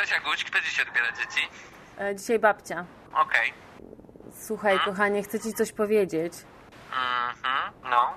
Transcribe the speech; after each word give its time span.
Cześć 0.00 0.12
Aguś, 0.12 0.44
kto 0.44 0.60
dzisiaj 0.60 0.86
odbiera 0.88 1.12
dzieci? 1.12 1.48
E, 1.98 2.14
dzisiaj 2.16 2.38
babcia. 2.38 2.84
Okej. 3.14 3.52
Słuchaj, 4.40 4.78
kochanie, 4.84 5.22
chcę 5.22 5.40
ci 5.40 5.52
coś 5.52 5.72
powiedzieć. 5.72 6.32
Mhm, 6.90 7.72
no. 7.90 8.14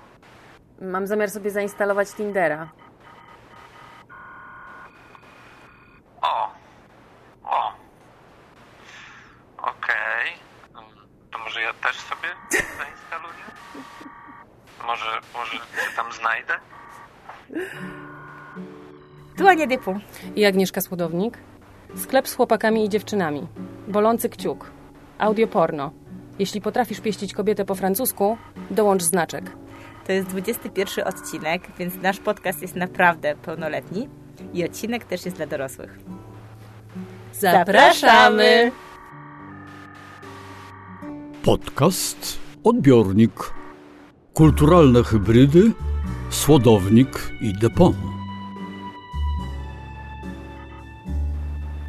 Mam 0.80 1.06
zamiar 1.06 1.30
sobie 1.30 1.50
zainstalować 1.50 2.12
Tindera. 2.14 2.68
O. 6.22 6.52
O. 7.44 7.72
Okej. 9.58 10.32
Mm, 10.74 10.84
To 11.32 11.38
może 11.38 11.62
ja 11.62 11.72
też 11.74 11.96
sobie 11.96 12.28
zainstaluję? 12.78 13.44
Może, 14.86 15.20
może 15.34 15.52
się 15.52 15.96
tam 15.96 16.12
znajdę? 16.12 16.54
Tu 19.38 19.48
Ania 19.48 19.66
Dypu. 19.66 20.00
I 20.36 20.44
Agnieszka 20.46 20.80
Słodownik. 20.80 21.38
Sklep 21.96 22.28
z 22.28 22.34
chłopakami 22.34 22.84
i 22.84 22.88
dziewczynami. 22.88 23.46
Bolący 23.88 24.28
kciuk. 24.28 24.70
Audio 25.18 25.46
porno. 25.46 25.90
Jeśli 26.38 26.60
potrafisz 26.60 27.00
pieścić 27.00 27.34
kobietę 27.34 27.64
po 27.64 27.74
francusku, 27.74 28.36
dołącz 28.70 29.02
znaczek. 29.02 29.50
To 30.06 30.12
jest 30.12 30.28
21 30.28 31.06
odcinek, 31.08 31.62
więc 31.78 31.94
nasz 32.02 32.18
podcast 32.18 32.62
jest 32.62 32.76
naprawdę 32.76 33.34
pełnoletni 33.34 34.08
i 34.54 34.64
odcinek 34.64 35.04
też 35.04 35.24
jest 35.24 35.36
dla 35.36 35.46
dorosłych. 35.46 35.98
Zapraszamy! 37.32 38.72
Podcast, 41.42 42.38
odbiornik, 42.64 43.52
kulturalne 44.34 45.02
hybrydy, 45.02 45.72
słodownik 46.30 47.30
i 47.40 47.52
depon. 47.52 48.11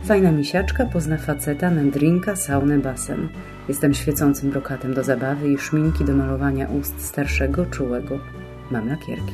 Fajna 0.05 0.31
misiaczka 0.31 0.85
pozna 0.85 1.17
faceta 1.17 1.70
na 1.70 1.84
drinka, 1.84 2.35
saunę, 2.35 2.77
basen. 2.77 3.30
Jestem 3.67 3.94
świecącym 3.94 4.50
brokatem 4.50 4.94
do 4.94 5.03
zabawy 5.03 5.52
i 5.52 5.58
szminki 5.58 6.05
do 6.05 6.14
malowania 6.14 6.67
ust 6.67 7.05
starszego, 7.05 7.66
czułego. 7.66 8.19
Mam 8.72 8.89
lakierki. 8.89 9.33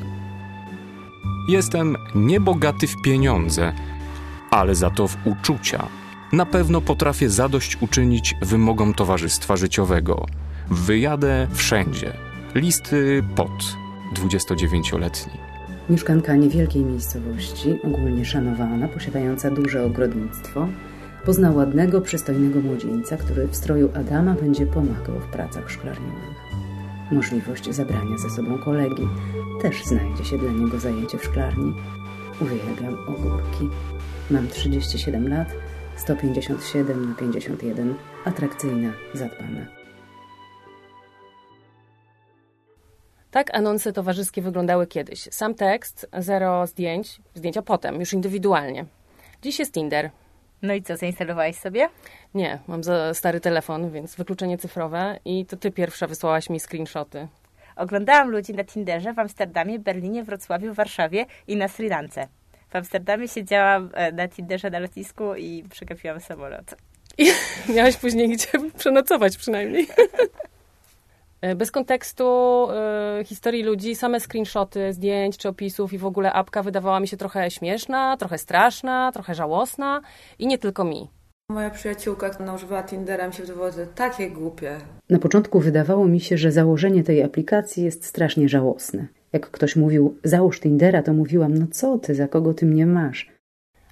Jestem 1.48 1.96
niebogaty 2.16 2.88
w 2.88 3.02
pieniądze, 3.04 3.74
ale 4.52 4.76
za 4.76 4.90
to 4.90 5.08
w 5.08 5.18
uczucia. 5.26 5.88
Na 6.34 6.46
pewno 6.46 6.82
potrafię 6.82 7.30
zadość 7.30 7.78
uczynić 7.82 8.36
wymogom 8.42 8.94
towarzystwa 8.94 9.58
życiowego. 9.58 10.26
Wyjadę 10.72 11.48
wszędzie. 11.52 12.14
Listy 12.56 13.24
pod 13.36 13.76
29-letni. 14.16 15.49
Mieszkanka 15.90 16.36
niewielkiej 16.36 16.86
miejscowości, 16.86 17.80
ogólnie 17.84 18.26
szanowana, 18.26 18.88
posiadająca 18.88 19.52
duże 19.52 19.86
ogrodnictwo, 19.86 20.68
pozna 21.26 21.52
ładnego, 21.52 22.02
przystojnego 22.02 22.62
młodzieńca, 22.62 23.18
który 23.18 23.48
w 23.48 23.56
stroju 23.56 23.90
Adama 23.94 24.34
będzie 24.34 24.66
pomagał 24.66 25.20
w 25.20 25.32
pracach 25.32 25.72
szklarniowych. 25.72 26.36
Możliwość 27.12 27.70
zabrania 27.72 28.18
ze 28.18 28.30
sobą 28.30 28.58
kolegi. 28.58 29.08
Też 29.62 29.84
znajdzie 29.86 30.26
się 30.26 30.38
dla 30.38 30.52
niego 30.52 30.80
zajęcie 30.80 31.18
w 31.18 31.24
szklarni. 31.24 31.74
Uwielbiam 32.42 32.98
ogórki. 33.08 33.70
Mam 34.32 34.48
37 34.48 35.28
lat, 35.30 35.48
157 35.96 37.10
na 37.10 37.16
51, 37.16 37.96
atrakcyjna, 38.26 38.94
zadbana. 39.14 39.79
Tak 43.32 43.56
anonse 43.58 43.94
towarzyskie 43.94 44.42
wyglądały 44.42 44.88
kiedyś. 44.88 45.20
Sam 45.20 45.56
tekst, 45.56 46.10
zero 46.18 46.68
zdjęć, 46.68 47.22
zdjęcia 47.36 47.62
potem, 47.62 48.00
już 48.00 48.14
indywidualnie. 48.14 48.86
Dziś 49.42 49.60
jest 49.60 49.74
Tinder. 49.74 50.10
No 50.62 50.74
i 50.74 50.82
co, 50.82 50.98
zainstalowałeś 50.98 51.56
sobie? 51.56 51.90
Nie, 52.34 52.60
mam 52.68 52.84
za 52.84 53.14
stary 53.14 53.40
telefon, 53.40 53.92
więc 53.92 54.16
wykluczenie 54.16 54.58
cyfrowe 54.58 55.20
i 55.26 55.46
to 55.46 55.58
ty 55.58 55.72
pierwsza 55.72 56.08
wysłałaś 56.08 56.50
mi 56.50 56.60
screenshoty. 56.60 57.28
Oglądałam 57.76 58.30
ludzi 58.30 58.54
na 58.54 58.64
Tinderze 58.64 59.14
w 59.14 59.20
Amsterdamie, 59.20 59.80
Berlinie, 59.80 60.24
Wrocławiu, 60.24 60.74
Warszawie 60.74 61.26
i 61.48 61.56
na 61.56 61.68
Sri 61.68 61.90
Lance. 61.90 62.28
W 62.70 62.76
Amsterdamie 62.76 63.28
siedziałam 63.28 63.90
e, 63.94 64.12
na 64.12 64.28
Tinderze 64.28 64.70
na 64.70 64.80
lotnisku 64.80 65.36
i 65.36 65.64
przegapiłam 65.70 66.20
samolot. 66.20 66.76
I 67.18 67.32
miałaś 67.76 67.98
później 67.98 68.30
gdzie 68.30 68.48
przenocować 68.80 69.38
przynajmniej. 69.38 69.88
E, 71.42 71.56
Bez 71.56 71.72
kontekstu 71.72 72.68
e, 72.72 73.24
historii 73.26 73.64
ludzi, 73.64 73.96
same 73.96 74.20
screenshoty 74.20 74.94
zdjęć 74.94 75.38
czy 75.38 75.50
opisów 75.50 75.94
i 75.94 75.98
w 75.98 76.06
ogóle 76.06 76.34
apka 76.34 76.64
wydawała 76.64 77.00
mi 77.00 77.08
się 77.08 77.18
trochę 77.18 77.52
śmieszna, 77.52 78.18
trochę 78.18 78.38
straszna, 78.38 79.12
trochę 79.14 79.36
żałosna 79.36 80.02
i 80.40 80.48
nie 80.48 80.58
tylko 80.58 80.84
mi. 80.84 81.10
Moja 81.52 81.70
przyjaciółka, 81.70 82.30
która 82.30 82.54
używała 82.54 82.84
Tindera, 82.84 83.28
mi 83.28 83.34
się 83.34 83.44
wydawało, 83.44 83.72
że 83.72 83.88
takie 83.88 84.30
głupie. 84.30 84.78
Na 85.10 85.20
początku 85.20 85.60
wydawało 85.60 86.06
mi 86.06 86.20
się, 86.20 86.38
że 86.38 86.52
założenie 86.52 87.04
tej 87.04 87.24
aplikacji 87.24 87.84
jest 87.84 88.06
strasznie 88.06 88.50
żałosne. 88.50 89.08
Jak 89.34 89.52
ktoś 89.52 89.76
mówił, 89.76 90.18
załóż 90.24 90.60
Tindera, 90.60 91.04
to 91.04 91.14
mówiłam, 91.14 91.58
no 91.58 91.66
co 91.72 91.98
ty, 91.98 92.16
za 92.16 92.28
kogo 92.28 92.54
ty 92.54 92.66
mnie 92.66 92.86
masz? 92.86 93.39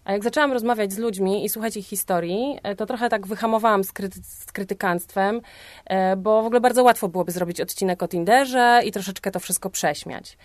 A 0.08 0.12
jak 0.12 0.24
zaczęłam 0.24 0.52
rozmawiać 0.52 0.94
z 0.94 0.98
ludźmi 0.98 1.46
i 1.46 1.50
słuchać 1.50 1.78
ich 1.78 1.88
historii, 1.88 2.60
e, 2.64 2.76
to 2.76 2.86
trochę 2.86 3.10
tak 3.10 3.28
wyhamowałam 3.28 3.84
z, 3.84 3.94
kryty- 3.94 4.24
z 4.24 4.52
krytykanstwem, 4.52 5.42
e, 5.86 6.16
bo 6.16 6.44
w 6.44 6.46
ogóle 6.46 6.62
bardzo 6.62 6.84
łatwo 6.84 7.08
byłoby 7.10 7.32
zrobić 7.32 7.62
odcinek 7.62 8.04
o 8.04 8.08
Tinderze 8.08 8.82
i 8.86 8.92
troszeczkę 8.92 9.32
to 9.32 9.40
wszystko 9.40 9.70
prześmiać. 9.70 10.38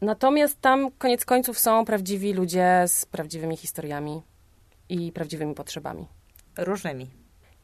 Natomiast 0.00 0.60
tam 0.60 0.90
koniec 0.98 1.24
końców 1.24 1.58
są 1.58 1.84
prawdziwi 1.84 2.32
ludzie 2.32 2.84
z 2.86 3.06
prawdziwymi 3.06 3.56
historiami 3.56 4.22
i 4.88 5.12
prawdziwymi 5.12 5.54
potrzebami. 5.54 6.06
Różnymi. 6.58 7.06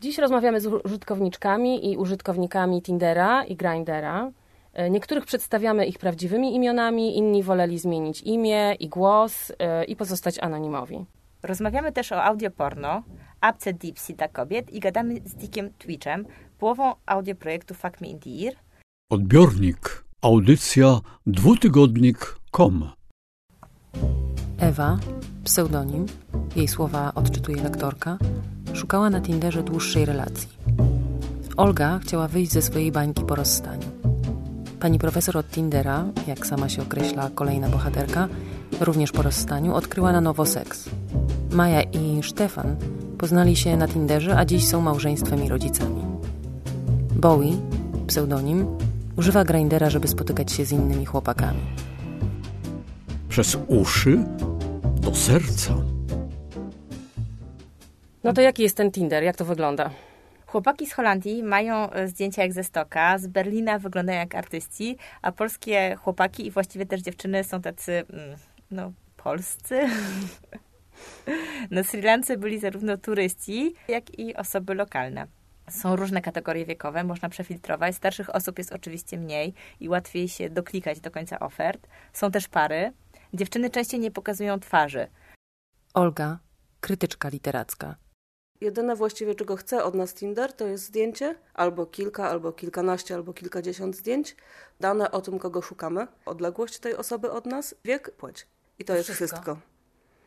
Dziś 0.01 0.19
rozmawiamy 0.19 0.61
z 0.61 0.67
użytkowniczkami 0.67 1.93
i 1.93 1.97
użytkownikami 1.97 2.83
Tindera 2.83 3.45
i 3.45 3.57
Grindera. 3.57 4.31
E, 4.73 4.91
Niektórych 4.91 5.25
przedstawiamy 5.25 5.87
ich 5.87 5.99
prawdziwymi 5.99 6.55
imionami, 6.55 7.19
inni 7.19 7.43
woleli 7.43 7.79
zmienić 7.79 8.23
imię 8.23 8.75
i 8.81 8.89
głos 8.89 9.53
i 9.89 9.97
pozostać 9.97 10.39
anonimowi. 10.39 11.05
Rozmawiamy 11.43 11.93
też 11.93 12.13
o 12.13 12.25
audioporno, 12.25 13.03
apce 13.41 13.73
Dipsy 13.73 14.15
dla 14.15 14.29
kobiet 14.29 14.71
i 14.71 14.81
gadamy 14.81 15.21
z 15.25 15.35
Dickiem 15.35 15.71
Twitchem, 15.79 16.27
połową 16.59 16.95
audioprojektu 17.07 17.75
Fuck 17.75 18.01
Me 18.01 18.09
in 18.09 18.19
the 18.21 18.31
Ear. 18.31 18.55
Odbiornik, 19.11 20.05
audycja, 20.23 21.01
dwutygodnik.com. 21.27 22.91
Ewa, 24.59 24.99
pseudonim, 25.45 26.07
jej 26.57 26.69
słowa 26.69 27.13
odczytuje 27.15 27.63
lektorka, 27.63 28.19
szukała 28.75 29.11
na 29.11 29.21
Tinderze 29.21 29.63
dłuższej 29.63 30.05
relacji. 30.05 30.49
Olga 31.57 31.99
chciała 32.03 32.29
wyjść 32.29 32.53
ze 32.53 32.63
swojej 32.63 32.93
bańki 32.93 33.25
po 33.25 33.35
rozstaniu. 33.35 33.87
Pani 34.81 34.99
profesor 34.99 35.37
od 35.37 35.51
Tindera, 35.51 36.05
jak 36.27 36.47
sama 36.47 36.69
się 36.69 36.83
określa 36.83 37.31
kolejna 37.35 37.69
bohaterka, 37.69 38.29
również 38.81 39.13
po 39.13 39.23
rozstaniu, 39.23 39.75
odkryła 39.75 40.13
na 40.13 40.21
nowo 40.21 40.47
seks. 40.47 40.91
Maja 41.53 41.83
i 41.83 42.23
Stefan 42.23 42.77
poznali 43.19 43.57
się 43.57 43.77
na 43.77 43.89
Tinderze, 43.89 44.37
a 44.37 44.45
dziś 44.45 44.69
są 44.69 44.81
małżeństwem 44.81 45.45
i 45.45 45.49
rodzicami. 45.49 46.03
Bowie, 47.17 47.51
pseudonim, 48.07 48.79
używa 49.17 49.45
Grindera, 49.45 49.91
żeby 49.91 50.09
spotykać 50.09 50.53
się 50.53 50.65
z 50.65 50.73
innymi 50.73 51.07
chłopakami. 51.07 51.61
Przez 53.29 53.59
uszy 53.69 54.19
do 55.01 55.15
serca. 55.15 55.75
No 58.25 58.33
to 58.33 58.41
jaki 58.41 58.63
jest 58.63 58.77
ten 58.77 58.91
Tinder? 58.91 59.23
Jak 59.23 59.37
to 59.37 59.45
wygląda? 59.45 59.91
Chłopaki 60.47 60.87
z 60.87 60.93
Holandii 60.93 61.43
mają 61.43 61.91
e, 61.91 62.09
zdjęcia 62.09 62.43
jak 62.43 62.53
ze 62.53 62.65
stoka, 62.65 63.19
z 63.19 63.27
Berlina 63.27 63.79
wyglądają 63.79 64.19
jak 64.19 64.35
artyści, 64.35 64.97
a 65.23 65.33
polskie 65.33 65.97
chłopaki 66.03 66.47
i 66.47 66.51
właściwie 66.51 66.87
też 66.87 67.01
dziewczyny 67.01 67.45
są 67.45 67.63
tacy, 67.63 67.93
mm, 67.93 68.39
no, 68.71 68.93
polscy. 69.17 69.81
Na 71.71 71.83
Sri 71.83 72.03
Lance 72.03 72.37
byli 72.37 72.59
zarówno 72.59 72.97
turyści, 72.97 73.75
jak 73.89 74.19
i 74.19 74.37
osoby 74.37 74.75
lokalne. 74.75 75.27
Są 75.71 75.97
różne 75.97 76.23
kategorie 76.23 76.67
wiekowe, 76.67 77.05
można 77.05 77.29
przefiltrować. 77.29 77.97
Starszych 77.97 78.35
osób 78.35 78.59
jest 78.59 78.73
oczywiście 78.73 79.19
mniej 79.19 79.55
i 79.81 79.89
łatwiej 79.89 80.29
się 80.29 80.51
doklikać 80.51 81.01
do 81.01 81.11
końca 81.11 81.41
ofert. 81.41 81.87
Są 82.13 82.31
też 82.31 82.49
pary. 82.49 82.93
Dziewczyny 83.35 83.71
częściej 83.71 84.01
nie 84.01 84.11
pokazują 84.11 84.61
twarzy. 84.61 85.07
Olga, 85.95 86.39
krytyczka 86.81 87.29
literacka. 87.29 87.97
Jedyne 88.61 88.97
właściwie, 88.97 89.35
czego 89.35 89.57
chce 89.57 89.85
od 89.85 89.95
nas 89.95 90.15
Tinder, 90.15 90.53
to 90.53 90.67
jest 90.67 90.85
zdjęcie, 90.85 91.35
albo 91.55 91.87
kilka, 91.87 92.31
albo 92.31 92.53
kilkanaście, 92.53 93.15
albo 93.15 93.33
kilkadziesiąt 93.33 93.97
zdjęć, 93.97 94.37
dane 94.81 95.11
o 95.11 95.21
tym, 95.21 95.39
kogo 95.39 95.63
szukamy, 95.63 96.07
odległość 96.27 96.79
tej 96.79 96.97
osoby 96.97 97.31
od 97.31 97.47
nas, 97.47 97.75
wiek, 97.85 98.11
płeć. 98.11 98.47
I 98.79 98.85
to 98.85 98.95
jest 98.95 99.11
Wszystko. 99.11 99.57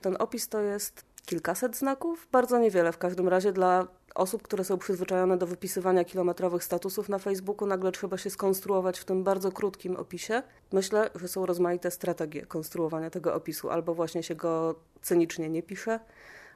Ten 0.03 0.15
opis 0.19 0.50
to 0.50 0.61
jest 0.61 1.05
kilkaset 1.25 1.77
znaków, 1.77 2.27
bardzo 2.31 2.59
niewiele 2.59 2.91
w 2.91 2.97
każdym 2.97 3.27
razie 3.27 3.51
dla 3.51 3.88
osób, 4.15 4.41
które 4.41 4.63
są 4.63 4.77
przyzwyczajone 4.77 5.38
do 5.38 5.47
wypisywania 5.47 6.03
kilometrowych 6.03 6.63
statusów 6.63 7.09
na 7.09 7.19
Facebooku, 7.19 7.67
nagle 7.67 7.91
trzeba 7.91 8.17
się 8.17 8.29
skonstruować 8.29 9.00
w 9.00 9.05
tym 9.05 9.23
bardzo 9.23 9.51
krótkim 9.51 9.95
opisie. 9.95 10.44
Myślę, 10.71 11.09
że 11.15 11.27
są 11.27 11.45
rozmaite 11.45 11.91
strategie 11.91 12.45
konstruowania 12.45 13.09
tego 13.09 13.35
opisu, 13.35 13.69
albo 13.69 13.94
właśnie 13.94 14.23
się 14.23 14.35
go 14.35 14.75
cynicznie 15.01 15.50
nie 15.50 15.63
pisze, 15.63 16.00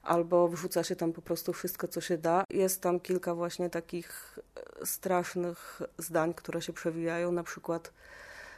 albo 0.04 0.48
wrzuca 0.48 0.84
się 0.84 0.96
tam 0.96 1.14
po 1.14 1.22
prostu 1.22 1.54
wszystko, 1.54 1.88
co 1.88 2.02
się 2.02 2.18
da. 2.18 2.44
Jest 2.50 2.82
tam 2.82 3.00
kilka 3.00 3.36
właśnie 3.36 3.70
takich 3.70 4.40
e, 4.82 4.86
strasznych 4.86 5.82
zdań, 5.98 6.34
które 6.34 6.62
się 6.62 6.74
przewijają, 6.74 7.32
na 7.32 7.44
przykład 7.44 7.94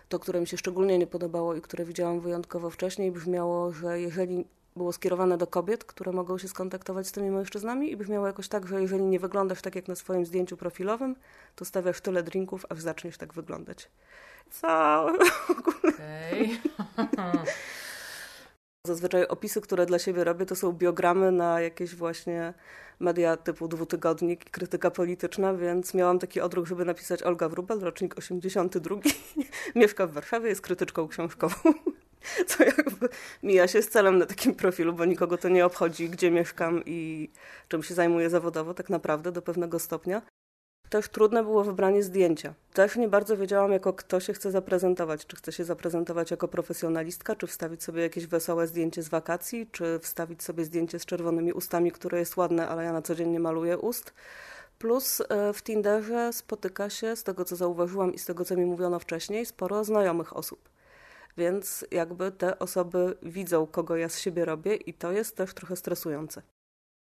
to, 0.10 0.20
które 0.20 0.42
mi 0.42 0.48
się 0.48 0.58
szczególnie 0.58 0.98
nie 0.98 1.08
podobało 1.08 1.56
i 1.56 1.62
które 1.62 1.86
widziałam 1.86 2.20
wyjątkowo 2.20 2.70
wcześniej, 2.70 3.12
brzmiało, 3.12 3.72
że 3.72 4.02
jeżeli 4.02 4.46
było 4.80 4.94
skierowane 4.94 5.38
do 5.38 5.48
kobiet, 5.48 5.84
które 5.84 6.12
mogą 6.12 6.38
się 6.38 6.48
skontaktować 6.48 7.08
z 7.08 7.12
tymi 7.12 7.32
mężczyznami 7.32 7.92
i 7.92 7.98
brzmiało 7.98 8.28
jakoś 8.28 8.48
tak, 8.48 8.68
że 8.68 8.82
jeżeli 8.82 9.04
nie 9.04 9.20
wyglądasz 9.20 9.62
tak 9.62 9.76
jak 9.76 9.88
na 9.88 9.96
swoim 9.96 10.26
zdjęciu 10.26 10.58
profilowym, 10.58 11.16
to 11.56 11.66
stawiasz 11.66 12.02
tyle 12.02 12.24
drinków, 12.24 12.66
aż 12.70 12.80
zaczniesz 12.80 13.18
tak 13.18 13.34
wyglądać. 13.34 13.90
Co? 14.50 14.68
Okay. 15.90 16.50
Zazwyczaj 18.88 19.28
opisy, 19.28 19.62
które 19.62 19.86
dla 19.86 20.00
siebie 20.00 20.24
robię, 20.24 20.46
to 20.46 20.56
są 20.56 20.72
biogramy 20.72 21.32
na 21.32 21.62
jakieś 21.62 21.96
właśnie 21.96 22.54
media 23.00 23.38
typu 23.38 23.68
dwutygodnik 23.68 24.48
i 24.48 24.50
krytyka 24.50 24.92
polityczna, 24.92 25.54
więc 25.54 25.94
miałam 25.94 26.20
taki 26.20 26.42
odruch, 26.42 26.68
żeby 26.68 26.86
napisać 26.86 27.24
Olga 27.24 27.50
Wrubel, 27.50 27.80
rocznik 27.80 28.18
82, 28.18 28.96
mieszka 29.76 30.08
w 30.08 30.12
Warszawie, 30.12 30.50
jest 30.50 30.62
krytyczką 30.62 31.08
książkową. 31.08 31.74
Co 32.48 32.64
jakby 32.64 33.10
mija 33.44 33.68
się 33.68 33.82
z 33.82 33.90
celem 33.90 34.18
na 34.18 34.26
takim 34.26 34.56
profilu, 34.56 34.94
bo 34.94 35.06
nikogo 35.06 35.38
to 35.38 35.50
nie 35.50 35.66
obchodzi, 35.66 36.10
gdzie 36.10 36.32
mieszkam 36.32 36.82
i 36.86 37.30
czym 37.68 37.84
się 37.84 37.94
zajmuję 37.94 38.30
zawodowo, 38.30 38.74
tak 38.74 38.90
naprawdę 38.90 39.32
do 39.32 39.42
pewnego 39.42 39.80
stopnia. 39.80 40.22
Też 40.90 41.10
trudne 41.10 41.44
było 41.44 41.64
wybranie 41.64 42.04
zdjęcia. 42.04 42.54
Też 42.74 42.96
nie 42.96 43.08
bardzo 43.08 43.38
wiedziałam, 43.38 43.72
jako 43.72 43.94
kto 43.94 44.20
się 44.20 44.34
chce 44.34 44.52
zaprezentować. 44.52 45.26
Czy 45.26 45.36
chce 45.36 45.52
się 45.52 45.64
zaprezentować 45.64 46.32
jako 46.32 46.48
profesjonalistka, 46.48 47.36
czy 47.36 47.48
wstawić 47.48 47.84
sobie 47.84 48.02
jakieś 48.02 48.28
wesołe 48.28 48.68
zdjęcie 48.68 49.04
z 49.04 49.10
wakacji, 49.10 49.68
czy 49.72 50.00
wstawić 50.00 50.44
sobie 50.44 50.66
zdjęcie 50.66 51.00
z 51.00 51.06
czerwonymi 51.06 51.54
ustami, 51.54 51.92
które 51.92 52.20
jest 52.20 52.38
ładne, 52.38 52.68
ale 52.68 52.84
ja 52.84 52.94
na 52.94 53.02
co 53.02 53.16
dzień 53.16 53.30
nie 53.30 53.40
maluję 53.40 53.78
ust. 53.78 54.14
Plus 54.80 55.22
e, 55.22 55.54
w 55.54 55.64
Tinderze 55.64 56.34
spotyka 56.34 56.90
się, 56.90 57.16
z 57.16 57.24
tego 57.24 57.46
co 57.46 57.56
zauważyłam 57.56 58.14
i 58.14 58.20
z 58.20 58.26
tego 58.26 58.46
co 58.46 58.56
mi 58.56 58.66
mówiono 58.66 59.00
wcześniej, 59.00 59.46
sporo 59.46 59.84
znajomych 59.84 60.38
osób. 60.38 60.70
Więc 61.38 61.86
jakby 61.92 62.32
te 62.32 62.60
osoby 62.60 63.18
widzą, 63.24 63.68
kogo 63.68 63.96
ja 63.96 64.10
z 64.10 64.20
siebie 64.20 64.46
robię, 64.46 64.76
i 64.76 64.94
to 64.94 65.12
jest 65.12 65.36
też 65.36 65.54
trochę 65.54 65.76
stresujące. 65.76 66.42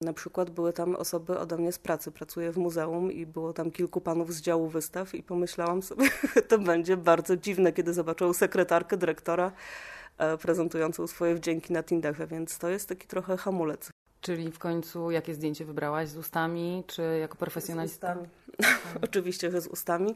Na 0.01 0.13
przykład 0.13 0.49
były 0.49 0.73
tam 0.73 0.95
osoby 0.95 1.39
ode 1.39 1.57
mnie 1.57 1.71
z 1.71 1.79
pracy. 1.79 2.11
Pracuję 2.11 2.51
w 2.51 2.57
muzeum 2.57 3.11
i 3.11 3.25
było 3.25 3.53
tam 3.53 3.71
kilku 3.71 4.01
panów 4.01 4.33
z 4.33 4.41
działu 4.41 4.67
wystaw 4.67 5.15
i 5.15 5.23
pomyślałam 5.23 5.81
sobie, 5.83 6.09
to 6.49 6.59
będzie 6.59 6.97
bardzo 6.97 7.37
dziwne, 7.37 7.73
kiedy 7.73 7.93
zobaczą 7.93 8.33
sekretarkę 8.33 8.97
dyrektora 8.97 9.51
e, 10.17 10.37
prezentującą 10.37 11.07
swoje 11.07 11.35
wdzięki 11.35 11.73
na 11.73 11.83
Tinderze, 11.83 12.27
więc 12.27 12.57
to 12.57 12.69
jest 12.69 12.89
taki 12.89 13.07
trochę 13.07 13.37
hamulec. 13.37 13.89
Czyli 14.21 14.51
w 14.51 14.59
końcu 14.59 15.11
jakie 15.11 15.33
zdjęcie 15.33 15.65
wybrałaś? 15.65 16.09
Z 16.09 16.17
ustami 16.17 16.83
czy 16.87 17.01
jako 17.21 17.37
profesjonalista? 17.37 18.15
Z 18.15 18.17
ustami. 18.17 18.29
Oczywiście, 19.07 19.51
że 19.51 19.61
z 19.61 19.67
ustami. 19.67 20.15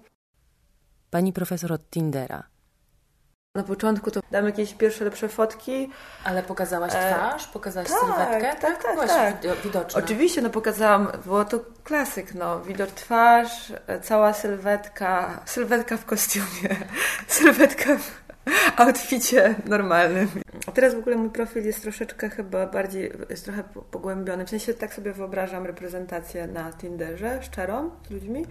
Pani 1.09 1.33
profesor 1.33 1.73
od 1.73 1.89
Tindera. 1.89 2.54
Na 3.55 3.63
początku 3.63 4.11
to 4.11 4.19
dam 4.31 4.45
jakieś 4.45 4.73
pierwsze 4.73 5.05
lepsze 5.05 5.29
fotki. 5.29 5.89
Ale 6.23 6.43
pokazałaś 6.43 6.91
E, 6.95 7.13
twarz? 7.15 7.47
Pokazałaś 7.47 7.89
tak, 7.89 7.99
sylwetkę? 7.99 8.61
tak, 8.61 8.83
tak, 8.83 8.93
Byłaś 8.93 9.09
tak. 9.09 9.41
wido- 9.41 9.55
widoczna. 9.63 10.01
Oczywiście, 10.03 10.41
no 10.41 10.49
pokazałam, 10.49 11.07
było 11.25 11.45
to 11.45 11.59
klasyk, 11.83 12.33
no, 12.33 12.59
widok 12.61 12.91
twarz, 12.91 13.73
e, 13.87 13.99
cała 13.99 14.33
sylwetka, 14.33 15.39
sylwetka 15.45 15.97
w 15.97 16.05
kostiumie, 16.05 16.75
sylwetka 17.27 17.97
w 17.97 18.25
outficie 18.79 19.55
normalnym. 19.65 20.27
A 20.67 20.71
teraz 20.71 20.95
w 20.95 20.97
ogóle 20.97 21.15
mój 21.15 21.29
profil 21.29 21.65
jest 21.65 21.81
troszeczkę 21.81 22.29
chyba 22.29 22.65
bardziej, 22.67 23.11
jest 23.29 23.45
trochę 23.45 23.63
po- 23.63 23.81
pogłębiony, 23.81 24.45
w 24.45 24.49
sensie 24.49 24.73
tak 24.73 24.93
sobie 24.93 25.11
wyobrażam 25.13 25.65
reprezentację 25.65 26.47
na 26.47 26.73
Tinderze, 26.73 27.43
szczerą, 27.43 27.91
z 28.07 28.11
ludźmi, 28.11 28.45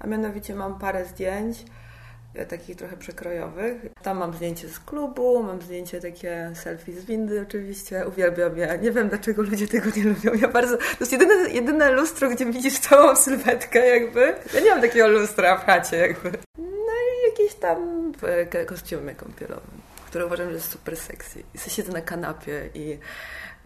a 0.00 0.06
mianowicie 0.06 0.54
mam 0.54 0.78
parę 0.78 1.04
zdjęć, 1.04 1.64
takich 2.48 2.76
trochę 2.76 2.96
przekrojowych. 2.96 3.76
Tam 4.02 4.18
mam 4.18 4.34
zdjęcie 4.34 4.68
z 4.68 4.78
klubu, 4.80 5.42
mam 5.42 5.62
zdjęcie 5.62 6.00
takie 6.00 6.50
selfie 6.54 6.92
z 7.00 7.04
windy 7.04 7.40
oczywiście, 7.48 8.06
uwielbiam 8.08 8.56
je. 8.58 8.78
Nie 8.82 8.90
wiem 8.90 9.08
dlaczego 9.08 9.42
ludzie 9.42 9.68
tego 9.68 9.90
nie 9.96 10.04
lubią. 10.04 10.32
Ja 10.34 10.48
bardzo, 10.48 10.76
to 10.76 10.84
jest 11.00 11.12
jedyne, 11.12 11.50
jedyne 11.50 11.90
lustro, 11.92 12.28
gdzie 12.30 12.46
widzisz 12.46 12.78
całą 12.78 13.16
sylwetkę 13.26 13.86
jakby. 13.98 14.34
Ja 14.54 14.60
nie 14.60 14.70
mam 14.70 14.80
takiego 14.80 15.08
lustra 15.08 15.56
w 15.58 15.64
chacie 15.64 15.96
jakby. 15.96 16.30
No 16.58 16.64
i 16.66 17.30
jakieś 17.30 17.54
tam 17.54 18.12
e, 18.22 18.46
k- 18.46 18.64
kostiumie 18.64 19.14
kąpielowym, 19.14 19.80
które 20.06 20.26
uważam, 20.26 20.48
że 20.48 20.54
jest 20.54 20.70
super 20.70 20.96
sexy. 20.96 21.42
I 21.54 21.58
sobie 21.58 21.70
siedzę 21.70 21.92
na 21.92 22.00
kanapie 22.00 22.68
i, 22.74 22.98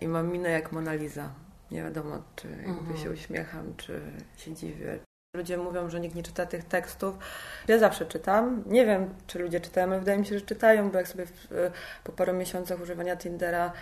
i 0.00 0.08
mam 0.08 0.32
minę 0.32 0.50
jak 0.50 0.72
Mona 0.72 0.94
Lisa. 0.94 1.30
Nie 1.70 1.82
wiadomo, 1.82 2.22
czy 2.36 2.48
jakby 2.48 2.68
Mhm. 2.70 2.96
się 2.98 3.10
uśmiecham, 3.10 3.74
czy 3.76 4.00
się 4.36 4.54
dziwię. 4.54 4.98
Ludzie 5.34 5.58
mówią, 5.58 5.90
że 5.90 6.00
nikt 6.00 6.14
nie 6.14 6.22
czyta 6.22 6.46
tych 6.46 6.64
tekstów. 6.64 7.14
Ja 7.68 7.78
zawsze 7.78 8.06
czytam. 8.06 8.62
Nie 8.66 8.86
wiem, 8.86 9.14
czy 9.26 9.38
ludzie 9.38 9.60
czytają, 9.60 9.86
ale 9.86 9.98
wydaje 9.98 10.18
mi 10.18 10.26
się, 10.26 10.38
że 10.38 10.44
czytają, 10.44 10.90
bo 10.90 10.98
jak 10.98 11.08
sobie 11.08 11.26
po 12.04 12.12
paru 12.12 12.32
miesiącach 12.32 12.80
używania 12.80 13.16
Tindera 13.16 13.72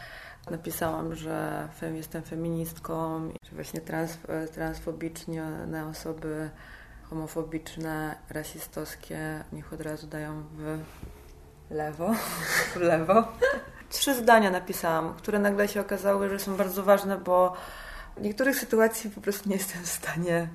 napisałam, 0.50 1.14
że 1.14 1.68
jestem 1.94 2.22
feministką, 2.22 3.28
że 3.44 3.54
właśnie 3.54 3.80
trans, 3.80 4.18
transfobiczne 4.54 5.86
osoby, 5.90 6.50
homofobiczne, 7.10 8.16
rasistowskie, 8.30 9.44
niech 9.52 9.72
od 9.72 9.80
razu 9.80 10.06
dają 10.06 10.42
w 10.42 10.78
lewo, 11.70 12.14
w 12.74 12.76
lewo. 12.76 13.28
Trzy 13.90 14.14
zdania 14.14 14.50
napisałam, 14.50 15.14
które 15.14 15.38
nagle 15.38 15.68
się 15.68 15.80
okazały, 15.80 16.28
że 16.28 16.38
są 16.38 16.56
bardzo 16.56 16.82
ważne, 16.82 17.18
bo 17.18 17.56
niektórych 18.20 18.56
sytuacji 18.56 19.10
po 19.10 19.20
prostu 19.20 19.48
nie 19.48 19.56
jestem 19.56 19.82
w 19.82 19.88
stanie 19.88 20.48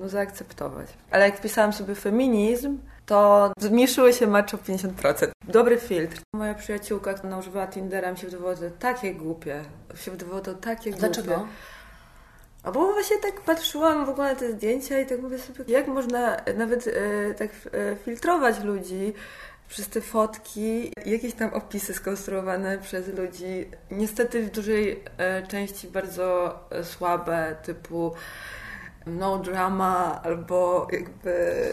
no, 0.00 0.08
zaakceptować. 0.08 0.86
Ale 1.10 1.24
jak 1.24 1.36
wpisałam 1.36 1.72
sobie 1.72 1.94
feminizm, 1.94 2.78
to 3.06 3.50
zmniejszyły 3.58 4.12
się 4.12 4.26
match 4.26 4.54
o 4.54 4.56
50%. 4.56 5.28
Dobry 5.48 5.78
filtr. 5.78 6.20
Moja 6.34 6.54
przyjaciółka, 6.54 7.14
która 7.14 7.38
używała 7.38 7.66
Tindera, 7.66 8.12
mi 8.12 8.18
się 8.18 8.26
wydawało 8.26 8.54
to 8.54 8.62
takie 8.78 9.14
głupie. 9.14 9.64
Mi 9.92 9.98
się 9.98 10.10
wydawało 10.10 10.40
to 10.40 10.54
takie 10.54 10.90
głupie. 10.90 11.06
Dlaczego? 11.06 11.46
A 12.62 12.72
bo 12.72 12.92
właśnie 12.92 13.16
tak 13.18 13.40
patrzyłam 13.40 14.06
w 14.06 14.08
ogóle 14.08 14.28
na 14.28 14.34
te 14.34 14.52
zdjęcia 14.52 15.00
i 15.00 15.06
tak 15.06 15.22
mówię 15.22 15.38
sobie, 15.38 15.64
jak 15.68 15.86
można 15.86 16.36
nawet 16.56 16.86
e, 16.86 17.34
tak 17.34 17.50
e, 17.72 17.96
filtrować 17.96 18.60
ludzi 18.60 19.12
przez 19.68 19.88
te 19.88 20.00
fotki, 20.00 20.92
jakieś 21.06 21.34
tam 21.34 21.54
opisy 21.54 21.94
skonstruowane 21.94 22.78
przez 22.78 23.08
ludzi, 23.08 23.70
niestety 23.90 24.42
w 24.42 24.50
dużej 24.50 25.02
e, 25.18 25.46
części 25.46 25.88
bardzo 25.88 26.58
e, 26.70 26.84
słabe, 26.84 27.56
typu 27.62 28.14
no 29.06 29.38
drama, 29.38 30.22
albo 30.22 30.88
jakby 30.92 31.72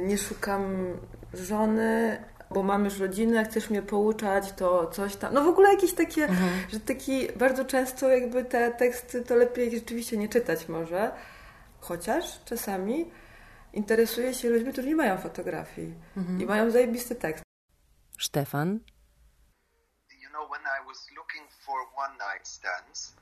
nie 0.00 0.18
szukam 0.18 0.92
żony, 1.34 2.24
bo 2.50 2.62
mam 2.62 2.84
już 2.84 2.98
rodzinę, 2.98 3.36
jak 3.36 3.48
chcesz 3.48 3.70
mnie 3.70 3.82
pouczać, 3.82 4.52
to 4.52 4.86
coś 4.86 5.16
tam. 5.16 5.34
No 5.34 5.44
w 5.44 5.48
ogóle 5.48 5.72
jakieś 5.74 5.94
takie, 5.94 6.28
że 6.72 6.80
taki 6.80 7.32
bardzo 7.36 7.64
często 7.64 8.08
jakby 8.08 8.44
te 8.44 8.70
teksty 8.70 9.24
to 9.24 9.34
lepiej 9.34 9.70
rzeczywiście 9.70 10.16
nie 10.16 10.28
czytać 10.28 10.68
może. 10.68 11.12
Chociaż 11.80 12.44
czasami 12.44 13.10
interesuje 13.72 14.34
się 14.34 14.50
ludźmi, 14.50 14.72
którzy 14.72 14.88
nie 14.88 14.96
mają 14.96 15.18
fotografii 15.18 15.94
i 16.38 16.46
mają 16.46 16.70
zajebisty 16.70 17.14
tekst. 17.14 17.42
Stefan. 18.18 18.80
you 20.22 20.28
know, 20.30 20.46
when 20.50 20.64
I 20.78 20.80
was 20.86 20.98
looking 21.16 21.46
for 21.64 21.78
one 21.96 22.14
night 22.18 22.46
stands, 22.46 23.14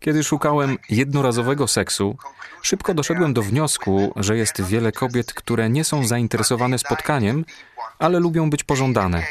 Kiedy 0.00 0.24
szukałem 0.24 0.78
jednorazowego 0.90 1.68
seksu, 1.68 2.16
szybko 2.62 2.94
doszedłem 2.94 3.34
do 3.34 3.42
wniosku, 3.42 4.12
że 4.16 4.36
jest 4.36 4.62
wiele 4.62 4.92
kobiet, 4.92 5.34
które 5.34 5.70
nie 5.70 5.84
są 5.84 6.06
zainteresowane 6.06 6.78
spotkaniem, 6.78 7.44
ale 7.98 8.20
lubią 8.20 8.50
być 8.50 8.64
pożądane. 8.64 9.26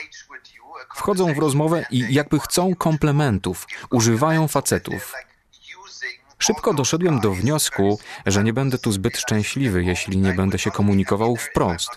Wchodzą 0.95 1.33
w 1.33 1.37
rozmowę 1.37 1.85
i 1.91 2.13
jakby 2.13 2.39
chcą 2.39 2.75
komplementów, 2.75 3.67
używają 3.91 4.47
facetów. 4.47 5.13
Szybko 6.39 6.73
doszedłem 6.73 7.19
do 7.19 7.31
wniosku, 7.31 7.99
że 8.25 8.43
nie 8.43 8.53
będę 8.53 8.77
tu 8.77 8.91
zbyt 8.91 9.17
szczęśliwy, 9.17 9.83
jeśli 9.83 10.17
nie 10.17 10.33
będę 10.33 10.59
się 10.59 10.71
komunikował 10.71 11.35
wprost. 11.35 11.89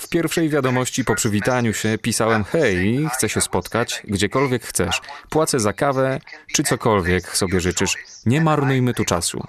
W 0.00 0.08
pierwszej 0.08 0.48
wiadomości 0.48 1.04
po 1.04 1.14
przywitaniu 1.14 1.72
się 1.72 1.98
pisałem: 1.98 2.44
Hej, 2.44 3.08
chcę 3.14 3.28
się 3.28 3.40
spotkać, 3.40 4.02
gdziekolwiek 4.04 4.64
chcesz. 4.64 5.00
Płacę 5.30 5.60
za 5.60 5.72
kawę, 5.72 6.20
czy 6.52 6.62
cokolwiek 6.62 7.36
sobie 7.36 7.60
życzysz. 7.60 7.96
Nie 8.26 8.40
marnujmy 8.40 8.94
tu 8.94 9.04
czasu. 9.04 9.44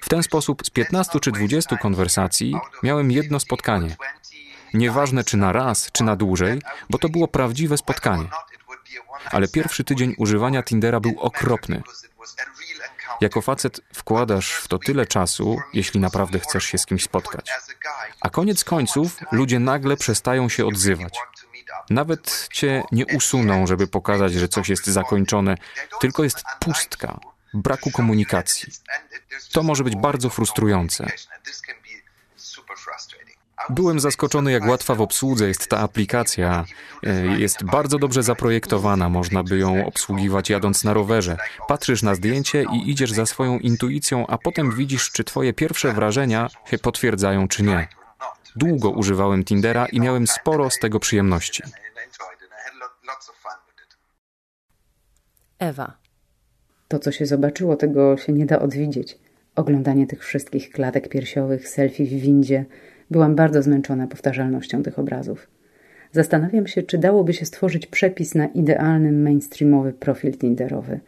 W 0.00 0.08
ten 0.08 0.22
sposób 0.22 0.66
z 0.66 0.70
15 0.70 1.20
czy 1.20 1.32
20 1.32 1.76
konwersacji 1.76 2.54
miałem 2.82 3.10
jedno 3.10 3.40
spotkanie. 3.40 3.96
Nieważne 4.74 5.24
czy 5.24 5.36
na 5.36 5.52
raz, 5.52 5.92
czy 5.92 6.04
na 6.04 6.16
dłużej, 6.16 6.62
bo 6.90 6.98
to 6.98 7.08
było 7.08 7.28
prawdziwe 7.28 7.78
spotkanie. 7.78 8.28
Ale 9.30 9.48
pierwszy 9.48 9.84
tydzień 9.84 10.14
używania 10.18 10.62
Tindera 10.62 11.00
był 11.00 11.20
okropny. 11.20 11.82
Jako 13.20 13.42
facet 13.42 13.80
wkładasz 13.94 14.52
w 14.52 14.68
to 14.68 14.78
tyle 14.78 15.06
czasu, 15.06 15.60
jeśli 15.72 16.00
naprawdę 16.00 16.38
chcesz 16.38 16.64
się 16.64 16.78
z 16.78 16.86
kimś 16.86 17.02
spotkać. 17.02 17.50
A 18.20 18.30
koniec 18.30 18.64
końców 18.64 19.16
ludzie 19.32 19.58
nagle 19.58 19.96
przestają 19.96 20.48
się 20.48 20.66
odzywać. 20.66 21.18
Nawet 21.90 22.48
cię 22.52 22.82
nie 22.92 23.06
usuną, 23.06 23.66
żeby 23.66 23.86
pokazać, 23.86 24.32
że 24.32 24.48
coś 24.48 24.68
jest 24.68 24.86
zakończone, 24.86 25.56
tylko 26.00 26.24
jest 26.24 26.42
pustka, 26.60 27.20
braku 27.54 27.90
komunikacji. 27.90 28.72
To 29.52 29.62
może 29.62 29.84
być 29.84 29.96
bardzo 29.96 30.30
frustrujące. 30.30 31.06
Byłem 33.70 34.00
zaskoczony, 34.00 34.52
jak 34.52 34.66
łatwa 34.66 34.94
w 34.94 35.00
obsłudze 35.00 35.48
jest 35.48 35.66
ta 35.66 35.78
aplikacja. 35.78 36.64
E, 37.06 37.26
jest 37.26 37.64
bardzo 37.64 37.98
dobrze 37.98 38.22
zaprojektowana, 38.22 39.08
można 39.08 39.42
by 39.42 39.58
ją 39.58 39.86
obsługiwać 39.86 40.50
jadąc 40.50 40.84
na 40.84 40.92
rowerze. 40.92 41.36
Patrzysz 41.68 42.02
na 42.02 42.14
zdjęcie 42.14 42.64
i 42.72 42.90
idziesz 42.90 43.12
za 43.12 43.26
swoją 43.26 43.58
intuicją, 43.58 44.26
a 44.26 44.38
potem 44.38 44.76
widzisz, 44.76 45.10
czy 45.10 45.24
twoje 45.24 45.52
pierwsze 45.52 45.92
wrażenia 45.92 46.48
się 46.70 46.78
potwierdzają, 46.78 47.48
czy 47.48 47.62
nie. 47.62 47.88
Długo 48.56 48.90
używałem 48.90 49.44
Tindera 49.44 49.86
i 49.86 50.00
miałem 50.00 50.26
sporo 50.26 50.70
z 50.70 50.78
tego 50.78 51.00
przyjemności. 51.00 51.62
Ewa. 55.58 55.96
To, 56.88 56.98
co 56.98 57.12
się 57.12 57.26
zobaczyło, 57.26 57.76
tego 57.76 58.16
się 58.16 58.32
nie 58.32 58.46
da 58.46 58.58
odwidzieć. 58.58 59.18
Oglądanie 59.56 60.06
tych 60.06 60.24
wszystkich 60.24 60.70
klatek 60.70 61.08
piersiowych, 61.08 61.68
selfie 61.68 62.04
w 62.04 62.08
windzie. 62.08 62.64
Byłam 63.12 63.34
bardzo 63.34 63.62
zmęczona 63.62 64.06
powtarzalnością 64.06 64.82
tych 64.82 64.98
obrazów. 64.98 65.48
Zastanawiam 66.12 66.66
się, 66.66 66.82
czy 66.82 66.98
dałoby 66.98 67.32
się 67.32 67.44
stworzyć 67.46 67.86
przepis 67.86 68.34
na 68.34 68.46
idealny 68.46 69.12
mainstreamowy 69.12 69.92
profil 69.92 70.32
Tinderowy. 70.32 71.00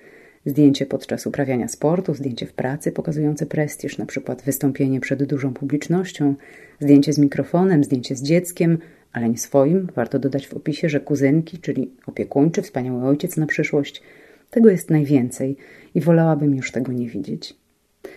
Zdjęcie 0.46 0.86
podczas 0.86 1.26
uprawiania 1.26 1.68
sportu, 1.68 2.14
zdjęcie 2.14 2.46
w 2.46 2.52
pracy 2.52 2.92
pokazujące 2.92 3.46
prestiż, 3.46 3.98
na 3.98 4.06
przykład 4.06 4.42
wystąpienie 4.42 5.00
przed 5.00 5.24
dużą 5.24 5.54
publicznością, 5.54 6.34
zdjęcie 6.80 7.12
z 7.12 7.18
mikrofonem, 7.18 7.84
zdjęcie 7.84 8.16
z 8.16 8.22
dzieckiem, 8.22 8.78
ale 9.12 9.28
nie 9.28 9.38
swoim. 9.38 9.88
Warto 9.94 10.18
dodać 10.18 10.46
w 10.46 10.54
opisie, 10.54 10.88
że 10.88 11.00
kuzynki, 11.00 11.58
czyli 11.58 11.90
opiekuńczy, 12.06 12.62
wspaniały 12.62 13.04
ojciec 13.04 13.36
na 13.36 13.46
przyszłość. 13.46 14.02
Tego 14.50 14.70
jest 14.70 14.90
najwięcej 14.90 15.56
i 15.94 16.00
wolałabym 16.00 16.54
już 16.54 16.72
tego 16.72 16.92
nie 16.92 17.08
widzieć. 17.08 17.63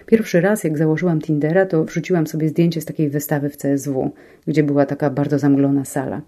Pierwszy 0.05 0.41
raz, 0.41 0.63
jak 0.63 0.77
założyłam 0.77 1.21
Tindera, 1.21 1.65
to 1.65 1.83
wrzuciłam 1.83 2.27
sobie 2.27 2.49
zdjęcie 2.49 2.81
z 2.81 2.85
takiej 2.85 3.09
wystawy 3.09 3.49
w 3.49 3.57
CSW, 3.57 4.11
gdzie 4.47 4.63
była 4.63 4.85
taka 4.85 5.09
bardzo 5.09 5.39
zamglona 5.39 5.85
sala. 5.85 6.21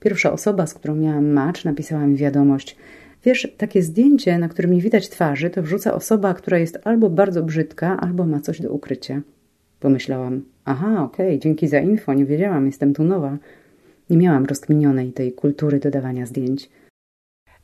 Pierwsza 0.00 0.32
osoba, 0.32 0.66
z 0.66 0.74
którą 0.74 0.94
miałam 0.94 1.26
match, 1.26 1.64
napisała 1.64 2.06
mi 2.06 2.16
wiadomość: 2.16 2.76
Wiesz, 3.24 3.48
takie 3.56 3.82
zdjęcie, 3.82 4.38
na 4.38 4.48
którym 4.48 4.72
nie 4.72 4.80
widać 4.80 5.08
twarzy, 5.08 5.50
to 5.50 5.62
wrzuca 5.62 5.94
osoba, 5.94 6.34
która 6.34 6.58
jest 6.58 6.78
albo 6.84 7.10
bardzo 7.10 7.42
brzydka, 7.42 8.00
albo 8.00 8.26
ma 8.26 8.40
coś 8.40 8.60
do 8.60 8.72
ukrycia. 8.72 9.20
Pomyślałam: 9.80 10.42
Aha, 10.64 11.02
okej, 11.04 11.26
okay, 11.26 11.38
dzięki 11.38 11.68
za 11.68 11.78
info, 11.78 12.14
nie 12.14 12.24
wiedziałam, 12.24 12.66
jestem 12.66 12.94
tu 12.94 13.04
nowa. 13.04 13.38
Nie 14.10 14.16
miałam 14.16 14.46
rozkminionej 14.46 15.12
tej 15.12 15.32
kultury 15.32 15.78
dodawania 15.78 16.26
zdjęć. 16.26 16.70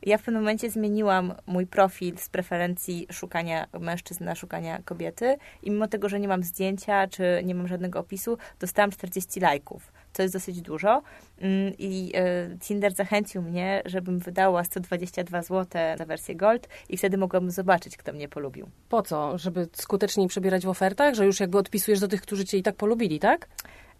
Ja 0.03 0.17
w 0.17 0.23
pewnym 0.23 0.41
momencie 0.41 0.69
zmieniłam 0.69 1.33
mój 1.47 1.67
profil 1.67 2.17
z 2.17 2.29
preferencji 2.29 3.07
szukania 3.11 3.67
mężczyzn 3.79 4.23
na 4.23 4.35
szukania 4.35 4.81
kobiety 4.85 5.37
i 5.63 5.71
mimo 5.71 5.87
tego, 5.87 6.09
że 6.09 6.19
nie 6.19 6.27
mam 6.27 6.43
zdjęcia 6.43 7.07
czy 7.07 7.41
nie 7.43 7.55
mam 7.55 7.67
żadnego 7.67 7.99
opisu, 7.99 8.37
dostałam 8.59 8.91
40 8.91 9.39
lajków, 9.39 9.91
co 10.13 10.21
jest 10.21 10.35
dosyć 10.35 10.61
dużo. 10.61 11.01
Mm, 11.41 11.73
I 11.77 12.11
e, 12.15 12.57
Tinder 12.59 12.93
zachęcił 12.93 13.41
mnie, 13.41 13.81
żebym 13.85 14.19
wydała 14.19 14.63
122 14.63 15.41
zł 15.41 15.81
za 15.97 16.05
wersję 16.05 16.35
Gold 16.35 16.67
i 16.89 16.97
wtedy 16.97 17.17
mogłabym 17.17 17.51
zobaczyć, 17.51 17.97
kto 17.97 18.13
mnie 18.13 18.29
polubił. 18.29 18.69
Po 18.89 19.01
co? 19.01 19.37
Żeby 19.37 19.67
skuteczniej 19.73 20.27
przebierać 20.27 20.65
w 20.65 20.69
ofertach? 20.69 21.13
Że 21.15 21.25
już 21.25 21.39
jakby 21.39 21.57
odpisujesz 21.57 21.99
do 21.99 22.07
tych, 22.07 22.21
którzy 22.21 22.45
cię 22.45 22.57
i 22.57 22.63
tak 22.63 22.75
polubili, 22.75 23.19
tak? 23.19 23.47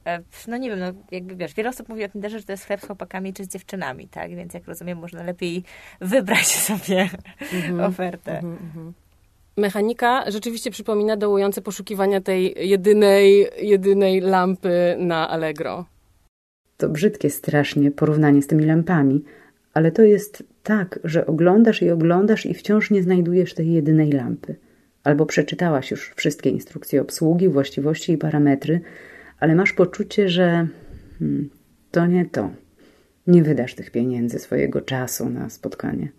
E, 0.06 0.20
no 0.48 0.58
nie 0.58 0.70
wiem, 0.70 0.80
no 0.80 0.86
jakby 1.12 1.36
wiesz, 1.36 1.54
wiele 1.54 1.70
osób 1.70 1.90
mówi 1.90 2.04
o 2.04 2.10
Tinderze, 2.10 2.40
że 2.40 2.46
to 2.46 2.52
jest 2.54 2.66
chleb 2.66 2.82
z 2.82 2.86
chłopakami 2.86 3.34
czy 3.34 3.44
z 3.44 3.48
dziewczynami, 3.48 4.08
tak? 4.08 4.36
Więc 4.36 4.54
jak 4.54 4.68
rozumiem, 4.68 4.98
można 4.98 5.24
lepiej 5.24 5.64
wybrać 6.02 6.48
sobie 6.68 7.10
mm-hmm, 7.40 7.88
ofertę. 7.88 8.42
Mm-hmm, 8.44 8.92
Mechanika 9.58 10.32
rzeczywiście 10.32 10.72
przypomina 10.72 11.18
dołujące 11.18 11.62
poszukiwania 11.62 12.22
tej 12.22 12.70
jedynej, 12.70 13.48
jedynej 13.62 14.22
lampy 14.22 14.96
na 15.00 15.30
Allegro. 15.30 15.86
To 16.78 16.90
brzydkie 16.90 17.30
strasznie 17.30 17.92
porównanie 17.92 18.42
z 18.42 18.48
tymi 18.48 18.66
lampami, 18.66 19.24
ale 19.74 19.92
to 19.92 20.02
jest 20.02 20.44
tak, 20.64 21.00
że 21.04 21.26
oglądasz 21.26 21.82
i 21.82 21.90
oglądasz 21.90 22.46
i 22.46 22.54
wciąż 22.54 22.92
nie 22.92 23.04
znajdujesz 23.04 23.54
tej 23.54 23.72
jedynej 23.72 24.12
lampy. 24.12 24.56
Albo 25.04 25.26
przeczytałaś 25.26 25.92
już 25.92 26.14
wszystkie 26.16 26.50
instrukcje 26.50 27.02
obsługi, 27.02 27.50
właściwości 27.50 28.12
i 28.12 28.18
parametry, 28.18 28.82
ale 29.40 29.56
masz 29.56 29.74
poczucie, 29.74 30.30
że 30.30 30.68
hmm, 31.20 31.50
to 31.92 32.06
nie 32.06 32.26
to. 32.26 32.52
Nie 33.28 33.44
wydasz 33.44 33.76
tych 33.76 33.92
pieniędzy, 33.92 34.40
swojego 34.40 34.82
czasu 34.82 35.30
na 35.30 35.50
spotkanie. 35.50 36.10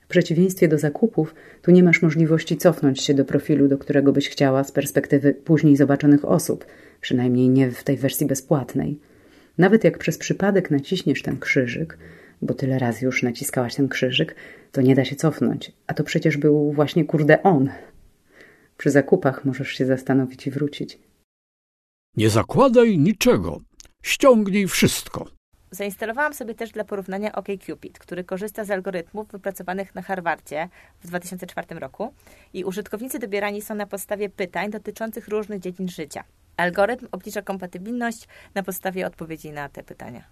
W 0.00 0.08
przeciwieństwie 0.08 0.68
do 0.68 0.78
zakupów, 0.78 1.34
tu 1.62 1.70
nie 1.70 1.82
masz 1.82 2.02
możliwości 2.02 2.56
cofnąć 2.56 3.02
się 3.02 3.14
do 3.14 3.24
profilu, 3.24 3.68
do 3.68 3.78
którego 3.78 4.12
byś 4.12 4.28
chciała 4.28 4.64
z 4.64 4.72
perspektywy 4.72 5.34
później 5.34 5.76
zobaczonych 5.76 6.24
osób, 6.24 6.66
przynajmniej 7.00 7.48
nie 7.48 7.70
w 7.70 7.84
tej 7.84 7.96
wersji 7.96 8.26
bezpłatnej. 8.26 9.00
Nawet 9.58 9.84
jak 9.84 9.98
przez 9.98 10.18
przypadek 10.18 10.70
naciśniesz 10.70 11.22
ten 11.22 11.38
krzyżyk, 11.38 11.98
bo 12.42 12.54
tyle 12.54 12.78
razy 12.78 13.04
już 13.04 13.22
naciskałaś 13.22 13.74
ten 13.74 13.88
krzyżyk, 13.88 14.34
to 14.72 14.80
nie 14.82 14.94
da 14.94 15.04
się 15.04 15.16
cofnąć, 15.16 15.72
a 15.86 15.94
to 15.94 16.04
przecież 16.04 16.36
był 16.36 16.72
właśnie 16.72 17.04
kurde 17.04 17.42
on. 17.42 17.70
Przy 18.78 18.90
zakupach 18.90 19.44
możesz 19.44 19.68
się 19.68 19.86
zastanowić 19.86 20.46
i 20.46 20.50
wrócić. 20.50 20.98
Nie 22.16 22.30
zakładaj 22.30 22.98
niczego. 22.98 23.60
Ściągnij 24.02 24.66
wszystko. 24.66 25.24
Zainstalowałam 25.70 26.34
sobie 26.34 26.54
też 26.54 26.70
dla 26.70 26.84
porównania 26.84 27.32
OkCupid, 27.32 27.98
który 27.98 28.24
korzysta 28.24 28.64
z 28.64 28.70
algorytmów 28.70 29.28
wypracowanych 29.28 29.94
na 29.94 30.02
Harvardzie 30.02 30.68
w 31.00 31.06
2004 31.06 31.80
roku 31.80 32.14
i 32.54 32.64
użytkownicy 32.64 33.18
dobierani 33.18 33.62
są 33.62 33.74
na 33.74 33.86
podstawie 33.86 34.28
pytań 34.28 34.70
dotyczących 34.70 35.28
różnych 35.28 35.60
dziedzin 35.60 35.88
życia. 35.88 36.24
Algorytm 36.56 37.06
oblicza 37.12 37.42
kompatybilność 37.42 38.28
na 38.54 38.62
podstawie 38.62 39.06
odpowiedzi 39.06 39.52
na 39.52 39.68
te 39.68 39.82
pytania. 39.82 40.24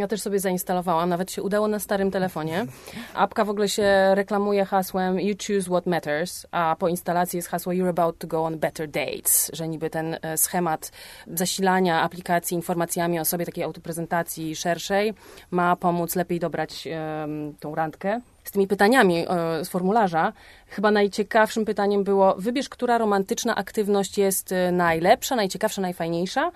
Ja 0.00 0.08
też 0.08 0.20
sobie 0.20 0.40
zainstalowałam, 0.40 1.08
nawet 1.08 1.32
się 1.32 1.42
udało 1.42 1.68
na 1.68 1.78
starym 1.78 2.10
telefonie. 2.10 2.66
Apka 3.14 3.44
w 3.44 3.50
ogóle 3.50 3.68
się 3.68 4.10
reklamuje 4.14 4.64
hasłem 4.64 5.20
You 5.20 5.34
choose 5.46 5.70
what 5.70 5.86
matters, 5.86 6.46
a 6.50 6.76
po 6.78 6.88
instalacji 6.88 7.36
jest 7.36 7.48
hasło 7.48 7.72
You're 7.72 7.88
about 7.88 8.18
to 8.18 8.26
go 8.26 8.44
on 8.44 8.58
better 8.58 8.90
dates, 8.90 9.50
że 9.52 9.68
niby 9.68 9.90
ten 9.90 10.18
e, 10.22 10.36
schemat 10.36 10.92
zasilania 11.34 12.02
aplikacji 12.02 12.54
informacjami 12.54 13.20
o 13.20 13.24
sobie, 13.24 13.46
takiej 13.46 13.64
autoprezentacji 13.64 14.56
szerszej, 14.56 15.14
ma 15.50 15.76
pomóc 15.76 16.16
lepiej 16.16 16.40
dobrać 16.40 16.88
um, 17.20 17.54
tą 17.60 17.74
randkę 17.74 18.20
z 18.44 18.50
tymi 18.50 18.66
pytaniami 18.66 19.26
e, 19.28 19.64
z 19.64 19.68
formularza, 19.68 20.32
chyba 20.68 20.90
najciekawszym 20.90 21.64
pytaniem 21.64 22.04
było: 22.04 22.34
wybierz, 22.38 22.68
która 22.68 22.98
romantyczna 22.98 23.54
aktywność 23.54 24.18
jest 24.18 24.52
e, 24.52 24.72
najlepsza, 24.72 25.36
najciekawsza, 25.36 25.82
najfajniejsza. 25.82 26.50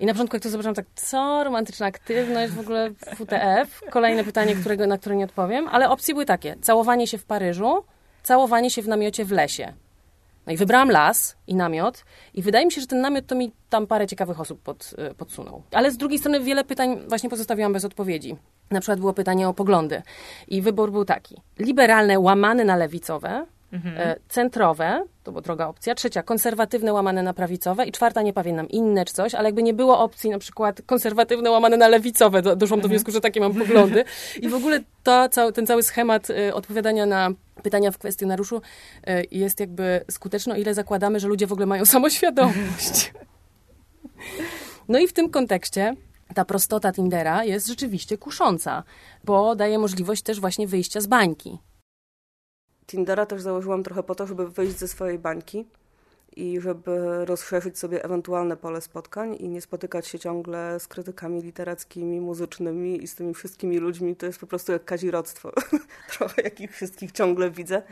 I 0.00 0.06
na 0.06 0.12
początku, 0.12 0.36
jak 0.36 0.42
to 0.42 0.50
zobaczyłam, 0.50 0.74
tak, 0.74 0.86
co 0.94 1.44
romantyczna 1.44 1.86
aktywność, 1.86 2.52
w 2.52 2.60
ogóle 2.60 2.90
WTF. 2.90 3.80
Kolejne 3.90 4.24
pytanie, 4.24 4.54
którego, 4.54 4.86
na 4.86 4.98
które 4.98 5.16
nie 5.16 5.24
odpowiem, 5.24 5.68
ale 5.68 5.90
opcje 5.90 6.14
były 6.14 6.24
takie: 6.24 6.56
całowanie 6.62 7.06
się 7.06 7.18
w 7.18 7.24
Paryżu, 7.24 7.84
całowanie 8.22 8.70
się 8.70 8.82
w 8.82 8.88
namiocie 8.88 9.24
w 9.24 9.32
lesie. 9.32 9.72
No 10.46 10.52
i 10.52 10.56
wybrałam 10.56 10.90
las 10.90 11.36
i 11.46 11.54
namiot 11.54 12.04
i 12.34 12.42
wydaje 12.42 12.66
mi 12.66 12.72
się, 12.72 12.80
że 12.80 12.86
ten 12.86 13.00
namiot 13.00 13.26
to 13.26 13.34
mi 13.34 13.52
tam 13.70 13.86
parę 13.86 14.06
ciekawych 14.06 14.40
osób 14.40 14.62
pod, 14.62 14.94
e, 14.98 15.14
podsunął. 15.14 15.62
Ale 15.72 15.90
z 15.90 15.96
drugiej 15.96 16.18
strony 16.18 16.40
wiele 16.40 16.64
pytań 16.64 17.00
właśnie 17.08 17.30
pozostawiłam 17.30 17.72
bez 17.72 17.84
odpowiedzi. 17.84 18.36
Na 18.70 18.80
przykład 18.80 19.00
było 19.00 19.12
pytanie 19.12 19.48
o 19.48 19.54
poglądy 19.54 20.02
i 20.48 20.62
wybór 20.62 20.92
był 20.92 21.04
taki. 21.04 21.36
Liberalne 21.58 22.20
łamane 22.20 22.64
na 22.64 22.76
lewicowe, 22.76 23.46
mhm. 23.72 23.98
E, 23.98 24.16
centrowe, 24.28 25.04
to 25.22 25.32
była 25.32 25.42
droga 25.42 25.66
opcja, 25.66 25.94
trzecia 25.94 26.22
konserwatywne 26.22 26.92
łamane 26.92 27.22
na 27.22 27.34
prawicowe 27.34 27.86
i 27.86 27.92
czwarta, 27.92 28.22
nie 28.22 28.32
pamiętam, 28.32 28.68
inne 28.68 29.04
czy 29.04 29.14
coś, 29.14 29.34
ale 29.34 29.48
jakby 29.48 29.62
nie 29.62 29.74
było 29.74 29.98
opcji 29.98 30.30
na 30.30 30.38
przykład 30.38 30.82
konserwatywne 30.86 31.50
łamane 31.50 31.76
na 31.76 31.88
lewicowe, 31.88 32.42
do, 32.42 32.56
doszłam 32.56 32.78
mhm. 32.78 32.82
do 32.82 32.88
wniosku, 32.88 33.10
że 33.10 33.20
takie 33.20 33.40
mam 33.40 33.54
poglądy. 33.54 34.04
I 34.40 34.48
w 34.48 34.54
ogóle 34.54 34.80
to, 35.02 35.28
ten 35.54 35.66
cały 35.66 35.82
schemat 35.82 36.30
y, 36.30 36.54
odpowiadania 36.54 37.06
na 37.06 37.30
pytania 37.62 37.90
w 37.90 37.98
kwestionariuszu 37.98 38.56
y, 38.56 39.26
jest 39.30 39.60
jakby 39.60 40.04
skuteczny, 40.10 40.54
o 40.54 40.56
ile 40.56 40.74
zakładamy, 40.74 41.20
że 41.20 41.28
ludzie 41.28 41.46
w 41.46 41.52
ogóle 41.52 41.66
mają 41.66 41.84
samoświadomość. 41.84 43.12
No 44.88 44.98
i 44.98 45.08
w 45.08 45.12
tym 45.12 45.30
kontekście 45.30 45.94
ta 46.34 46.44
prostota 46.44 46.92
Tindera 46.92 47.44
jest 47.44 47.66
rzeczywiście 47.66 48.18
kusząca, 48.18 48.82
bo 49.24 49.56
daje 49.56 49.78
możliwość 49.78 50.22
też 50.22 50.40
właśnie 50.40 50.66
wyjścia 50.66 51.00
z 51.00 51.06
bańki. 51.06 51.58
Tindera 52.86 53.26
też 53.26 53.42
założyłam 53.42 53.82
trochę 53.82 54.02
po 54.02 54.14
to, 54.14 54.26
żeby 54.26 54.48
wyjść 54.48 54.78
ze 54.78 54.88
swojej 54.88 55.18
bańki 55.18 55.66
i 56.36 56.60
żeby 56.60 57.24
rozszerzyć 57.24 57.78
sobie 57.78 58.04
ewentualne 58.04 58.56
pole 58.56 58.80
spotkań 58.80 59.36
i 59.40 59.48
nie 59.48 59.60
spotykać 59.60 60.06
się 60.06 60.18
ciągle 60.18 60.80
z 60.80 60.88
krytykami 60.88 61.42
literackimi, 61.42 62.20
muzycznymi 62.20 63.02
i 63.02 63.06
z 63.06 63.14
tymi 63.14 63.34
wszystkimi 63.34 63.78
ludźmi. 63.78 64.16
To 64.16 64.26
jest 64.26 64.38
po 64.38 64.46
prostu 64.46 64.72
jak 64.72 64.84
kazirodztwo. 64.84 65.52
Trochę 66.12 66.42
jakich 66.42 66.72
wszystkich 66.72 67.12
ciągle 67.12 67.50
widzę. 67.50 67.82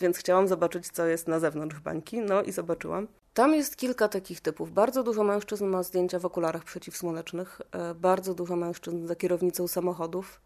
Więc 0.00 0.18
chciałam 0.18 0.48
zobaczyć, 0.48 0.88
co 0.88 1.06
jest 1.06 1.28
na 1.28 1.40
zewnątrz 1.40 1.80
bańki. 1.80 2.20
No 2.20 2.42
i 2.42 2.52
zobaczyłam. 2.52 3.06
Tam 3.34 3.54
jest 3.54 3.76
kilka 3.76 4.08
takich 4.08 4.40
typów. 4.40 4.72
Bardzo 4.72 5.02
dużo 5.02 5.24
mężczyzn 5.24 5.66
ma 5.66 5.82
zdjęcia 5.82 6.18
w 6.18 6.26
okularach 6.26 6.64
przeciwsłonecznych. 6.64 7.60
E, 7.72 7.94
bardzo 7.94 8.34
dużo 8.34 8.56
mężczyzn 8.56 9.06
za 9.06 9.16
kierownicą 9.16 9.68
samochodów. 9.68 10.40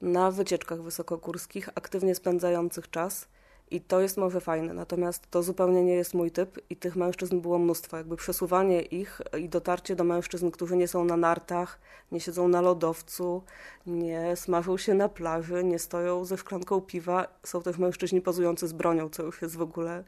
na 0.00 0.30
wycieczkach 0.30 0.82
wysokogórskich, 0.82 1.68
aktywnie 1.74 2.14
spędzających 2.14 2.90
czas. 2.90 3.28
I 3.70 3.80
to 3.80 4.00
jest 4.00 4.16
może 4.16 4.40
fajne, 4.40 4.74
natomiast 4.74 5.30
to 5.30 5.42
zupełnie 5.42 5.84
nie 5.84 5.94
jest 5.94 6.14
mój 6.14 6.30
typ 6.30 6.58
i 6.70 6.76
tych 6.76 6.96
mężczyzn 6.96 7.40
było 7.40 7.58
mnóstwo. 7.58 7.96
Jakby 7.96 8.16
przesuwanie 8.16 8.82
ich 8.82 9.20
i 9.38 9.48
dotarcie 9.48 9.96
do 9.96 10.04
mężczyzn, 10.04 10.50
którzy 10.50 10.76
nie 10.76 10.88
są 10.88 11.04
na 11.04 11.16
nartach, 11.16 11.78
nie 12.12 12.20
siedzą 12.20 12.48
na 12.48 12.60
lodowcu, 12.60 13.42
nie 13.86 14.36
smażą 14.36 14.76
się 14.76 14.94
na 14.94 15.08
plaży, 15.08 15.64
nie 15.64 15.78
stoją 15.78 16.24
ze 16.24 16.36
szklanką 16.36 16.80
piwa. 16.80 17.28
Są 17.42 17.62
też 17.62 17.78
mężczyźni 17.78 18.20
pozujący 18.20 18.68
z 18.68 18.72
bronią, 18.72 19.08
co 19.08 19.22
już 19.22 19.42
jest 19.42 19.56
w 19.56 19.62
ogóle 19.62 20.04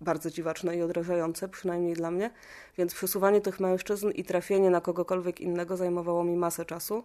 bardzo 0.00 0.30
dziwaczne 0.30 0.76
i 0.76 0.82
odrażające, 0.82 1.48
przynajmniej 1.48 1.94
dla 1.94 2.10
mnie. 2.10 2.30
Więc 2.78 2.94
przesuwanie 2.94 3.40
tych 3.40 3.60
mężczyzn 3.60 4.10
i 4.10 4.24
trafienie 4.24 4.70
na 4.70 4.80
kogokolwiek 4.80 5.40
innego 5.40 5.76
zajmowało 5.76 6.24
mi 6.24 6.36
masę 6.36 6.64
czasu. 6.64 7.04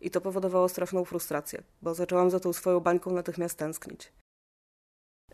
I 0.00 0.10
to 0.10 0.20
powodowało 0.20 0.68
straszną 0.68 1.04
frustrację, 1.04 1.62
bo 1.82 1.94
zaczęłam 1.94 2.30
za 2.30 2.40
tą 2.40 2.52
swoją 2.52 2.80
bańką 2.80 3.10
natychmiast 3.10 3.58
tęsknić. 3.58 4.12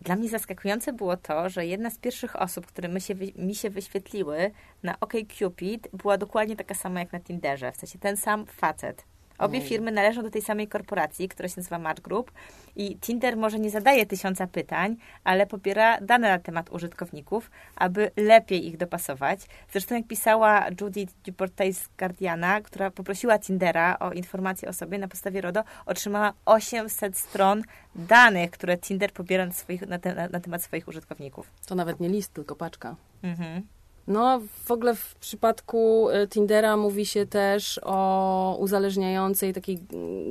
Dla 0.00 0.16
mnie 0.16 0.28
zaskakujące 0.28 0.92
było 0.92 1.16
to, 1.16 1.48
że 1.48 1.66
jedna 1.66 1.90
z 1.90 1.98
pierwszych 1.98 2.36
osób, 2.36 2.66
które 2.66 3.00
się, 3.00 3.14
mi 3.36 3.54
się 3.54 3.70
wyświetliły 3.70 4.50
na 4.82 5.00
OkCupid 5.00 5.88
była 5.92 6.18
dokładnie 6.18 6.56
taka 6.56 6.74
sama 6.74 7.00
jak 7.00 7.12
na 7.12 7.20
Tinderze. 7.20 7.72
W 7.72 7.76
sensie 7.76 7.98
ten 7.98 8.16
sam 8.16 8.46
facet. 8.46 9.04
Obie 9.38 9.60
firmy 9.60 9.92
należą 9.92 10.22
do 10.22 10.30
tej 10.30 10.42
samej 10.42 10.68
korporacji, 10.68 11.28
która 11.28 11.48
się 11.48 11.54
nazywa 11.56 11.78
Match 11.78 12.02
Group 12.02 12.32
i 12.76 12.96
Tinder 12.98 13.36
może 13.36 13.58
nie 13.58 13.70
zadaje 13.70 14.06
tysiąca 14.06 14.46
pytań, 14.46 14.96
ale 15.24 15.46
pobiera 15.46 16.00
dane 16.00 16.28
na 16.28 16.38
temat 16.38 16.70
użytkowników, 16.70 17.50
aby 17.76 18.10
lepiej 18.16 18.66
ich 18.66 18.76
dopasować. 18.76 19.40
Zresztą 19.72 19.94
jak 19.94 20.06
pisała 20.06 20.66
Judith 20.80 21.14
Duportay 21.24 21.72
z 21.72 21.88
Guardiana, 21.98 22.60
która 22.60 22.90
poprosiła 22.90 23.38
Tindera 23.38 23.98
o 23.98 24.12
informacje 24.12 24.68
o 24.68 24.72
sobie 24.72 24.98
na 24.98 25.08
podstawie 25.08 25.40
RODO, 25.40 25.64
otrzymała 25.86 26.32
800 26.44 27.18
stron 27.18 27.62
danych, 27.94 28.50
które 28.50 28.78
Tinder 28.78 29.12
pobiera 29.12 29.46
na, 29.46 29.52
swoich, 29.52 29.86
na, 29.86 29.98
te, 29.98 30.28
na 30.28 30.40
temat 30.40 30.62
swoich 30.62 30.88
użytkowników. 30.88 31.50
To 31.66 31.74
nawet 31.74 32.00
nie 32.00 32.08
list, 32.08 32.32
tylko 32.32 32.56
paczka. 32.56 32.96
Mhm. 33.22 33.62
No, 34.06 34.40
w 34.64 34.70
ogóle 34.70 34.94
w 34.94 35.14
przypadku 35.14 36.08
y, 36.10 36.28
Tindera 36.28 36.76
mówi 36.76 37.06
się 37.06 37.26
też 37.26 37.80
o 37.82 38.56
uzależniającej 38.60 39.52
takiej 39.52 39.78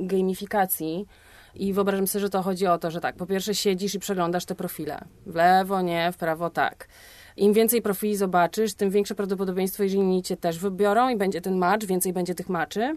gamifikacji. 0.02 1.06
I 1.54 1.72
wyobrażam 1.72 2.06
sobie, 2.06 2.20
że 2.20 2.30
to 2.30 2.42
chodzi 2.42 2.66
o 2.66 2.78
to, 2.78 2.90
że 2.90 3.00
tak, 3.00 3.16
po 3.16 3.26
pierwsze 3.26 3.54
siedzisz 3.54 3.94
i 3.94 3.98
przeglądasz 3.98 4.44
te 4.44 4.54
profile. 4.54 5.04
W 5.26 5.34
lewo, 5.34 5.82
nie, 5.82 6.12
w 6.12 6.16
prawo, 6.16 6.50
tak. 6.50 6.88
Im 7.36 7.52
więcej 7.52 7.82
profili 7.82 8.16
zobaczysz, 8.16 8.74
tym 8.74 8.90
większe 8.90 9.14
prawdopodobieństwo, 9.14 9.82
jeżeli 9.82 10.02
inni 10.02 10.22
cię 10.22 10.36
też 10.36 10.58
wybiorą 10.58 11.08
i 11.08 11.16
będzie 11.16 11.40
ten 11.40 11.58
match, 11.58 11.86
więcej 11.86 12.12
będzie 12.12 12.34
tych 12.34 12.48
maczy. 12.48 12.96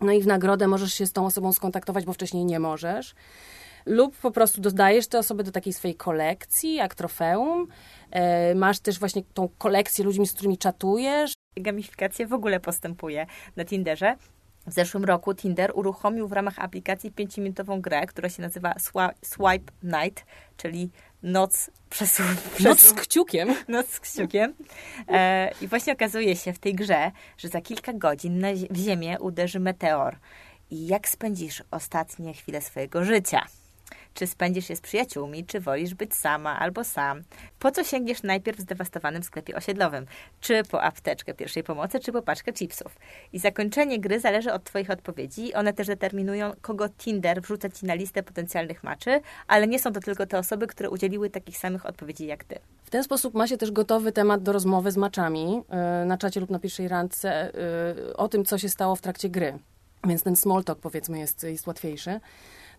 No 0.00 0.12
i 0.12 0.22
w 0.22 0.26
nagrodę 0.26 0.68
możesz 0.68 0.94
się 0.94 1.06
z 1.06 1.12
tą 1.12 1.26
osobą 1.26 1.52
skontaktować, 1.52 2.04
bo 2.04 2.12
wcześniej 2.12 2.44
nie 2.44 2.60
możesz. 2.60 3.14
Lub 3.86 4.16
po 4.16 4.30
prostu 4.30 4.60
dodajesz 4.60 5.06
te 5.06 5.18
osoby 5.18 5.44
do 5.44 5.52
takiej 5.52 5.72
swojej 5.72 5.94
kolekcji, 5.94 6.74
jak 6.74 6.94
trofeum. 6.94 7.68
E, 8.10 8.54
masz 8.54 8.80
też 8.80 8.98
właśnie 8.98 9.22
tą 9.34 9.48
kolekcję 9.58 10.04
ludźmi, 10.04 10.26
z 10.26 10.32
którymi 10.32 10.58
czatujesz. 10.58 11.32
Gamifikacja 11.56 12.26
w 12.26 12.32
ogóle 12.32 12.60
postępuje 12.60 13.26
na 13.56 13.64
Tinderze. 13.64 14.16
W 14.66 14.72
zeszłym 14.72 15.04
roku 15.04 15.34
Tinder 15.34 15.72
uruchomił 15.74 16.28
w 16.28 16.32
ramach 16.32 16.58
aplikacji 16.58 17.12
5-minutową 17.12 17.80
grę, 17.80 18.06
która 18.06 18.28
się 18.28 18.42
nazywa 18.42 18.74
Swipe 19.22 19.72
Night, 19.82 20.24
czyli 20.56 20.90
noc 21.22 21.70
przesuw... 21.90 22.60
Noc 22.60 22.80
z 22.80 22.92
kciukiem. 22.92 23.54
Noc 23.68 23.88
z 23.88 24.00
kciukiem. 24.00 24.54
E, 25.08 25.50
I 25.60 25.68
właśnie 25.68 25.92
okazuje 25.92 26.36
się 26.36 26.52
w 26.52 26.58
tej 26.58 26.74
grze, 26.74 27.10
że 27.38 27.48
za 27.48 27.60
kilka 27.60 27.92
godzin 27.92 28.38
na, 28.38 28.48
w 28.70 28.76
Ziemię 28.76 29.16
uderzy 29.20 29.60
meteor. 29.60 30.16
I 30.70 30.86
jak 30.86 31.08
spędzisz 31.08 31.62
ostatnie 31.70 32.34
chwile 32.34 32.60
swojego 32.60 33.04
życia? 33.04 33.46
Czy 34.14 34.26
spędzisz 34.26 34.70
je 34.70 34.76
z 34.76 34.80
przyjaciółmi, 34.80 35.44
czy 35.44 35.60
wolisz 35.60 35.94
być 35.94 36.14
sama 36.14 36.58
albo 36.58 36.84
sam? 36.84 37.22
Po 37.58 37.70
co 37.70 37.84
sięgniesz 37.84 38.22
najpierw 38.22 38.58
w 38.58 38.60
zdewastowanym 38.60 39.22
sklepie 39.22 39.56
osiedlowym? 39.56 40.06
Czy 40.40 40.62
po 40.70 40.82
apteczkę 40.82 41.34
pierwszej 41.34 41.64
pomocy, 41.64 42.00
czy 42.00 42.12
po 42.12 42.22
paczkę 42.22 42.52
chipsów? 42.52 42.96
I 43.32 43.38
zakończenie 43.38 44.00
gry 44.00 44.20
zależy 44.20 44.52
od 44.52 44.64
Twoich 44.64 44.90
odpowiedzi. 44.90 45.54
One 45.54 45.72
też 45.72 45.86
determinują, 45.86 46.52
kogo 46.60 46.88
Tinder 46.88 47.42
wrzuca 47.42 47.68
Ci 47.68 47.86
na 47.86 47.94
listę 47.94 48.22
potencjalnych 48.22 48.84
maczy, 48.84 49.20
ale 49.46 49.66
nie 49.66 49.78
są 49.78 49.92
to 49.92 50.00
tylko 50.00 50.26
te 50.26 50.38
osoby, 50.38 50.66
które 50.66 50.90
udzieliły 50.90 51.30
takich 51.30 51.58
samych 51.58 51.86
odpowiedzi 51.86 52.26
jak 52.26 52.44
Ty. 52.44 52.58
W 52.84 52.90
ten 52.90 53.04
sposób 53.04 53.34
ma 53.34 53.46
się 53.46 53.56
też 53.56 53.70
gotowy 53.70 54.12
temat 54.12 54.42
do 54.42 54.52
rozmowy 54.52 54.90
z 54.90 54.96
maczami 54.96 55.52
yy, 55.52 56.06
na 56.06 56.18
czacie 56.18 56.40
lub 56.40 56.50
na 56.50 56.58
pierwszej 56.58 56.88
randce 56.88 57.52
yy, 58.06 58.16
o 58.16 58.28
tym, 58.28 58.44
co 58.44 58.58
się 58.58 58.68
stało 58.68 58.96
w 58.96 59.00
trakcie 59.00 59.28
gry. 59.28 59.58
Więc 60.04 60.22
ten 60.22 60.36
small 60.36 60.64
talk, 60.64 60.78
powiedzmy, 60.78 61.18
jest, 61.18 61.42
jest 61.42 61.66
łatwiejszy. 61.66 62.20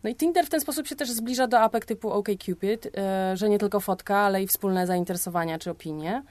No 0.03 0.09
i 0.09 0.15
Tinder 0.15 0.45
w 0.45 0.49
ten 0.49 0.61
sposób 0.61 0.87
się 0.87 0.95
też 0.95 1.11
zbliża 1.11 1.47
do 1.47 1.59
apek 1.59 1.85
typu 1.85 2.11
OkCupid, 2.11 2.85
yy, 2.85 2.91
że 3.33 3.49
nie 3.49 3.59
tylko 3.59 3.79
fotka, 3.79 4.17
ale 4.17 4.43
i 4.43 4.47
wspólne 4.47 4.87
zainteresowania 4.87 5.59
czy 5.59 5.71
opinie. 5.71 6.23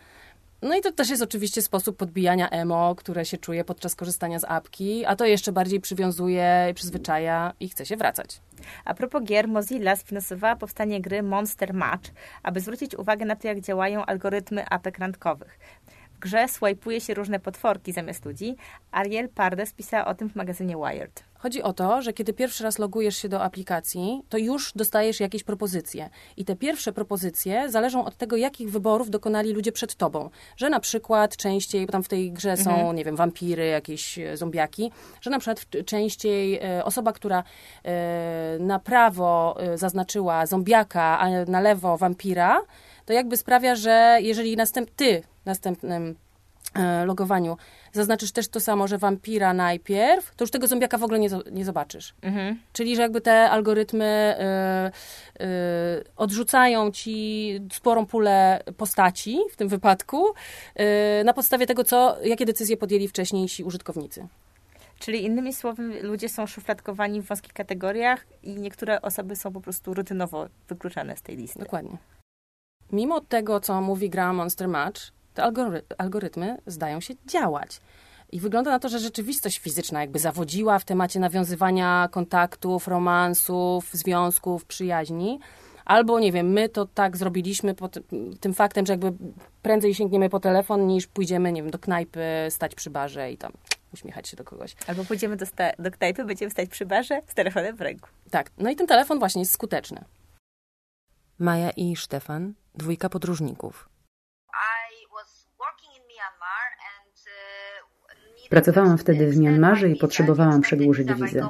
No 0.62 0.76
i 0.76 0.80
to 0.80 0.92
też 0.92 1.10
jest 1.10 1.22
oczywiście 1.22 1.62
sposób 1.62 1.96
podbijania 1.96 2.50
emo, 2.50 2.94
które 2.94 3.24
się 3.24 3.38
czuje 3.38 3.64
podczas 3.64 3.94
korzystania 3.94 4.38
z 4.38 4.44
apki, 4.44 5.06
a 5.06 5.16
to 5.16 5.24
jeszcze 5.24 5.52
bardziej 5.52 5.80
przywiązuje, 5.80 6.72
przyzwyczaja 6.74 7.52
i 7.60 7.68
chce 7.68 7.86
się 7.86 7.96
wracać. 7.96 8.40
A 8.84 8.94
propos 8.94 9.22
gier, 9.22 9.48
Mozilla 9.48 9.96
sfinansowała 9.96 10.56
powstanie 10.56 11.00
gry 11.00 11.22
Monster 11.22 11.74
Match, 11.74 12.10
aby 12.42 12.60
zwrócić 12.60 12.94
uwagę 12.94 13.24
na 13.24 13.36
to, 13.36 13.48
jak 13.48 13.60
działają 13.60 14.04
algorytmy 14.04 14.68
apek 14.68 14.98
randkowych. 14.98 15.58
W 16.14 16.18
grze 16.18 16.48
swajpuje 16.48 17.00
się 17.00 17.14
różne 17.14 17.40
potworki 17.40 17.92
zamiast 17.92 18.24
ludzi. 18.24 18.56
Ariel 18.90 19.28
Pardes 19.28 19.72
pisała 19.72 20.06
o 20.06 20.14
tym 20.14 20.30
w 20.30 20.36
magazynie 20.36 20.76
Wired. 20.76 21.29
Chodzi 21.42 21.62
o 21.62 21.72
to, 21.72 22.02
że 22.02 22.12
kiedy 22.12 22.32
pierwszy 22.32 22.64
raz 22.64 22.78
logujesz 22.78 23.16
się 23.16 23.28
do 23.28 23.42
aplikacji, 23.42 24.22
to 24.28 24.38
już 24.38 24.72
dostajesz 24.72 25.20
jakieś 25.20 25.44
propozycje. 25.44 26.10
I 26.36 26.44
te 26.44 26.56
pierwsze 26.56 26.92
propozycje 26.92 27.70
zależą 27.70 28.04
od 28.04 28.16
tego, 28.16 28.36
jakich 28.36 28.70
wyborów 28.70 29.10
dokonali 29.10 29.52
ludzie 29.52 29.72
przed 29.72 29.94
tobą. 29.94 30.30
Że 30.56 30.70
na 30.70 30.80
przykład 30.80 31.36
częściej, 31.36 31.86
bo 31.86 31.92
tam 31.92 32.02
w 32.02 32.08
tej 32.08 32.32
grze 32.32 32.56
są, 32.56 32.70
Mhm. 32.70 32.96
nie 32.96 33.04
wiem, 33.04 33.16
wampiry, 33.16 33.66
jakieś 33.66 34.18
e, 34.18 34.36
zombiaki, 34.36 34.92
że 35.20 35.30
na 35.30 35.38
przykład 35.38 35.66
częściej 35.86 36.58
e, 36.58 36.84
osoba, 36.84 37.12
która 37.12 37.44
e, 37.84 38.56
na 38.60 38.78
prawo 38.78 39.56
zaznaczyła 39.74 40.46
zombiaka, 40.46 41.18
a 41.18 41.44
na 41.44 41.60
lewo 41.60 41.98
wampira, 41.98 42.60
to 43.06 43.12
jakby 43.12 43.36
sprawia, 43.36 43.74
że 43.74 44.18
jeżeli 44.20 44.56
następ, 44.56 44.90
ty 44.90 45.22
następnym 45.44 46.16
logowaniu 47.06 47.56
zaznaczysz 47.92 48.32
też 48.32 48.48
to 48.48 48.60
samo, 48.60 48.88
że 48.88 48.98
wampira 48.98 49.54
najpierw, 49.54 50.34
to 50.34 50.44
już 50.44 50.50
tego 50.50 50.66
zombiaka 50.66 50.98
w 50.98 51.02
ogóle 51.02 51.18
nie, 51.18 51.28
nie 51.52 51.64
zobaczysz. 51.64 52.14
Mhm. 52.22 52.58
Czyli, 52.72 52.96
że 52.96 53.02
jakby 53.02 53.20
te 53.20 53.50
algorytmy 53.50 54.36
y, 55.38 55.44
y, 55.44 56.04
odrzucają 56.16 56.90
ci 56.90 57.60
sporą 57.72 58.06
pulę 58.06 58.62
postaci 58.76 59.38
w 59.52 59.56
tym 59.56 59.68
wypadku 59.68 60.26
y, 60.30 61.24
na 61.24 61.32
podstawie 61.32 61.66
tego, 61.66 61.84
co, 61.84 62.16
jakie 62.24 62.46
decyzje 62.46 62.76
podjęli 62.76 63.08
wcześniejsi 63.08 63.64
użytkownicy. 63.64 64.28
Czyli 64.98 65.24
innymi 65.24 65.52
słowy, 65.52 66.02
ludzie 66.02 66.28
są 66.28 66.46
szufladkowani 66.46 67.20
w 67.20 67.26
wąskich 67.26 67.52
kategoriach 67.52 68.26
i 68.42 68.54
niektóre 68.54 69.02
osoby 69.02 69.36
są 69.36 69.52
po 69.52 69.60
prostu 69.60 69.94
rutynowo 69.94 70.46
wykluczane 70.68 71.16
z 71.16 71.22
tej 71.22 71.36
listy. 71.36 71.58
Dokładnie. 71.58 71.96
Mimo 72.92 73.20
tego, 73.20 73.60
co 73.60 73.80
mówi 73.80 74.10
gra 74.10 74.32
Monster 74.32 74.68
Match, 74.68 75.00
te 75.34 75.42
algory 75.42 75.82
algorytmy 75.98 76.56
zdają 76.66 77.00
się 77.00 77.14
działać. 77.26 77.80
I 78.32 78.40
wygląda 78.40 78.70
na 78.70 78.78
to, 78.78 78.88
że 78.88 78.98
rzeczywistość 78.98 79.58
fizyczna 79.58 80.00
jakby 80.00 80.18
zawodziła 80.18 80.78
w 80.78 80.84
temacie 80.84 81.20
nawiązywania 81.20 82.08
kontaktów, 82.10 82.88
romansów, 82.88 83.90
związków, 83.92 84.64
przyjaźni. 84.64 85.40
Albo, 85.84 86.20
nie 86.20 86.32
wiem, 86.32 86.52
my 86.52 86.68
to 86.68 86.86
tak 86.86 87.16
zrobiliśmy 87.16 87.74
pod 87.74 87.98
tym 88.40 88.54
faktem, 88.54 88.86
że 88.86 88.92
jakby 88.92 89.12
prędzej 89.62 89.94
sięgniemy 89.94 90.28
po 90.28 90.40
telefon, 90.40 90.86
niż 90.86 91.06
pójdziemy, 91.06 91.52
nie 91.52 91.62
wiem, 91.62 91.70
do 91.70 91.78
knajpy, 91.78 92.20
stać 92.50 92.74
przy 92.74 92.90
barze 92.90 93.32
i 93.32 93.36
tam 93.36 93.52
uśmiechać 93.94 94.28
się 94.28 94.36
do 94.36 94.44
kogoś. 94.44 94.76
Albo 94.86 95.04
pójdziemy 95.04 95.36
do, 95.36 95.46
do 95.78 95.90
knajpy, 95.90 96.24
będziemy 96.24 96.50
stać 96.50 96.68
przy 96.68 96.86
barze 96.86 97.22
z 97.26 97.34
telefonem 97.34 97.76
w 97.76 97.80
ręku. 97.80 98.08
Tak, 98.30 98.50
no 98.58 98.70
i 98.70 98.76
ten 98.76 98.86
telefon 98.86 99.18
właśnie 99.18 99.42
jest 99.42 99.52
skuteczny. 99.52 100.04
Maja 101.38 101.70
i 101.70 101.96
Stefan, 101.96 102.54
dwójka 102.74 103.08
podróżników. 103.08 103.89
Pracowałam 108.50 108.98
wtedy 108.98 109.26
w 109.26 109.36
Mianmarze 109.36 109.88
i 109.88 109.96
potrzebowałam 109.96 110.60
przedłużyć 110.60 111.14
wizę. 111.14 111.48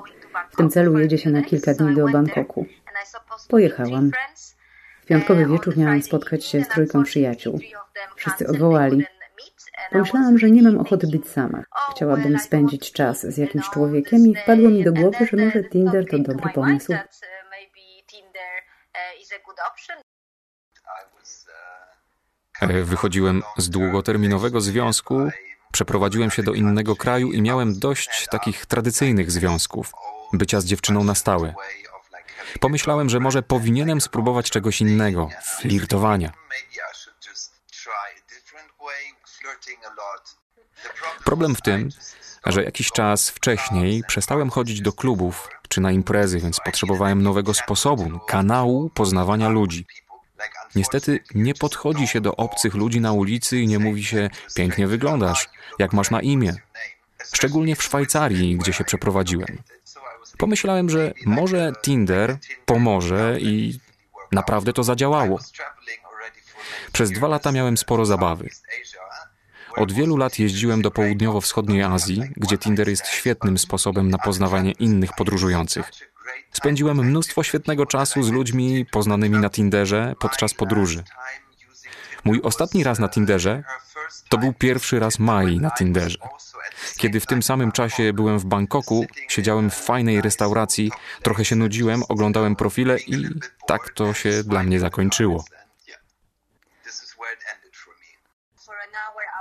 W 0.50 0.56
tym 0.56 0.70
celu 0.70 0.98
jedzie 0.98 1.18
się 1.18 1.30
na 1.30 1.42
kilka 1.42 1.74
dni 1.74 1.94
do 1.94 2.08
Bangkoku. 2.08 2.66
Pojechałam. 3.48 4.10
W 5.02 5.06
piątkowy 5.06 5.46
wieczór 5.46 5.76
miałam 5.78 6.02
spotkać 6.02 6.44
się 6.44 6.64
z 6.64 6.68
trójką 6.68 7.04
przyjaciół. 7.04 7.60
Wszyscy 8.16 8.46
odwołali. 8.46 9.04
Pomyślałam, 9.92 10.38
że 10.38 10.50
nie 10.50 10.62
mam 10.62 10.78
ochoty 10.78 11.06
być 11.06 11.28
sama. 11.28 11.64
Chciałabym 11.90 12.38
spędzić 12.38 12.92
czas 12.92 13.26
z 13.26 13.36
jakimś 13.36 13.70
człowiekiem 13.70 14.26
i 14.26 14.34
wpadło 14.34 14.68
mi 14.70 14.84
do 14.84 14.92
głowy, 14.92 15.26
że 15.26 15.36
może 15.36 15.64
Tinder 15.64 16.04
to 16.10 16.18
dobry 16.18 16.50
pomysł. 16.54 16.92
E, 22.60 22.82
Wychodziłem 22.82 23.42
z 23.56 23.70
długoterminowego 23.70 24.60
związku, 24.60 25.30
przeprowadziłem 25.72 26.30
się 26.30 26.42
do 26.42 26.52
innego 26.52 26.96
kraju 26.96 27.32
i 27.32 27.42
miałem 27.42 27.78
dość 27.78 28.26
takich 28.30 28.66
tradycyjnych 28.66 29.30
związków. 29.30 29.92
bycia 30.32 30.60
z 30.60 30.64
dziewczyną 30.64 31.04
na 31.04 31.14
stałe. 31.14 31.54
Pomyślałem, 32.60 33.08
że 33.08 33.20
może 33.20 33.42
powinienem 33.42 34.00
spróbować 34.00 34.50
czegoś 34.50 34.80
innego, 34.80 35.28
flirtowania. 35.42 36.32
Problem 41.24 41.54
w 41.54 41.62
tym, 41.62 41.88
że 42.46 42.64
jakiś 42.64 42.92
czas 42.92 43.30
wcześniej 43.30 44.02
przestałem 44.08 44.50
chodzić 44.50 44.80
do 44.80 44.92
klubów 44.92 45.48
czy 45.68 45.80
na 45.80 45.92
imprezy, 45.92 46.38
więc 46.38 46.60
potrzebowałem 46.60 47.22
nowego 47.22 47.54
sposobu, 47.54 48.20
kanału 48.26 48.90
poznawania 48.90 49.48
ludzi. 49.48 49.86
Niestety 50.74 51.20
nie 51.34 51.54
podchodzi 51.54 52.06
się 52.06 52.20
do 52.20 52.36
obcych 52.36 52.74
ludzi 52.74 53.00
na 53.00 53.12
ulicy 53.12 53.60
i 53.60 53.66
nie 53.66 53.78
mówi 53.78 54.04
się 54.04 54.30
pięknie 54.54 54.86
wyglądasz, 54.86 55.48
jak 55.78 55.92
masz 55.92 56.10
na 56.10 56.20
imię. 56.20 56.54
Szczególnie 57.34 57.76
w 57.76 57.82
Szwajcarii, 57.82 58.56
gdzie 58.56 58.72
się 58.72 58.84
przeprowadziłem. 58.84 59.58
Pomyślałem, 60.38 60.90
że 60.90 61.12
może 61.26 61.72
Tinder 61.82 62.38
pomoże 62.66 63.36
i 63.40 63.78
naprawdę 64.32 64.72
to 64.72 64.82
zadziałało. 64.82 65.38
Przez 66.92 67.10
dwa 67.10 67.28
lata 67.28 67.52
miałem 67.52 67.76
sporo 67.76 68.06
zabawy. 68.06 68.48
Od 69.76 69.92
wielu 69.92 70.16
lat 70.16 70.38
jeździłem 70.38 70.82
do 70.82 70.90
południowo-wschodniej 70.90 71.82
Azji, 71.82 72.22
gdzie 72.36 72.58
Tinder 72.58 72.88
jest 72.88 73.06
świetnym 73.06 73.58
sposobem 73.58 74.10
na 74.10 74.18
poznawanie 74.18 74.72
innych 74.72 75.10
podróżujących. 75.12 75.90
Spędziłem 76.52 76.96
mnóstwo 76.96 77.42
świetnego 77.42 77.86
czasu 77.86 78.22
z 78.22 78.30
ludźmi 78.30 78.86
poznanymi 78.86 79.38
na 79.38 79.50
Tinderze 79.50 80.14
podczas 80.20 80.54
podróży. 80.54 81.04
Mój 82.24 82.40
ostatni 82.42 82.84
raz 82.84 82.98
na 82.98 83.08
Tinderze 83.08 83.62
to 84.28 84.38
był 84.38 84.52
pierwszy 84.52 85.00
raz 85.00 85.18
Mai 85.18 85.60
na 85.60 85.70
Tinderze. 85.70 86.18
Kiedy 86.96 87.20
w 87.20 87.26
tym 87.26 87.42
samym 87.42 87.72
czasie 87.72 88.12
byłem 88.12 88.38
w 88.38 88.44
Bangkoku, 88.44 89.06
siedziałem 89.28 89.70
w 89.70 89.74
fajnej 89.74 90.20
restauracji, 90.20 90.90
trochę 91.22 91.44
się 91.44 91.56
nudziłem, 91.56 92.02
oglądałem 92.08 92.56
profile 92.56 92.98
i 92.98 93.28
tak 93.66 93.90
to 93.90 94.14
się 94.14 94.44
dla 94.44 94.62
mnie 94.62 94.80
zakończyło. 94.80 95.44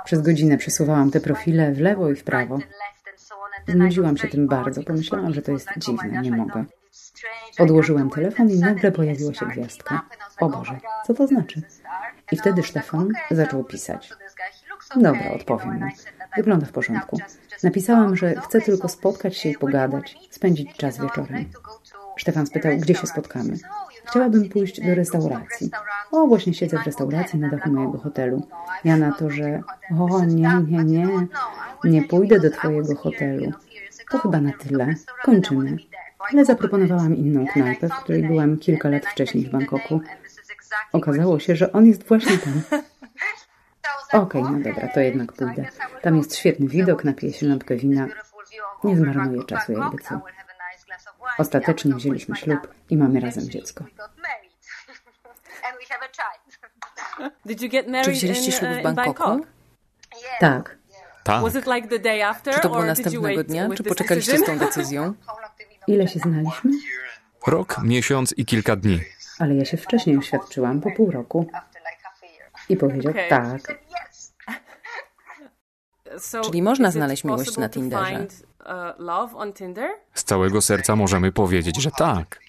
Przez 0.04 0.22
godzinę 0.22 0.58
przesuwałam 0.58 1.10
te 1.10 1.20
profile 1.20 1.72
w 1.72 1.80
lewo 1.80 2.10
i 2.10 2.16
w 2.16 2.24
prawo. 2.24 2.58
Znudziłam 3.68 4.16
się 4.16 4.28
tym 4.28 4.46
bardzo. 4.48 4.82
Pomyślałam, 4.82 5.34
że 5.34 5.42
to 5.42 5.52
jest 5.52 5.68
dziwne, 5.76 6.22
nie 6.22 6.30
mogę. 6.30 6.64
Odłożyłem 7.58 8.10
telefon 8.10 8.50
i 8.50 8.58
nagle 8.58 8.92
pojawiła 8.92 9.34
się 9.34 9.46
gwiazdka. 9.46 10.00
O 10.40 10.48
Boże, 10.48 10.80
co 11.06 11.14
to 11.14 11.26
znaczy? 11.26 11.62
I 12.32 12.36
wtedy 12.36 12.62
Stefan 12.62 13.08
zaczął 13.30 13.64
pisać. 13.64 14.12
Dobra, 14.96 15.30
odpowiem 15.34 15.74
mu. 15.74 15.88
Wygląda 16.36 16.66
w 16.66 16.72
porządku. 16.72 17.18
Napisałam, 17.62 18.16
że 18.16 18.34
chcę 18.34 18.60
tylko 18.60 18.88
spotkać 18.88 19.36
się 19.36 19.48
i 19.48 19.54
pogadać, 19.54 20.16
spędzić 20.30 20.76
czas 20.76 20.98
wieczorem. 20.98 21.44
Stefan 22.18 22.46
spytał, 22.46 22.72
gdzie 22.76 22.94
się 22.94 23.06
spotkamy. 23.06 23.54
Chciałabym 24.04 24.48
pójść 24.48 24.80
do 24.80 24.94
restauracji. 24.94 25.70
O, 26.10 26.26
właśnie 26.26 26.54
siedzę 26.54 26.78
w 26.78 26.86
restauracji 26.86 27.38
na 27.38 27.48
dachu 27.48 27.70
mojego 27.70 27.98
hotelu. 27.98 28.46
Ja 28.84 28.96
na 28.96 29.12
to, 29.12 29.30
że 29.30 29.62
o, 29.98 30.24
nie, 30.24 30.50
nie, 30.68 30.84
nie, 30.84 31.26
nie 31.84 32.02
pójdę 32.02 32.40
do 32.40 32.50
twojego 32.50 32.94
hotelu. 32.94 33.52
To 34.10 34.18
chyba 34.18 34.40
na 34.40 34.52
tyle. 34.52 34.94
Kończymy. 35.22 35.76
Ale 36.32 36.44
zaproponowałam 36.44 37.16
inną 37.16 37.46
knajpę, 37.46 37.88
w 37.88 37.94
której 37.94 38.22
byłam 38.22 38.58
kilka 38.58 38.88
lat 38.88 39.06
wcześniej 39.06 39.44
w 39.44 39.50
Bangkoku. 39.50 40.00
Okazało 40.92 41.38
się, 41.38 41.56
że 41.56 41.72
on 41.72 41.86
jest 41.86 42.08
właśnie 42.08 42.38
tam. 42.38 42.62
Okej, 44.12 44.42
okay, 44.42 44.58
no 44.58 44.64
dobra, 44.64 44.88
to 44.88 45.00
jednak 45.00 45.32
pójdę. 45.32 45.66
Tam 46.02 46.16
jest 46.16 46.36
świetny 46.36 46.68
widok, 46.68 47.04
napiję 47.04 47.32
się 47.32 47.46
lampkę 47.46 47.76
wina. 47.76 48.08
Nie 48.84 48.96
zmarnuję 48.96 49.44
czasu, 49.44 49.72
jakby 49.72 49.98
co. 49.98 50.20
Ostatecznie 51.38 51.94
wzięliśmy 51.94 52.36
ślub 52.36 52.74
i 52.90 52.96
mamy 52.96 53.20
razem 53.20 53.50
dziecko. 53.50 53.84
Czy 58.04 58.10
wzięliście 58.10 58.52
ślub 58.52 58.70
w 58.70 58.76
uh, 58.76 58.82
Bangkoku? 58.82 59.46
Tak. 60.40 60.78
Tak. 61.24 61.42
Czy 62.54 62.60
to 62.60 62.68
było 62.68 62.84
następnego 62.84 63.44
dnia, 63.44 63.68
czy 63.76 63.82
poczekaliście 63.82 64.38
z 64.38 64.44
tą 64.44 64.58
decyzją? 64.58 65.14
Ile 65.86 66.08
się 66.08 66.18
znaliśmy? 66.18 66.70
Rok, 67.46 67.76
miesiąc 67.82 68.34
i 68.36 68.44
kilka 68.44 68.76
dni. 68.76 69.00
Ale 69.38 69.54
ja 69.54 69.64
się 69.64 69.76
wcześniej 69.76 70.16
oświadczyłam, 70.18 70.80
po 70.80 70.90
pół 70.90 71.10
roku. 71.10 71.50
I 72.68 72.76
powiedział 72.76 73.14
tak. 73.28 73.78
Czyli 76.44 76.62
można 76.62 76.90
znaleźć 76.90 77.24
miłość 77.24 77.56
na 77.56 77.68
Tinderze. 77.68 78.26
Uh, 78.60 79.54
Z 80.14 80.24
całego 80.24 80.60
serca 80.60 80.96
możemy 80.96 81.32
powiedzieć, 81.32 81.82
że 81.82 81.90
tak. 81.90 82.40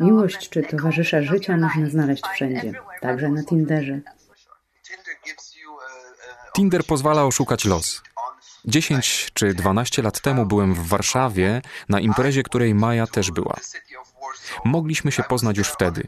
Miłość 0.00 0.48
czy 0.48 0.62
towarzysza 0.62 1.22
życia 1.22 1.56
można 1.56 1.90
znaleźć 1.90 2.26
wszędzie, 2.26 2.72
także 3.00 3.28
na 3.28 3.44
Tinderze. 3.44 4.00
Tinder 6.52 6.84
pozwala 6.84 7.24
oszukać 7.24 7.64
los. 7.64 8.02
10 8.64 9.30
czy 9.34 9.54
12 9.54 10.02
lat 10.02 10.20
temu 10.20 10.46
byłem 10.46 10.74
w 10.74 10.88
Warszawie 10.88 11.62
na 11.88 12.00
imprezie, 12.00 12.42
której 12.42 12.74
Maja 12.74 13.06
też 13.06 13.30
była. 13.30 13.56
Mogliśmy 14.64 15.12
się 15.12 15.22
poznać 15.22 15.58
już 15.58 15.68
wtedy. 15.68 16.06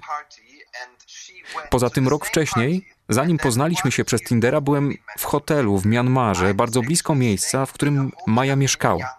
Poza 1.71 1.91
tym 1.91 2.09
rok 2.09 2.27
wcześniej, 2.27 2.89
zanim 3.09 3.39
poznaliśmy 3.39 3.93
się 3.93 4.05
przez 4.05 4.23
Tindera, 4.23 4.61
byłem 4.61 4.95
w 5.19 5.25
hotelu 5.25 5.79
w 5.79 5.87
Mianmarze, 5.87 6.55
bardzo 6.55 6.81
blisko 6.81 7.15
miejsca, 7.15 7.67
w 7.67 7.73
którym 7.73 8.13
Maja 8.27 8.57
mieszkała. 8.57 9.17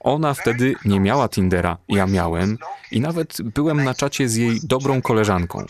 Ona 0.00 0.34
wtedy 0.34 0.74
nie 0.84 1.00
miała 1.00 1.28
Tindera, 1.28 1.76
ja 1.88 2.06
miałem 2.06 2.58
i 2.90 3.00
nawet 3.00 3.42
byłem 3.42 3.84
na 3.84 3.94
czacie 3.94 4.28
z 4.28 4.36
jej 4.36 4.60
dobrą 4.62 5.02
koleżanką. 5.02 5.66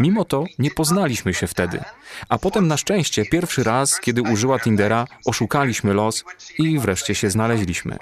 Mimo 0.00 0.24
to 0.24 0.44
nie 0.58 0.70
poznaliśmy 0.70 1.34
się 1.34 1.46
wtedy. 1.46 1.80
A 2.28 2.38
potem 2.38 2.68
na 2.68 2.76
szczęście 2.76 3.24
pierwszy 3.24 3.64
raz, 3.64 4.00
kiedy 4.00 4.22
użyła 4.22 4.58
Tindera, 4.58 5.06
oszukaliśmy 5.26 5.94
los 5.94 6.24
i 6.58 6.78
wreszcie 6.78 7.14
się 7.14 7.30
znaleźliśmy. 7.30 7.96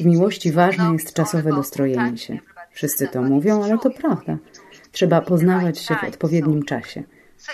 W 0.00 0.04
miłości 0.04 0.52
ważne 0.52 0.92
jest 0.92 1.14
czasowe 1.14 1.50
dostrojenie 1.50 2.18
się. 2.18 2.38
Wszyscy 2.72 3.08
to 3.08 3.22
mówią, 3.22 3.64
ale 3.64 3.78
to 3.78 3.90
prawda. 3.90 4.36
Trzeba 4.92 5.20
poznawać 5.20 5.78
się 5.78 5.94
w 5.94 6.04
odpowiednim 6.04 6.62
czasie. 6.62 7.02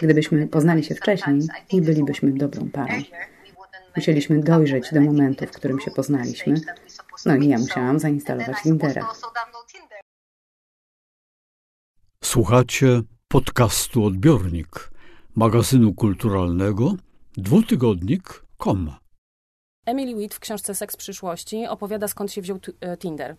Gdybyśmy 0.03 0.48
poznali 0.48 0.85
się 0.85 0.94
wcześniej, 0.94 1.40
nie 1.72 1.83
bylibyśmy 1.83 2.33
dobrą 2.33 2.70
parą. 2.70 2.94
Musieliśmy 3.96 4.40
dojrzeć 4.40 4.92
do 4.92 5.01
momentu, 5.01 5.46
w 5.46 5.51
którym 5.51 5.81
się 5.81 5.90
poznaliśmy. 5.90 6.55
No 7.27 7.37
i 7.37 7.48
ja 7.48 7.59
musiałam 7.59 7.98
zainstalować 7.98 8.62
Tindera. 8.62 9.09
Słuchacie 12.24 13.02
podcastu 13.28 14.04
Odbiornik, 14.04 14.90
magazynu 15.35 15.94
kulturalnego 15.94 16.94
dwutygodnik.com. 17.37 18.92
Emily 19.87 20.14
Witt 20.14 20.35
w 20.35 20.40
książce 20.40 20.74
Seks 20.74 20.96
przyszłości 20.96 21.66
opowiada 21.66 22.08
skąd 22.08 22.32
się 22.32 22.42
wziął 22.42 22.58
e, 22.80 22.96
Tinder. 22.96 23.37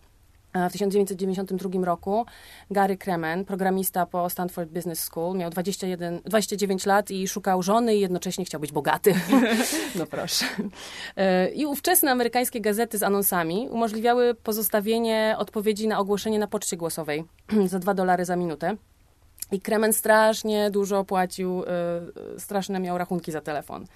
W 0.54 0.72
1992 0.72 1.84
roku 1.84 2.26
Gary 2.70 2.96
Kremen, 2.96 3.44
programista 3.44 4.06
po 4.06 4.30
Stanford 4.30 4.70
Business 4.70 4.98
School, 4.98 5.36
miał 5.36 5.50
21, 5.50 6.20
29 6.24 6.86
lat 6.86 7.10
i 7.10 7.28
szukał 7.28 7.62
żony 7.62 7.96
i 7.96 8.00
jednocześnie 8.00 8.44
chciał 8.44 8.60
być 8.60 8.72
bogaty. 8.72 9.14
no 9.98 10.06
proszę. 10.06 10.46
E, 11.16 11.48
I 11.48 11.66
ówczesne 11.66 12.10
amerykańskie 12.10 12.60
gazety 12.60 12.98
z 12.98 13.02
anonsami 13.02 13.68
umożliwiały 13.70 14.34
pozostawienie 14.34 15.34
odpowiedzi 15.38 15.88
na 15.88 15.98
ogłoszenie 15.98 16.38
na 16.38 16.46
poczcie 16.46 16.76
głosowej 16.76 17.24
za 17.66 17.78
2 17.78 17.94
dolary 17.94 18.24
za 18.24 18.36
minutę. 18.36 18.76
I 19.52 19.60
Kremen 19.60 19.92
strasznie 19.92 20.70
dużo 20.70 21.04
płacił, 21.04 21.64
e, 21.64 22.40
straszne 22.40 22.80
miał 22.80 22.98
rachunki 22.98 23.32
za 23.32 23.40
telefon. 23.40 23.86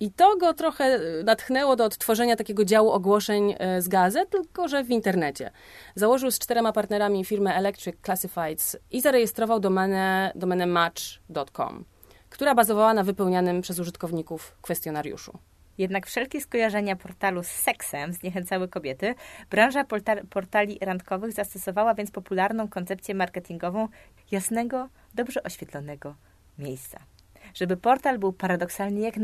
I 0.00 0.10
to 0.10 0.36
go 0.36 0.54
trochę 0.54 0.84
e, 0.84 1.00
natchnęło 1.24 1.76
do 1.76 1.84
odtworzenia 1.84 2.36
takiego 2.36 2.64
działu 2.64 2.90
ogłoszeń 2.90 3.54
e, 3.58 3.82
z 3.82 3.88
gazet, 3.88 4.30
tylko 4.30 4.68
że 4.68 4.84
w 4.84 4.90
internecie. 4.90 5.50
Założył 5.94 6.30
z 6.30 6.38
czterema 6.38 6.72
partnerami 6.72 7.24
firmę 7.24 7.54
Electric 7.54 7.96
Classifieds 8.04 8.76
i 8.90 9.00
zarejestrował 9.00 9.60
domenę, 9.60 10.32
domenę 10.34 10.66
match.com, 10.66 11.84
która 12.30 12.54
bazowała 12.54 12.94
na 12.94 13.04
wypełnianym 13.04 13.62
przez 13.62 13.78
użytkowników 13.78 14.56
kwestionariuszu. 14.62 15.38
Jednak 15.78 16.06
wszelkie 16.06 16.40
skojarzenia 16.40 16.96
portalu 16.96 17.42
z 17.42 17.46
seksem 17.46 18.12
zniechęcały 18.12 18.68
kobiety. 18.68 19.14
Branża 19.50 19.84
portali 20.30 20.78
randkowych 20.80 21.32
zastosowała 21.32 21.94
więc 21.94 22.10
popularną 22.10 22.68
koncepcję 22.68 23.14
marketingową 23.14 23.88
jasnego, 24.30 24.88
dobrze 25.14 25.42
oświetlonego 25.42 26.14
miejsca 26.58 27.15
żeby 27.56 27.76
portal 27.76 28.18
był 28.18 28.32
paradoksalnie 28.32 29.02
jak, 29.02 29.14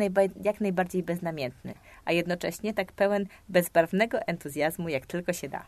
jak 0.43 0.61
najbardziej 0.61 1.03
beznamiętny, 1.03 1.75
a 2.05 2.13
jednocześnie 2.13 2.75
tak 2.75 2.93
pełen 2.93 3.27
bezbarwnego 3.49 4.21
entuzjazmu, 4.21 4.89
jak 4.89 5.07
tylko 5.07 5.33
się 5.33 5.49
da. 5.49 5.67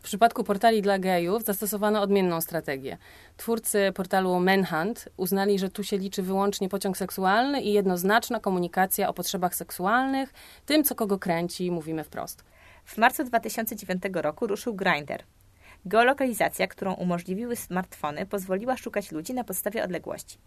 W 0.00 0.02
przypadku 0.02 0.44
portali 0.44 0.82
dla 0.82 0.98
gejów 0.98 1.44
zastosowano 1.44 2.02
odmienną 2.02 2.40
strategię. 2.40 2.98
Twórcy 3.36 3.92
portalu 3.94 4.40
Manhunt 4.40 5.08
uznali, 5.16 5.58
że 5.58 5.70
tu 5.70 5.84
się 5.84 5.98
liczy 5.98 6.22
wyłącznie 6.22 6.68
pociąg 6.68 6.96
seksualny 6.96 7.62
i 7.62 7.72
jednoznaczna 7.72 8.40
komunikacja 8.40 9.08
o 9.08 9.14
potrzebach 9.14 9.54
seksualnych, 9.54 10.32
tym, 10.66 10.84
co 10.84 10.94
kogo 10.94 11.18
kręci, 11.18 11.70
mówimy 11.70 12.04
wprost. 12.04 12.44
W 12.84 12.98
marcu 12.98 13.24
2009 13.24 14.02
roku 14.12 14.46
ruszył 14.46 14.74
Grindr. 14.74 15.24
Geolokalizacja, 15.86 16.66
którą 16.66 16.94
umożliwiły 16.94 17.56
smartfony, 17.56 18.26
pozwoliła 18.26 18.76
szukać 18.76 19.12
ludzi 19.12 19.34
na 19.34 19.44
podstawie 19.44 19.84
odległości. 19.84 20.38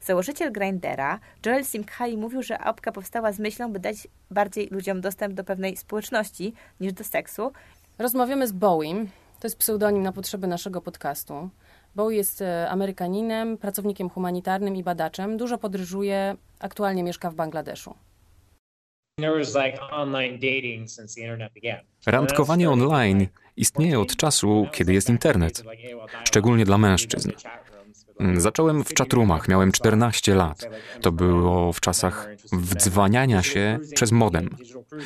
Założyciel 0.00 0.52
Grindera, 0.52 1.20
Joel 1.46 1.64
Simkhai, 1.64 2.16
mówił, 2.16 2.42
że 2.42 2.58
apka 2.58 2.92
powstała 2.92 3.32
z 3.32 3.38
myślą, 3.38 3.72
by 3.72 3.78
dać 3.78 4.08
bardziej 4.30 4.68
ludziom 4.70 5.00
dostęp 5.00 5.34
do 5.34 5.44
pewnej 5.44 5.76
społeczności 5.76 6.54
niż 6.80 6.92
do 6.92 7.04
seksu. 7.04 7.52
Rozmawiamy 7.98 8.48
z 8.48 8.52
Bowiem. 8.52 9.08
To 9.40 9.46
jest 9.46 9.58
pseudonim 9.58 10.02
na 10.02 10.12
potrzeby 10.12 10.46
naszego 10.46 10.80
podcastu. 10.80 11.50
Bowie 11.94 12.16
jest 12.16 12.42
e, 12.42 12.70
Amerykaninem, 12.70 13.58
pracownikiem 13.58 14.10
humanitarnym 14.10 14.76
i 14.76 14.82
badaczem. 14.82 15.36
Dużo 15.36 15.58
podróżuje, 15.58 16.36
aktualnie 16.60 17.02
mieszka 17.02 17.30
w 17.30 17.34
Bangladeszu. 17.34 17.94
Randkowanie 22.06 22.70
online 22.70 23.26
istnieje 23.56 24.00
od 24.00 24.16
czasu, 24.16 24.66
kiedy 24.72 24.92
jest 24.92 25.08
internet, 25.08 25.64
szczególnie 26.24 26.64
dla 26.64 26.78
mężczyzn. 26.78 27.30
Mm, 28.20 28.40
zacząłem 28.40 28.84
w 28.84 28.94
czatrumach, 28.94 29.48
miałem 29.48 29.72
14 29.72 30.34
lat. 30.34 30.68
To 31.00 31.12
było 31.12 31.72
w 31.72 31.80
czasach 31.80 32.28
wdzwaniania 32.52 33.42
się 33.42 33.78
przez 33.94 34.12
modem. 34.12 34.56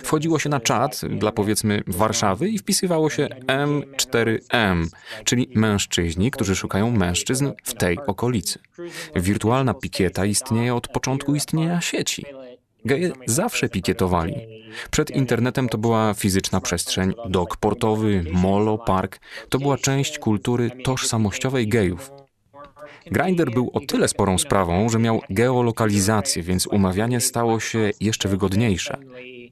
Wchodziło 0.02 0.38
się 0.38 0.48
na 0.48 0.60
czat 0.60 1.00
dla 1.18 1.32
powiedzmy 1.32 1.82
Warszawy 1.86 2.48
i 2.48 2.58
wpisywało 2.58 3.10
się 3.10 3.28
M4M, 3.46 4.86
czyli 5.24 5.48
mężczyźni, 5.54 6.30
którzy 6.30 6.56
szukają 6.56 6.90
mężczyzn 6.90 7.50
w 7.64 7.74
tej 7.74 7.98
okolicy. 8.06 8.58
Wirtualna 9.16 9.74
pikieta 9.74 10.24
istnieje 10.24 10.74
od 10.74 10.88
początku 10.88 11.34
istnienia 11.34 11.80
sieci. 11.80 12.24
Geje 12.84 13.12
zawsze 13.26 13.68
pikietowali. 13.68 14.34
Przed 14.90 15.10
internetem 15.10 15.68
to 15.68 15.78
była 15.78 16.14
fizyczna 16.14 16.60
przestrzeń, 16.60 17.12
dok 17.28 17.56
portowy, 17.56 18.24
molo, 18.32 18.78
park. 18.78 19.20
To 19.48 19.58
była 19.58 19.78
część 19.78 20.18
kultury 20.18 20.70
tożsamościowej 20.84 21.68
gejów. 21.68 22.21
Grinder 23.10 23.50
był 23.50 23.70
o 23.72 23.80
tyle 23.80 24.08
sporą 24.08 24.38
sprawą, 24.38 24.88
że 24.88 24.98
miał 24.98 25.20
geolokalizację, 25.30 26.42
więc 26.42 26.66
umawianie 26.66 27.20
stało 27.20 27.60
się 27.60 27.90
jeszcze 28.00 28.28
wygodniejsze. 28.28 28.98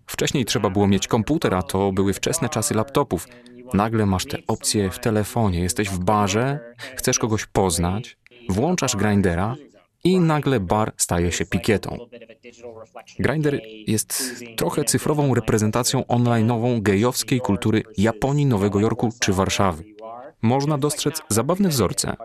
Wcześniej 0.07 0.45
trzeba 0.45 0.71
było 0.71 0.87
mieć 0.87 1.09
komputer, 1.09 1.55
a 1.55 1.63
to 1.63 1.93
były 1.93 2.13
wczesne 2.13 2.49
czasy 2.49 2.75
laptopów. 2.75 3.29
Nagle 3.75 4.07
masz 4.07 4.27
te 4.27 4.39
opcje 4.47 4.91
w 4.91 4.99
telefonie, 4.99 5.61
jesteś 5.61 5.89
w 5.89 5.99
barze, 5.99 6.75
chcesz 6.97 7.19
kogoś 7.19 7.47
poznać, 7.47 8.17
włączasz 8.49 8.97
Grindera 8.97 9.57
i 10.05 10.21
nagle 10.21 10.61
bar 10.61 10.93
staje 10.97 11.33
się 11.33 11.47
pikietą. 11.47 11.99
Grinder 13.19 13.61
jest 13.87 14.35
trochę 14.57 14.85
cyfrową 14.85 15.35
reprezentacją 15.35 16.01
online'ową 16.01 16.83
gejowskiej 16.83 17.41
kultury 17.41 17.83
Japonii, 17.97 18.47
Nowego 18.47 18.81
Jorku 18.81 19.09
czy 19.21 19.33
Warszawy. 19.33 19.85
Można 20.43 20.79
dostrzec 20.79 21.23
zabawne 21.29 21.69
wzorce. 21.69 22.17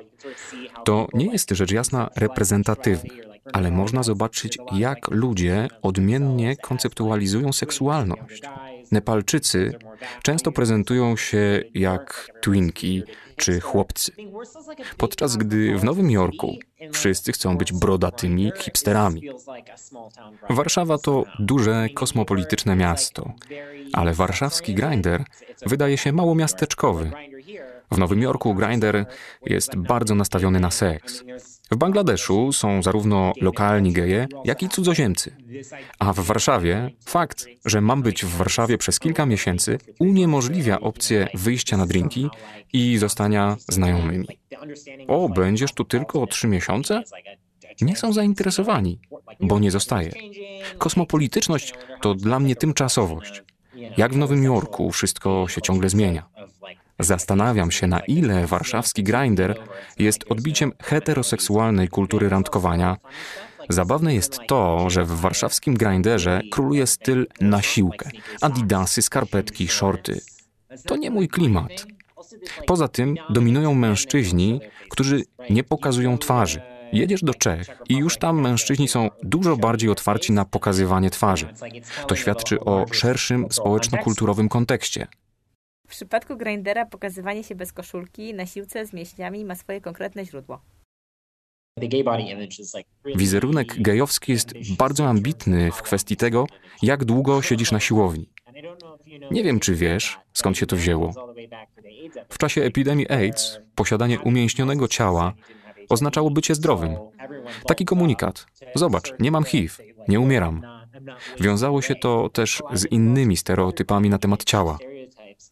To 0.86 1.08
nie 1.14 1.26
jest 1.26 1.52
rzecz 1.52 1.72
jasna 1.72 2.10
reprezentatywne, 2.16 3.10
ale 3.54 3.72
można 3.72 4.04
zobaczyć, 4.04 4.58
jak 4.72 5.12
ludzie 5.12 5.68
odmiennie 5.82 6.58
konceptualizują 6.58 7.54
seksualność. 7.54 8.42
Nepalczycy 8.92 9.74
często 10.24 10.52
prezentują 10.52 11.18
się 11.18 11.62
jak 11.74 12.32
twinki 12.42 13.04
czy 13.36 13.60
chłopcy, 13.60 14.12
podczas 14.98 15.38
gdy 15.38 15.78
w 15.78 15.84
Nowym 15.84 16.12
Jorku 16.12 16.56
wszyscy 16.92 17.32
chcą 17.32 17.58
być 17.58 17.74
brodatymi 17.74 18.52
hipsterami. 18.58 19.30
Warszawa 20.50 20.98
to 20.98 21.24
duże 21.40 21.88
kosmopolityczne 21.94 22.76
miasto, 22.76 23.34
ale 23.94 24.14
warszawski 24.14 24.76
grinder 24.76 25.24
wydaje 25.66 25.98
się 25.98 26.12
mało 26.12 26.36
miasteczkowy. 26.36 27.12
W 27.92 27.98
Nowym 27.98 28.22
Jorku 28.22 28.56
Grindr 28.56 29.06
jest 29.46 29.76
bardzo 29.76 30.16
nastawiony 30.16 30.60
na 30.60 30.72
seks. 30.72 31.24
W 31.72 31.76
Bangladeszu 31.76 32.54
są 32.54 32.84
zarówno 32.84 33.34
lokalni 33.42 33.94
geje, 33.94 34.28
jak 34.46 34.64
i 34.64 34.70
cudzoziemcy. 34.70 35.36
A 36.00 36.14
w 36.14 36.20
Warszawie 36.20 36.90
fakt, 37.06 37.46
że 37.66 37.82
mam 37.82 38.02
być 38.02 38.26
w 38.26 38.38
Warszawie 38.38 38.78
przez 38.78 39.00
kilka 39.00 39.26
miesięcy, 39.26 39.78
uniemożliwia 40.00 40.80
opcję 40.80 41.28
wyjścia 41.34 41.78
na 41.78 41.86
drinki 41.86 42.30
i 42.74 42.98
zostania 42.98 43.58
znajomymi. 43.60 44.28
O, 45.08 45.30
będziesz 45.30 45.74
tu 45.74 45.84
tylko 45.84 46.22
o 46.22 46.28
trzy 46.28 46.48
miesiące? 46.48 47.04
Nie 47.82 47.96
są 47.96 48.14
zainteresowani, 48.14 49.00
bo 49.40 49.60
nie 49.60 49.72
zostaje. 49.72 50.12
Kosmopolityczność 50.78 51.74
to 52.02 52.14
dla 52.14 52.40
mnie 52.40 52.56
tymczasowość. 52.56 53.44
Jak 53.98 54.14
w 54.14 54.18
Nowym 54.18 54.44
Jorku 54.44 54.92
wszystko 54.92 55.48
się 55.48 55.62
ciągle 55.62 55.90
zmienia. 55.90 56.35
Zastanawiam 57.00 57.72
się, 57.72 57.88
na 57.88 58.00
ile 58.00 58.48
warszawski 58.48 59.04
grinder 59.04 59.60
jest 60.00 60.26
odbiciem 60.30 60.72
heteroseksualnej 60.84 61.88
kultury 61.88 62.30
randkowania. 62.30 62.98
Zabawne 63.70 64.16
jest 64.16 64.40
to, 64.48 64.90
że 64.90 65.06
w 65.06 65.10
warszawskim 65.10 65.74
grinderze 65.74 66.42
króluje 66.52 66.88
styl 66.88 67.28
na 67.42 67.62
siłkę. 67.62 68.10
Adidasy, 68.42 69.02
skarpetki, 69.02 69.68
shorty. 69.68 70.22
To 70.88 70.96
nie 70.96 71.12
mój 71.12 71.28
klimat. 71.28 71.86
Poza 72.66 72.88
tym 72.88 73.16
dominują 73.30 73.74
mężczyźni, 73.74 74.62
którzy 74.90 75.24
nie 75.50 75.64
pokazują 75.64 76.18
twarzy. 76.18 76.62
Jedziesz 76.94 77.24
do 77.24 77.34
Czech 77.34 77.68
i 77.90 77.98
już 77.98 78.18
tam 78.18 78.42
mężczyźni 78.42 78.88
są 78.88 79.10
dużo 79.24 79.58
bardziej 79.58 79.90
otwarci 79.90 80.32
na 80.32 80.46
pokazywanie 80.46 81.10
twarzy. 81.10 81.54
To 82.08 82.16
świadczy 82.16 82.60
o 82.60 82.86
szerszym 82.92 83.46
społeczno-kulturowym 83.52 84.50
kontekście. 84.50 85.08
W 85.86 85.88
przypadku 85.88 86.38
Grindera 86.38 86.86
pokazywanie 86.86 87.44
się 87.44 87.56
bez 87.56 87.74
koszulki 87.74 88.34
na 88.34 88.46
siłce 88.46 88.86
z 88.86 88.94
mięśniami 88.94 89.46
ma 89.46 89.56
swoje 89.56 89.82
konkretne 89.82 90.26
źródło. 90.26 90.62
Wizerunek 93.16 93.82
gejowski 93.82 94.32
jest 94.32 94.54
bardzo 94.78 95.06
ambitny 95.06 95.72
w 95.72 95.82
kwestii 95.82 96.18
tego, 96.18 96.48
jak 96.82 97.06
długo 97.06 97.42
siedzisz 97.42 97.72
na 97.72 97.80
siłowni. 97.80 98.30
Nie 99.32 99.44
wiem, 99.44 99.60
czy 99.60 99.76
wiesz, 99.76 100.20
skąd 100.34 100.58
się 100.58 100.66
to 100.66 100.76
wzięło. 100.76 101.14
W 102.30 102.38
czasie 102.38 102.62
epidemii 102.62 103.12
AIDS 103.12 103.60
posiadanie 103.76 104.20
umięśnionego 104.20 104.88
ciała 104.88 105.34
oznaczało 105.90 106.32
bycie 106.32 106.56
zdrowym. 106.56 106.96
Taki 107.68 107.86
komunikat. 107.86 108.46
Zobacz, 108.76 109.14
nie 109.20 109.32
mam 109.32 109.44
HIV, 109.44 109.84
nie 110.08 110.20
umieram. 110.20 110.62
Wiązało 111.40 111.82
się 111.82 111.96
to 111.96 112.30
też 112.30 112.64
z 112.74 112.86
innymi 112.86 113.38
stereotypami 113.38 114.10
na 114.10 114.18
temat 114.18 114.44
ciała. 114.44 114.78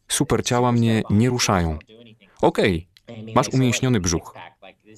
Super 0.08 0.43
ciała 0.43 0.72
mnie 0.72 1.04
nie 1.10 1.30
ruszają. 1.30 1.80
Okej, 2.41 2.88
okay, 3.08 3.34
masz 3.36 3.50
umięśniony 3.50 4.00
brzuch. 4.00 4.36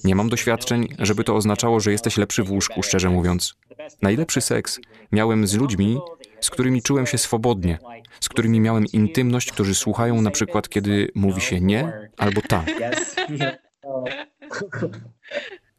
Nie 0.04 0.14
mam 0.14 0.28
doświadczeń, 0.28 0.88
żeby 0.98 1.24
to 1.24 1.34
oznaczało, 1.34 1.80
że 1.80 1.92
jesteś 1.92 2.16
lepszy 2.16 2.42
w 2.42 2.50
łóżku, 2.50 2.82
szczerze 2.82 3.10
mówiąc. 3.10 3.54
Najlepszy 4.02 4.40
seks 4.40 4.80
miałem 5.12 5.46
z 5.46 5.54
ludźmi, 5.54 5.98
z 6.40 6.50
którymi 6.50 6.82
czułem 6.82 7.06
się 7.06 7.18
swobodnie, 7.18 7.78
z 8.20 8.28
którymi 8.28 8.60
miałem 8.60 8.84
intymność, 8.92 9.52
którzy 9.52 9.74
słuchają 9.74 10.22
na 10.22 10.30
przykład, 10.30 10.68
kiedy 10.68 11.08
mówi 11.14 11.40
się 11.40 11.60
nie 11.60 12.10
albo 12.16 12.40
tak. 12.48 12.66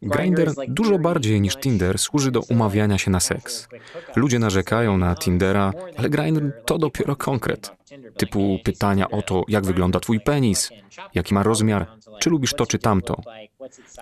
Grindr 0.02 0.54
dużo 0.68 1.00
bardziej 1.00 1.42
niż 1.42 1.58
Tinder 1.58 2.00
służy 2.00 2.32
do 2.32 2.42
umawiania 2.42 2.98
się 2.98 3.12
na 3.12 3.20
seks. 3.20 3.68
Ludzie 4.16 4.40
narzekają 4.40 4.98
na 4.98 5.16
Tindera, 5.16 5.74
ale 5.98 6.10
Grindr 6.10 6.52
to 6.66 6.78
dopiero 6.78 7.16
konkret. 7.16 7.72
Typu 8.18 8.58
pytania 8.64 9.10
o 9.10 9.22
to, 9.22 9.44
jak 9.48 9.66
wygląda 9.66 10.00
twój 10.00 10.20
penis, 10.20 10.70
jaki 11.16 11.34
ma 11.34 11.44
rozmiar, 11.44 11.88
czy 12.20 12.30
lubisz 12.30 12.54
to 12.54 12.66
czy 12.66 12.80
tamto. 12.80 13.22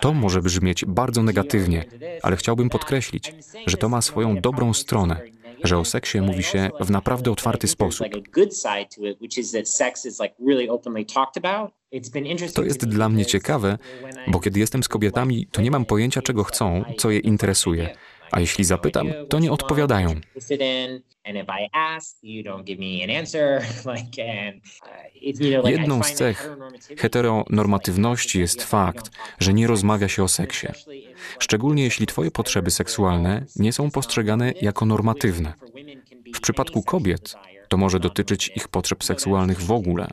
To 0.00 0.12
może 0.12 0.42
brzmieć 0.42 0.84
bardzo 0.84 1.22
negatywnie, 1.22 1.84
ale 2.22 2.36
chciałbym 2.36 2.70
podkreślić, 2.70 3.34
że 3.66 3.76
to 3.76 3.88
ma 3.88 4.02
swoją 4.02 4.40
dobrą 4.40 4.74
stronę 4.74 5.20
że 5.64 5.78
o 5.78 5.84
seksie 5.84 6.20
mówi 6.20 6.42
się 6.42 6.70
w 6.80 6.90
naprawdę 6.90 7.30
otwarty 7.30 7.68
sposób. 7.68 8.06
To 12.54 12.64
jest 12.64 12.88
dla 12.88 13.08
mnie 13.08 13.26
ciekawe, 13.26 13.78
bo 14.28 14.40
kiedy 14.40 14.60
jestem 14.60 14.82
z 14.82 14.88
kobietami, 14.88 15.46
to 15.52 15.62
nie 15.62 15.70
mam 15.70 15.84
pojęcia, 15.84 16.22
czego 16.22 16.44
chcą, 16.44 16.84
co 16.98 17.10
je 17.10 17.18
interesuje. 17.18 17.96
A 18.32 18.40
jeśli 18.40 18.64
zapytam, 18.64 19.08
to 19.28 19.38
nie 19.38 19.52
odpowiadają. 19.52 20.14
Jedną 25.64 26.02
z 26.02 26.12
cech 26.12 26.56
heteronormatywności 26.98 28.40
jest 28.40 28.62
fakt, 28.62 29.10
że 29.38 29.54
nie 29.54 29.66
rozmawia 29.66 30.08
się 30.08 30.22
o 30.22 30.28
seksie. 30.28 30.66
Szczególnie 31.38 31.84
jeśli 31.84 32.06
Twoje 32.06 32.30
potrzeby 32.30 32.70
seksualne 32.70 33.46
nie 33.56 33.72
są 33.72 33.90
postrzegane 33.90 34.52
jako 34.60 34.86
normatywne. 34.86 35.52
W 36.34 36.40
przypadku 36.40 36.82
kobiet 36.82 37.34
to 37.68 37.76
może 37.76 38.00
dotyczyć 38.00 38.50
ich 38.56 38.68
potrzeb 38.68 39.04
seksualnych 39.04 39.60
w 39.60 39.72
ogóle. 39.72 40.08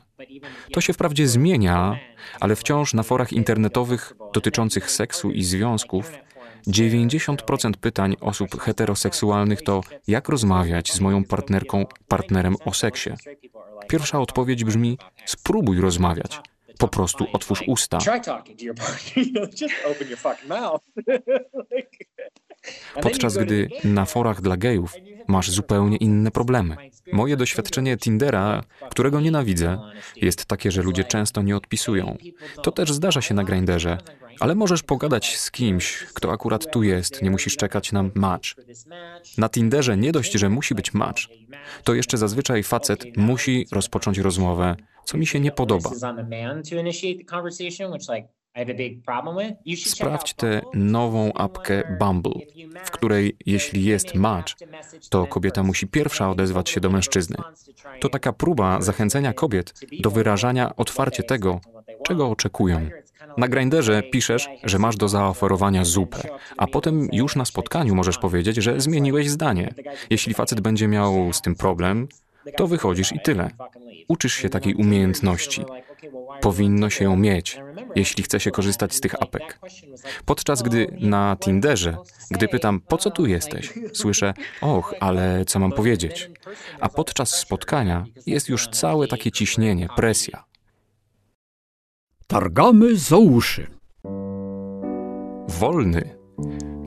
To 0.71 0.81
się 0.81 0.93
wprawdzie 0.93 1.27
zmienia, 1.27 1.99
ale 2.39 2.55
wciąż 2.55 2.93
na 2.93 3.03
forach 3.03 3.33
internetowych 3.33 4.13
dotyczących 4.33 4.91
seksu 4.91 5.31
i 5.31 5.43
związków 5.43 6.11
90% 6.67 7.71
pytań 7.81 8.15
osób 8.21 8.61
heteroseksualnych 8.61 9.61
to 9.61 9.81
jak 10.07 10.29
rozmawiać 10.29 10.93
z 10.93 10.99
moją 10.99 11.23
partnerką, 11.23 11.85
partnerem 12.07 12.55
o 12.65 12.73
seksie. 12.73 13.09
Pierwsza 13.87 14.19
odpowiedź 14.19 14.63
brzmi: 14.63 14.97
spróbuj 15.25 15.81
rozmawiać. 15.81 16.39
Po 16.77 16.87
prostu 16.87 17.25
otwórz 17.33 17.63
usta. 17.67 17.97
Podczas 23.01 23.37
gdy 23.37 23.69
na 23.83 24.05
forach 24.05 24.41
dla 24.41 24.57
gejów 24.57 24.93
masz 25.27 25.51
zupełnie 25.51 25.97
inne 25.97 26.31
problemy. 26.31 26.75
Moje 27.13 27.37
doświadczenie 27.37 27.97
Tindera, 27.97 28.63
którego 28.89 29.21
nienawidzę, 29.21 29.79
jest 30.15 30.45
takie, 30.45 30.71
że 30.71 30.81
ludzie 30.81 31.03
często 31.03 31.41
nie 31.41 31.57
odpisują. 31.57 32.17
To 32.63 32.71
też 32.71 32.93
zdarza 32.93 33.21
się 33.21 33.33
na 33.33 33.43
Grinderze, 33.43 33.97
ale 34.39 34.55
możesz 34.55 34.83
pogadać 34.83 35.37
z 35.37 35.51
kimś, 35.51 36.05
kto 36.13 36.31
akurat 36.31 36.71
tu 36.71 36.83
jest, 36.83 37.21
nie 37.21 37.31
musisz 37.31 37.57
czekać 37.57 37.91
na 37.91 38.03
match. 38.15 38.47
Na 39.37 39.49
Tinderze 39.49 39.97
nie 39.97 40.11
dość, 40.11 40.33
że 40.33 40.49
musi 40.49 40.75
być 40.75 40.93
match, 40.93 41.21
to 41.83 41.93
jeszcze 41.93 42.17
zazwyczaj 42.17 42.63
facet 42.63 43.17
musi 43.17 43.67
rozpocząć 43.71 44.17
rozmowę, 44.17 44.75
co 45.03 45.17
mi 45.17 45.27
się 45.27 45.39
nie 45.39 45.51
podoba. 45.51 45.89
Sprawdź 49.85 50.33
tę 50.33 50.61
nową 50.73 51.33
apkę 51.33 51.97
Bumble, 51.99 52.33
w 52.83 52.91
której 52.91 53.37
jeśli 53.45 53.83
jest 53.83 54.15
match, 54.15 54.53
to 55.09 55.27
kobieta 55.27 55.63
musi 55.63 55.87
pierwsza 55.87 56.29
odezwać 56.29 56.69
się 56.69 56.81
do 56.81 56.89
mężczyzny. 56.89 57.37
To 57.99 58.09
taka 58.09 58.33
próba 58.33 58.81
zachęcenia 58.81 59.33
kobiet 59.33 59.73
do 59.99 60.11
wyrażania 60.11 60.75
otwarcie 60.75 61.23
tego, 61.23 61.61
czego 62.03 62.29
oczekują. 62.29 62.89
Na 63.37 63.47
Grinderze 63.47 64.03
piszesz, 64.03 64.49
że 64.63 64.79
masz 64.79 64.97
do 64.97 65.09
zaoferowania 65.09 65.85
zupę, 65.85 66.21
a 66.57 66.67
potem 66.67 67.07
już 67.11 67.35
na 67.35 67.45
spotkaniu 67.45 67.95
możesz 67.95 68.17
powiedzieć, 68.17 68.55
że 68.55 68.81
zmieniłeś 68.81 69.29
zdanie. 69.29 69.73
Jeśli 70.09 70.33
facet 70.33 70.61
będzie 70.61 70.87
miał 70.87 71.33
z 71.33 71.41
tym 71.41 71.55
problem, 71.55 72.07
to 72.57 72.67
wychodzisz 72.67 73.11
i 73.11 73.19
tyle. 73.19 73.49
Uczysz 74.07 74.33
się 74.33 74.49
takiej 74.49 74.75
umiejętności. 74.75 75.65
Powinno 76.41 76.89
się 76.89 77.03
ją 77.03 77.15
mieć, 77.15 77.59
jeśli 77.95 78.23
chce 78.23 78.39
się 78.39 78.51
korzystać 78.51 78.95
z 78.95 79.01
tych 79.01 79.21
apek. 79.21 79.59
Podczas 80.25 80.61
gdy 80.61 80.97
na 80.99 81.37
Tinderze, 81.39 81.97
gdy 82.31 82.47
pytam, 82.47 82.79
po 82.79 82.97
co 82.97 83.11
tu 83.11 83.25
jesteś, 83.25 83.73
słyszę, 83.93 84.33
och, 84.61 84.93
ale 84.99 85.45
co 85.45 85.59
mam 85.59 85.71
powiedzieć? 85.71 86.29
A 86.79 86.89
podczas 86.89 87.35
spotkania 87.35 88.05
jest 88.25 88.49
już 88.49 88.67
całe 88.67 89.07
takie 89.07 89.31
ciśnienie, 89.31 89.87
presja. 89.95 90.43
Targamy 92.27 92.95
za 92.95 93.17
uszy. 93.17 93.67
Wolny 95.47 96.23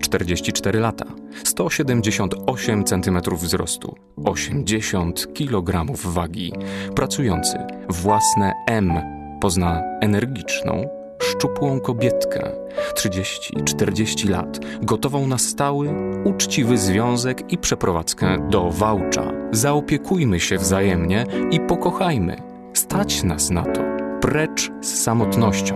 44 0.06 0.80
lata, 0.80 1.04
178 1.44 2.84
cm 2.84 3.18
wzrostu, 3.36 3.94
80 4.24 5.26
kg 5.34 5.84
wagi, 6.04 6.52
pracujący, 6.94 7.58
własne 7.88 8.52
M 8.66 8.92
pozna 9.40 9.82
energiczną, 10.00 10.88
szczupłą 11.22 11.80
kobietkę, 11.80 12.52
30-40 12.94 14.30
lat, 14.30 14.58
gotową 14.82 15.26
na 15.26 15.38
stały, 15.38 15.94
uczciwy 16.24 16.78
związek 16.78 17.52
i 17.52 17.58
przeprowadzkę 17.58 18.48
do 18.50 18.70
Wałcza. 18.70 19.32
Zaopiekujmy 19.52 20.40
się 20.40 20.58
wzajemnie 20.58 21.24
i 21.50 21.60
pokochajmy. 21.60 22.36
Stać 22.74 23.22
nas 23.22 23.50
na 23.50 23.62
to. 23.62 23.80
Precz 24.20 24.70
z 24.80 25.02
samotnością. 25.02 25.74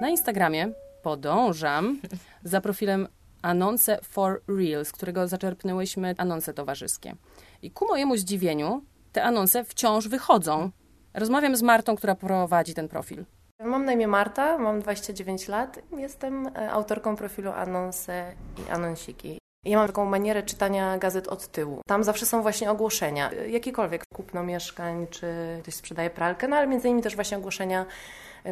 Na 0.00 0.10
Instagramie 0.10 0.72
podążam 1.02 2.00
za 2.42 2.60
profilem 2.60 3.08
Anonce 3.42 3.98
for 4.02 4.42
Real, 4.48 4.84
z 4.84 4.92
którego 4.92 5.28
zaczerpnęłyśmy 5.28 6.14
anonce 6.18 6.54
towarzyskie. 6.54 7.14
I 7.62 7.70
ku 7.70 7.86
mojemu 7.88 8.16
zdziwieniu 8.16 8.82
te 9.12 9.24
anonce 9.24 9.64
wciąż 9.64 10.08
wychodzą. 10.08 10.70
Rozmawiam 11.14 11.56
z 11.56 11.62
Martą, 11.62 11.96
która 11.96 12.14
prowadzi 12.14 12.74
ten 12.74 12.88
profil. 12.88 13.24
Mam 13.64 13.84
na 13.84 13.92
imię 13.92 14.08
Marta, 14.08 14.58
mam 14.58 14.80
29 14.80 15.48
lat. 15.48 15.78
Jestem 15.96 16.46
e, 16.46 16.70
autorką 16.70 17.16
profilu 17.16 17.50
Anonse 17.50 18.32
i 18.58 18.70
Anonsiki. 18.70 19.38
Ja 19.64 19.78
mam 19.78 19.86
taką 19.86 20.04
manierę 20.04 20.42
czytania 20.42 20.98
gazet 20.98 21.28
od 21.28 21.48
tyłu. 21.48 21.80
Tam 21.86 22.04
zawsze 22.04 22.26
są 22.26 22.42
właśnie 22.42 22.70
ogłoszenia, 22.70 23.30
e, 23.30 23.48
jakiekolwiek 23.48 24.04
kupno 24.14 24.42
mieszkań, 24.42 25.06
czy 25.10 25.26
ktoś 25.62 25.74
sprzedaje 25.74 26.10
pralkę, 26.10 26.48
no 26.48 26.56
ale 26.56 26.66
między 26.66 26.88
innymi 26.88 27.02
też 27.02 27.14
właśnie 27.14 27.38
ogłoszenia 27.38 27.86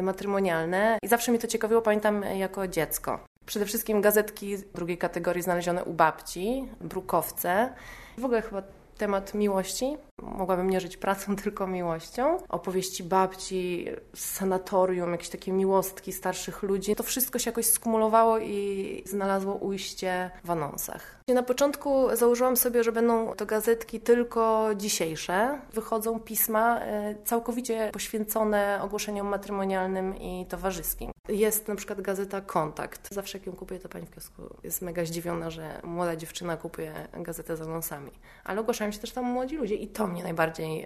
matrymonialne. 0.01 0.97
I 1.03 1.07
zawsze 1.07 1.31
mi 1.31 1.39
to 1.39 1.47
ciekawiło, 1.47 1.81
pamiętam 1.81 2.23
jako 2.23 2.67
dziecko. 2.67 3.19
Przede 3.45 3.65
wszystkim 3.65 4.01
gazetki 4.01 4.57
drugiej 4.75 4.97
kategorii 4.97 5.43
znalezione 5.43 5.83
u 5.83 5.93
babci, 5.93 6.67
brukowce. 6.81 7.73
W 8.17 8.25
ogóle 8.25 8.41
chyba 8.41 8.63
temat 8.97 9.33
miłości. 9.33 9.97
Mogłabym 10.21 10.69
nie 10.69 10.81
żyć 10.81 10.97
pracą, 10.97 11.35
tylko 11.43 11.67
miłością. 11.67 12.37
Opowieści 12.49 13.03
babci, 13.03 13.85
sanatorium, 14.15 15.11
jakieś 15.11 15.29
takie 15.29 15.51
miłostki 15.51 16.13
starszych 16.13 16.63
ludzi. 16.63 16.95
To 16.95 17.03
wszystko 17.03 17.39
się 17.39 17.49
jakoś 17.49 17.65
skumulowało 17.65 18.39
i 18.39 19.03
znalazło 19.05 19.55
ujście 19.55 20.31
w 20.43 20.51
anonsach. 20.51 21.17
Na 21.27 21.43
początku 21.43 22.15
założyłam 22.15 22.57
sobie, 22.57 22.83
że 22.83 22.91
będą 22.91 23.33
to 23.33 23.45
gazetki 23.45 23.99
tylko 23.99 24.69
dzisiejsze. 24.75 25.61
Wychodzą 25.73 26.19
pisma 26.19 26.79
e, 26.79 27.15
całkowicie 27.25 27.89
poświęcone 27.93 28.79
ogłoszeniom 28.81 29.27
matrymonialnym 29.27 30.17
i 30.17 30.45
towarzyskim. 30.49 31.11
Jest 31.29 31.67
na 31.67 31.75
przykład 31.75 32.01
gazeta 32.01 32.41
Kontakt. 32.41 33.13
Zawsze 33.13 33.37
jak 33.37 33.47
ją 33.47 33.53
kupuję, 33.53 33.79
to 33.79 33.89
pani 33.89 34.05
w 34.05 34.11
kiosku 34.11 34.41
jest 34.63 34.81
mega 34.81 35.05
zdziwiona, 35.05 35.49
że 35.49 35.81
młoda 35.83 36.15
dziewczyna 36.15 36.57
kupuje 36.57 37.07
gazetę 37.13 37.57
z 37.57 37.61
anonsami. 37.61 38.11
Ale 38.43 38.61
ogłaszają 38.61 38.91
się 38.91 38.99
też 38.99 39.11
tam 39.11 39.25
młodzi 39.25 39.57
ludzie 39.57 39.75
i 39.75 39.87
to 39.87 40.06
mnie 40.07 40.23
najbardziej 40.23 40.85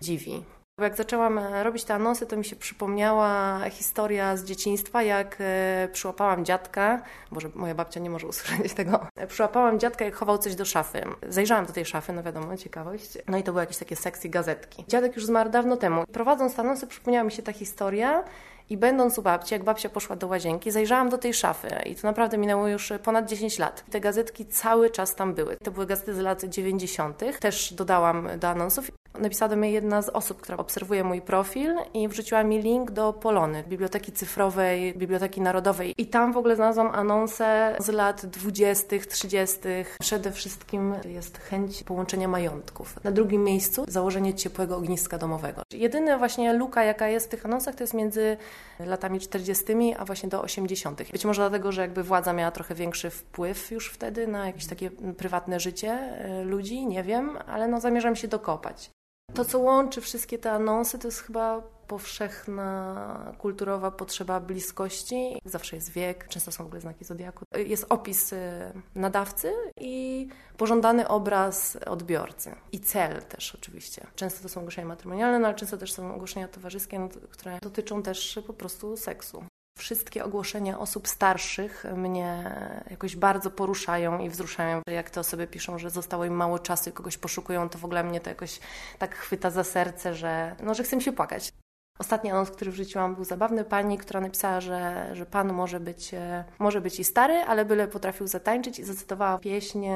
dziwi. 0.00 0.44
Bo 0.78 0.84
jak 0.84 0.96
zaczęłam 0.96 1.38
e, 1.38 1.64
robić 1.64 1.84
te 1.84 1.94
anonsy, 1.94 2.26
to 2.26 2.36
mi 2.36 2.44
się 2.44 2.56
przypomniała 2.56 3.60
historia 3.70 4.36
z 4.36 4.44
dzieciństwa, 4.44 5.02
jak 5.02 5.36
e, 5.40 5.88
przyłapałam 5.92 6.44
dziadka, 6.44 7.02
może 7.30 7.48
moja 7.54 7.74
babcia 7.74 8.00
nie 8.00 8.10
może 8.10 8.26
usłyszeć 8.32 8.74
tego, 8.74 9.06
przyłapałam 9.28 9.80
dziadka, 9.80 10.04
jak 10.04 10.14
chował 10.14 10.38
coś 10.38 10.54
do 10.54 10.64
szafy. 10.64 11.04
Zajrzałam 11.28 11.66
do 11.66 11.72
tej 11.72 11.84
szafy, 11.84 12.12
no 12.12 12.22
wiadomo, 12.22 12.56
ciekawość. 12.56 13.18
No 13.28 13.38
i 13.38 13.42
to 13.42 13.52
były 13.52 13.62
jakieś 13.62 13.78
takie 13.78 13.96
sexy 13.96 14.28
gazetki. 14.28 14.84
Dziadek 14.88 15.16
już 15.16 15.26
zmarł 15.26 15.50
dawno 15.50 15.76
temu. 15.76 16.04
Prowadząc 16.12 16.54
te 16.54 16.62
anonsy, 16.62 16.86
przypomniała 16.86 17.24
mi 17.24 17.32
się 17.32 17.42
ta 17.42 17.52
historia 17.52 18.24
i 18.70 18.76
będąc 18.76 19.18
u 19.18 19.22
babci, 19.22 19.54
jak 19.54 19.64
babcia 19.64 19.88
poszła 19.88 20.16
do 20.16 20.26
łazienki, 20.26 20.70
zajrzałam 20.70 21.08
do 21.08 21.18
tej 21.18 21.34
szafy 21.34 21.68
i 21.86 21.94
to 21.94 22.06
naprawdę 22.06 22.38
minęło 22.38 22.68
już 22.68 22.92
ponad 23.02 23.28
10 23.28 23.58
lat. 23.58 23.84
Te 23.90 24.00
gazetki 24.00 24.46
cały 24.46 24.90
czas 24.90 25.14
tam 25.14 25.34
były. 25.34 25.56
To 25.56 25.70
były 25.70 25.86
gazety 25.86 26.14
z 26.14 26.18
lat 26.18 26.44
90. 26.44 27.22
Też 27.40 27.74
dodałam 27.74 28.28
do 28.38 28.48
anonsów. 28.48 28.90
Napisała 29.18 29.48
do 29.48 29.56
mnie 29.56 29.70
jedna 29.70 30.02
z 30.02 30.08
osób, 30.08 30.40
która 30.40 30.58
obserwuje 30.58 31.04
mój 31.04 31.22
profil 31.22 31.74
i 31.94 32.08
wrzuciła 32.08 32.44
mi 32.44 32.62
link 32.62 32.90
do 32.90 33.12
Polony, 33.12 33.64
Biblioteki 33.68 34.12
Cyfrowej, 34.12 34.94
Biblioteki 34.94 35.40
Narodowej. 35.40 35.94
I 35.98 36.06
tam 36.06 36.32
w 36.32 36.36
ogóle 36.36 36.56
znalazłam 36.56 36.90
anonsę 36.92 37.76
z 37.78 37.88
lat 37.88 38.26
20., 38.26 38.96
30. 39.08 39.58
Przede 40.00 40.32
wszystkim 40.32 40.94
jest 41.04 41.38
chęć 41.38 41.84
połączenia 41.84 42.28
majątków. 42.28 43.04
Na 43.04 43.10
drugim 43.10 43.44
miejscu 43.44 43.84
założenie 43.88 44.34
ciepłego 44.34 44.76
ogniska 44.76 45.18
domowego. 45.18 45.62
Jedyna 45.72 46.18
właśnie 46.18 46.52
luka, 46.52 46.84
jaka 46.84 47.08
jest 47.08 47.26
w 47.26 47.28
tych 47.28 47.46
anonsach, 47.46 47.74
to 47.74 47.82
jest 47.82 47.94
między 47.94 48.36
latami 48.80 49.20
40. 49.20 49.64
a 49.98 50.04
właśnie 50.04 50.28
do 50.28 50.42
80. 50.42 51.02
Być 51.12 51.24
może 51.24 51.42
dlatego, 51.42 51.72
że 51.72 51.82
jakby 51.82 52.02
władza 52.02 52.32
miała 52.32 52.50
trochę 52.50 52.74
większy 52.74 53.10
wpływ 53.10 53.70
już 53.70 53.90
wtedy 53.90 54.26
na 54.26 54.46
jakieś 54.46 54.66
takie 54.66 54.90
prywatne 54.90 55.60
życie 55.60 55.90
e, 55.90 56.44
ludzi, 56.44 56.86
nie 56.86 57.02
wiem, 57.02 57.38
ale 57.46 57.68
no 57.68 57.80
zamierzam 57.80 58.16
się 58.16 58.28
dokopać. 58.28 58.90
To, 59.34 59.44
co 59.44 59.58
łączy 59.58 60.00
wszystkie 60.00 60.38
te 60.38 60.52
anonsy, 60.52 60.98
to 60.98 61.08
jest 61.08 61.20
chyba 61.20 61.62
powszechna 61.88 63.34
kulturowa 63.38 63.90
potrzeba 63.90 64.40
bliskości. 64.40 65.38
Zawsze 65.44 65.76
jest 65.76 65.92
wiek, 65.92 66.28
często 66.28 66.52
są 66.52 66.64
w 66.64 66.66
ogóle 66.66 66.80
znaki 66.80 67.04
zodiaku. 67.04 67.44
Jest 67.56 67.86
opis 67.88 68.32
y, 68.32 68.72
nadawcy 68.94 69.52
i 69.80 70.28
pożądany 70.56 71.08
obraz 71.08 71.78
odbiorcy. 71.86 72.54
I 72.72 72.80
cel 72.80 73.22
też 73.22 73.54
oczywiście. 73.54 74.06
Często 74.14 74.42
to 74.42 74.48
są 74.48 74.60
ogłoszenia 74.60 74.88
matrymonialne, 74.88 75.38
no 75.38 75.46
ale 75.46 75.56
często 75.56 75.76
też 75.76 75.92
są 75.92 76.14
ogłoszenia 76.14 76.48
towarzyskie, 76.48 76.98
no, 76.98 77.08
które 77.30 77.58
dotyczą 77.62 78.02
też 78.02 78.38
po 78.46 78.52
prostu 78.52 78.96
seksu. 78.96 79.44
Wszystkie 79.78 80.24
ogłoszenia 80.24 80.78
osób 80.78 81.08
starszych 81.08 81.84
mnie 81.96 82.54
jakoś 82.90 83.16
bardzo 83.16 83.50
poruszają 83.50 84.18
i 84.18 84.30
wzruszają. 84.30 84.82
Jak 84.90 85.10
te 85.10 85.20
osoby 85.20 85.46
piszą, 85.46 85.78
że 85.78 85.90
zostało 85.90 86.24
im 86.24 86.32
mało 86.32 86.58
czasu 86.58 86.90
i 86.90 86.92
kogoś 86.92 87.18
poszukują, 87.18 87.68
to 87.68 87.78
w 87.78 87.84
ogóle 87.84 88.04
mnie 88.04 88.20
to 88.20 88.30
jakoś 88.30 88.60
tak 88.98 89.14
chwyta 89.14 89.50
za 89.50 89.64
serce, 89.64 90.14
że, 90.14 90.56
no, 90.62 90.74
że 90.74 90.82
chcę 90.82 91.00
się 91.00 91.12
płakać. 91.12 91.52
Ostatni 91.98 92.30
anons, 92.30 92.50
który 92.50 92.70
wrzuciłam, 92.70 93.14
był 93.14 93.24
zabawny. 93.24 93.64
Pani, 93.64 93.98
która 93.98 94.20
napisała, 94.20 94.60
że, 94.60 95.10
że 95.12 95.26
pan 95.26 95.52
może 95.52 95.80
być, 95.80 96.14
e, 96.14 96.44
może 96.58 96.80
być 96.80 97.00
i 97.00 97.04
stary, 97.04 97.34
ale 97.34 97.64
byle 97.64 97.88
potrafił 97.88 98.26
zatańczyć 98.26 98.78
i 98.78 98.84
zacytowała 98.84 99.38
pieśń 99.38 99.86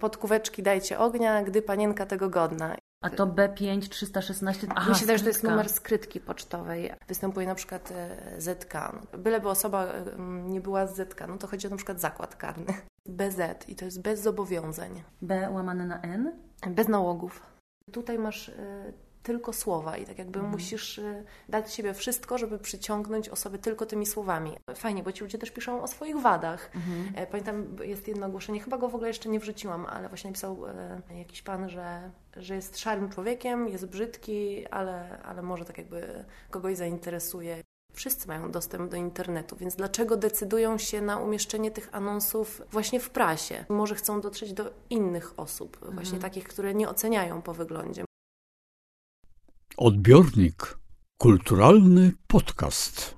pod 0.00 0.16
kuweczki 0.16 0.62
dajcie 0.62 0.98
ognia, 0.98 1.42
gdy 1.42 1.62
panienka 1.62 2.06
tego 2.06 2.30
godna. 2.30 2.76
A 3.00 3.10
to 3.10 3.26
B5 3.26 3.88
316. 3.88 4.66
Aha, 4.76 4.94
się 4.94 5.00
wydaje, 5.00 5.18
że 5.18 5.24
to 5.24 5.28
jest 5.28 5.38
skrytka. 5.38 5.56
numer 5.56 5.68
skrytki 5.68 6.20
pocztowej. 6.20 6.90
Występuje 7.08 7.46
na 7.46 7.54
przykład 7.54 7.90
e, 7.90 8.40
ZK. 8.40 8.74
Byleby 9.18 9.48
osoba 9.48 9.84
e, 9.84 10.04
nie 10.44 10.60
była 10.60 10.86
z 10.86 10.96
ZK, 10.96 11.20
no 11.28 11.38
to 11.38 11.46
chodzi 11.46 11.66
o 11.66 11.70
na 11.70 11.76
przykład 11.76 12.00
zakład 12.00 12.36
karny. 12.36 12.74
BZ 13.06 13.68
i 13.68 13.76
to 13.76 13.84
jest 13.84 14.02
bez 14.02 14.22
zobowiązań. 14.22 15.02
B 15.22 15.50
łamane 15.50 15.86
na 15.86 16.00
N? 16.00 16.32
Bez 16.70 16.88
nałogów. 16.88 17.42
Tutaj 17.92 18.18
masz 18.18 18.48
e, 18.48 18.92
tylko 19.22 19.52
słowa 19.52 19.96
i 19.96 20.04
tak 20.04 20.18
jakby 20.18 20.38
Mhm. 20.38 20.52
musisz 20.52 20.98
e, 20.98 21.24
dać 21.48 21.74
siebie 21.74 21.94
wszystko, 21.94 22.38
żeby 22.38 22.58
przyciągnąć 22.58 23.28
osoby 23.28 23.58
tylko 23.58 23.86
tymi 23.86 24.06
słowami. 24.06 24.56
Fajnie, 24.74 25.02
bo 25.02 25.12
ci 25.12 25.22
ludzie 25.24 25.38
też 25.38 25.50
piszą 25.50 25.82
o 25.82 25.86
swoich 25.88 26.16
wadach. 26.20 26.70
Mhm. 26.74 27.12
E, 27.14 27.26
Pamiętam, 27.26 27.76
jest 27.84 28.08
jedno 28.08 28.26
ogłoszenie, 28.26 28.60
chyba 28.60 28.78
go 28.78 28.88
w 28.88 28.94
ogóle 28.94 29.08
jeszcze 29.08 29.28
nie 29.28 29.40
wrzuciłam, 29.40 29.86
ale 29.86 30.08
właśnie 30.08 30.30
napisał 30.30 30.66
e, 30.66 31.18
jakiś 31.18 31.42
pan, 31.42 31.68
że, 31.68 32.10
że 32.36 32.54
jest 32.54 32.78
szarym 32.78 33.08
człowiekiem, 33.10 33.68
jest 33.68 33.86
brzydki, 33.86 34.66
ale, 34.66 35.22
ale 35.22 35.42
może 35.42 35.64
tak 35.64 35.78
jakby 35.78 36.24
kogoś 36.50 36.76
zainteresuje. 36.76 37.62
Wszyscy 37.92 38.28
mają 38.28 38.50
dostęp 38.50 38.90
do 38.90 38.96
internetu, 38.96 39.56
więc 39.56 39.76
dlaczego 39.76 40.16
decydują 40.16 40.78
się 40.78 41.00
na 41.00 41.16
umieszczenie 41.18 41.70
tych 41.70 41.88
anonsów 41.92 42.62
właśnie 42.70 43.00
w 43.00 43.10
prasie? 43.10 43.64
Może 43.68 43.94
chcą 43.94 44.20
dotrzeć 44.20 44.52
do 44.52 44.70
innych 44.90 45.34
osób, 45.40 45.78
właśnie 45.80 46.14
Mhm. 46.16 46.22
takich, 46.22 46.44
które 46.48 46.74
nie 46.74 46.88
oceniają 46.88 47.42
po 47.42 47.54
wyglądzie. 47.54 48.04
Odbiornik. 49.80 50.78
Kulturalny 51.18 52.12
podcast. 52.26 53.14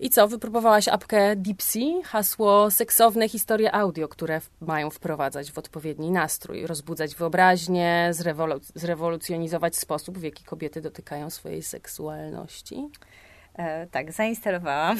I 0.00 0.10
co, 0.10 0.28
wypróbowałaś 0.28 0.88
apkę 0.88 1.36
Dipsy? 1.36 1.80
Hasło 2.04 2.70
seksowne 2.70 3.28
historie 3.28 3.74
audio, 3.74 4.08
które 4.08 4.40
mają 4.60 4.90
wprowadzać 4.90 5.52
w 5.52 5.58
odpowiedni 5.58 6.10
nastrój, 6.10 6.66
rozbudzać 6.66 7.14
wyobraźnię, 7.14 8.10
zrewolu- 8.12 8.60
zrewolucjonizować 8.74 9.76
sposób, 9.76 10.18
w 10.18 10.22
jaki 10.22 10.44
kobiety 10.44 10.80
dotykają 10.80 11.30
swojej 11.30 11.62
seksualności. 11.62 12.88
E, 13.54 13.86
tak, 13.86 14.12
zainstalowałam. 14.12 14.96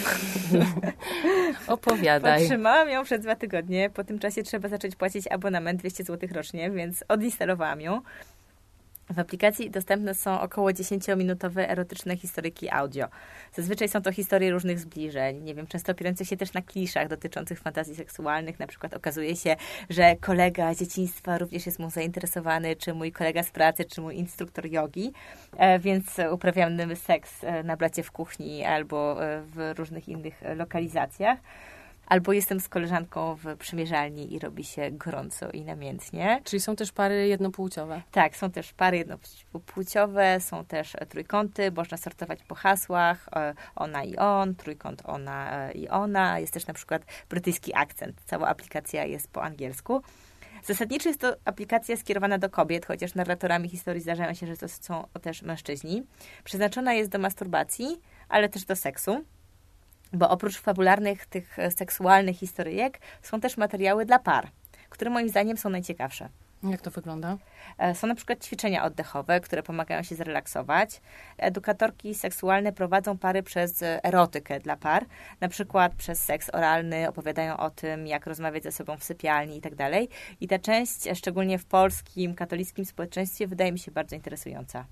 Opowiadaj. 1.67 2.43
Otrzymałam 2.43 2.89
ją 2.89 3.05
przez 3.05 3.21
dwa 3.21 3.37
tygodnie. 3.37 3.91
Po 3.91 4.05
tym 4.05 4.19
czasie 4.19 4.43
trzeba 4.43 4.69
zacząć 4.69 4.97
płacić 4.97 5.27
abonament 5.29 5.81
200 5.81 6.05
zł 6.05 6.29
rocznie, 6.33 6.71
więc 6.71 7.05
odinstalowałam 7.09 7.81
ją. 7.81 8.01
W 9.11 9.19
aplikacji 9.19 9.71
dostępne 9.71 10.15
są 10.15 10.41
około 10.41 10.71
10-minutowe 10.71 11.71
erotyczne 11.71 12.17
historyki 12.17 12.71
audio. 12.71 13.07
Zazwyczaj 13.53 13.89
są 13.89 14.03
to 14.03 14.13
historie 14.13 14.51
różnych 14.51 14.79
zbliżeń, 14.79 15.43
nie 15.43 15.55
wiem, 15.55 15.67
często 15.67 15.93
opierające 15.93 16.25
się 16.25 16.37
też 16.37 16.53
na 16.53 16.63
kliszach 16.63 17.09
dotyczących 17.09 17.61
fantazji 17.61 17.95
seksualnych. 17.95 18.59
Na 18.59 18.67
przykład 18.67 18.95
okazuje 18.95 19.37
się, 19.37 19.57
że 19.91 20.17
kolega 20.17 20.75
z 20.75 20.79
dzieciństwa 20.79 21.39
również 21.39 21.67
jest 21.67 21.79
mu 21.79 21.91
zainteresowany, 21.91 22.77
czy 22.77 22.95
mój 22.95 23.13
kolega 23.13 23.43
z 23.43 23.51
pracy, 23.51 23.85
czy 23.85 24.01
mój 24.01 24.17
instruktor 24.17 24.67
jogi, 24.67 25.13
e, 25.57 25.79
więc 25.79 26.07
uprawiamy 26.33 26.97
seks 26.97 27.45
e, 27.45 27.63
na 27.63 27.77
blacie 27.77 28.03
w 28.03 28.11
kuchni 28.11 28.65
albo 28.65 29.25
e, 29.25 29.43
w 29.43 29.79
różnych 29.79 30.09
innych 30.09 30.43
lokalizacjach. 30.57 31.39
Albo 32.07 32.33
jestem 32.33 32.61
z 32.61 32.69
koleżanką 32.69 33.35
w 33.35 33.57
przymierzalni 33.57 34.35
i 34.35 34.39
robi 34.39 34.65
się 34.65 34.91
gorąco 34.91 35.51
i 35.51 35.65
namiętnie. 35.65 36.41
Czyli 36.45 36.61
są 36.61 36.77
też 36.77 36.93
pary 36.93 37.29
jednopłciowe. 37.29 38.03
Tak, 38.11 38.37
są 38.37 38.51
też 38.51 38.73
pary 38.73 38.97
jednopłciowe, 38.99 40.41
są 40.41 40.65
też 40.65 40.95
e, 40.95 41.07
trójkąty, 41.07 41.73
można 41.73 41.97
sortować 41.97 42.43
po 42.43 42.55
hasłach, 42.55 43.29
e, 43.37 43.55
ona 43.77 44.05
i 44.05 44.17
on, 44.17 44.55
trójkąt 44.55 45.03
ona 45.05 45.69
e, 45.69 45.73
i 45.73 45.89
ona. 45.89 46.39
Jest 46.39 46.53
też 46.53 46.67
na 46.67 46.75
przykład 46.75 47.03
brytyjski 47.31 47.75
akcent. 47.75 48.21
Cała 48.27 48.49
aplikacja 48.49 49.05
jest 49.05 49.29
po 49.29 49.43
angielsku. 49.43 50.03
Zasadniczo 50.65 51.09
jest 51.09 51.21
to 51.21 51.37
aplikacja 51.45 51.97
skierowana 51.97 52.39
do 52.39 52.51
kobiet, 52.51 52.87
chociaż 52.87 53.15
narratorami 53.15 53.69
historii 53.69 54.03
zdarzają 54.03 54.35
się, 54.35 54.47
że 54.47 54.57
to 54.57 54.69
są 54.69 55.07
też 55.23 55.43
mężczyźni. 55.43 56.03
Przeznaczona 56.45 56.95
jest 56.95 57.11
do 57.11 57.19
masturbacji, 57.19 58.01
ale 58.29 58.49
też 58.49 58.65
do 58.65 58.77
seksu. 58.77 59.25
Bo 60.17 60.31
oprócz 60.31 60.59
fabularnych, 60.59 61.27
tych 61.27 61.59
e, 61.59 61.71
seksualnych 61.71 62.37
historyjek 62.37 62.99
są 63.23 63.41
też 63.41 63.57
materiały 63.57 64.07
dla 64.07 64.19
par, 64.19 64.49
które 64.91 65.11
moim 65.11 65.29
zdaniem 65.29 65.57
są 65.57 65.71
najciekawsze. 65.71 66.29
Jak 66.63 66.81
to 66.81 66.91
wygląda? 66.91 67.37
E, 67.79 67.95
Są 67.95 68.07
na 68.07 68.15
przykład 68.15 68.45
ćwiczenia 68.45 68.85
oddechowe, 68.85 69.41
które 69.41 69.63
pomagają 69.63 70.03
się 70.03 70.15
zrelaksować. 70.15 71.01
Edukatorki 71.39 72.15
seksualne 72.15 72.73
prowadzą 72.73 73.19
pary 73.19 73.43
przez 73.43 73.83
erotykę 73.83 74.61
dla 74.61 74.77
par, 74.77 75.07
na 75.41 75.49
przykład 75.49 75.95
przez 75.95 76.25
seks 76.25 76.51
oralny, 76.55 77.09
opowiadają 77.09 77.57
o 77.57 77.71
tym, 77.71 78.07
jak 78.07 78.27
rozmawiać 78.27 78.63
ze 78.63 78.73
sobą 78.73 78.97
w 78.97 79.05
sypialni 79.05 79.57
i 79.57 79.61
tak 79.61 79.75
dalej. 79.75 80.09
I 80.41 80.49
ta 80.49 80.59
część, 80.59 81.07
e, 81.07 81.15
szczególnie 81.15 81.59
w 81.59 81.65
polskim, 81.65 82.35
katolickim 82.35 82.85
społeczeństwie, 82.85 83.47
wydaje 83.47 83.73
mi 83.73 83.79
się 83.79 83.91
bardzo 83.91 84.17
interesująca. 84.17 84.85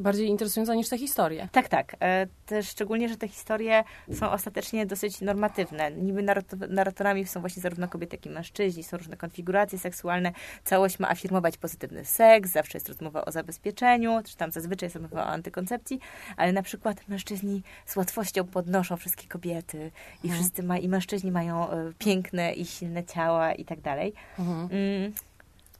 Bardziej 0.00 0.26
interesująca 0.28 0.74
niż 0.74 0.88
te 0.88 0.98
historie. 0.98 1.48
Tak, 1.52 1.68
tak. 1.68 1.96
E, 2.00 2.26
Też 2.46 2.68
szczególnie, 2.68 3.08
że 3.08 3.16
te 3.16 3.28
historie 3.28 3.84
są 4.14 4.30
ostatecznie 4.30 4.86
dosyć 4.86 5.20
normatywne. 5.20 5.90
Niby 5.90 6.22
narrato- 6.22 6.68
narratorami 6.68 7.26
są 7.26 7.40
właśnie 7.40 7.62
zarówno 7.62 7.88
kobiety, 7.88 8.16
jak 8.16 8.26
i 8.26 8.30
mężczyźni, 8.30 8.84
są 8.84 8.96
różne 8.96 9.16
konfiguracje 9.16 9.78
seksualne. 9.78 10.32
Całość 10.64 10.98
ma 10.98 11.10
afirmować 11.10 11.56
pozytywny 11.58 12.04
seks, 12.04 12.50
zawsze 12.50 12.76
jest 12.78 12.88
rozmowa 12.88 13.24
o 13.24 13.32
zabezpieczeniu, 13.32 14.20
czy 14.24 14.36
tam 14.36 14.50
zazwyczaj 14.50 14.86
jest 14.86 14.96
rozmowa 14.96 15.22
o 15.22 15.26
antykoncepcji, 15.26 16.00
ale 16.36 16.52
na 16.52 16.62
przykład 16.62 17.08
mężczyźni 17.08 17.62
z 17.86 17.96
łatwością 17.96 18.44
podnoszą 18.44 18.96
wszystkie 18.96 19.28
kobiety 19.28 19.90
i 20.24 20.26
Mhm. 20.26 20.34
wszyscy 20.34 20.62
ma, 20.62 20.78
i 20.78 20.88
mężczyźni 20.88 21.30
mają 21.32 21.70
e, 21.70 21.92
piękne 21.98 22.52
i 22.52 22.66
silne 22.66 23.04
ciała 23.04 23.52
i 23.54 23.64
tak 23.64 23.80
dalej. 23.80 24.12
Mhm. 24.38 24.58
Mm, 24.72 25.12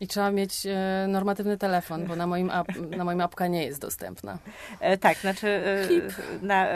I 0.01 0.07
trzeba 0.07 0.31
mieć 0.31 0.67
e, 0.67 1.07
normatywny 1.09 1.59
telefon, 1.59 2.07
bo 2.07 2.17
na 2.17 2.27
moim, 2.27 2.51
ap, 2.51 2.69
na 2.97 3.05
moim 3.05 3.21
apka 3.21 3.47
nie 3.47 3.65
jest 3.65 3.81
dostępna. 3.81 4.39
E, 4.81 4.97
tak, 4.97 5.19
znaczy 5.19 5.49
e, 5.49 5.89
na, 6.47 6.67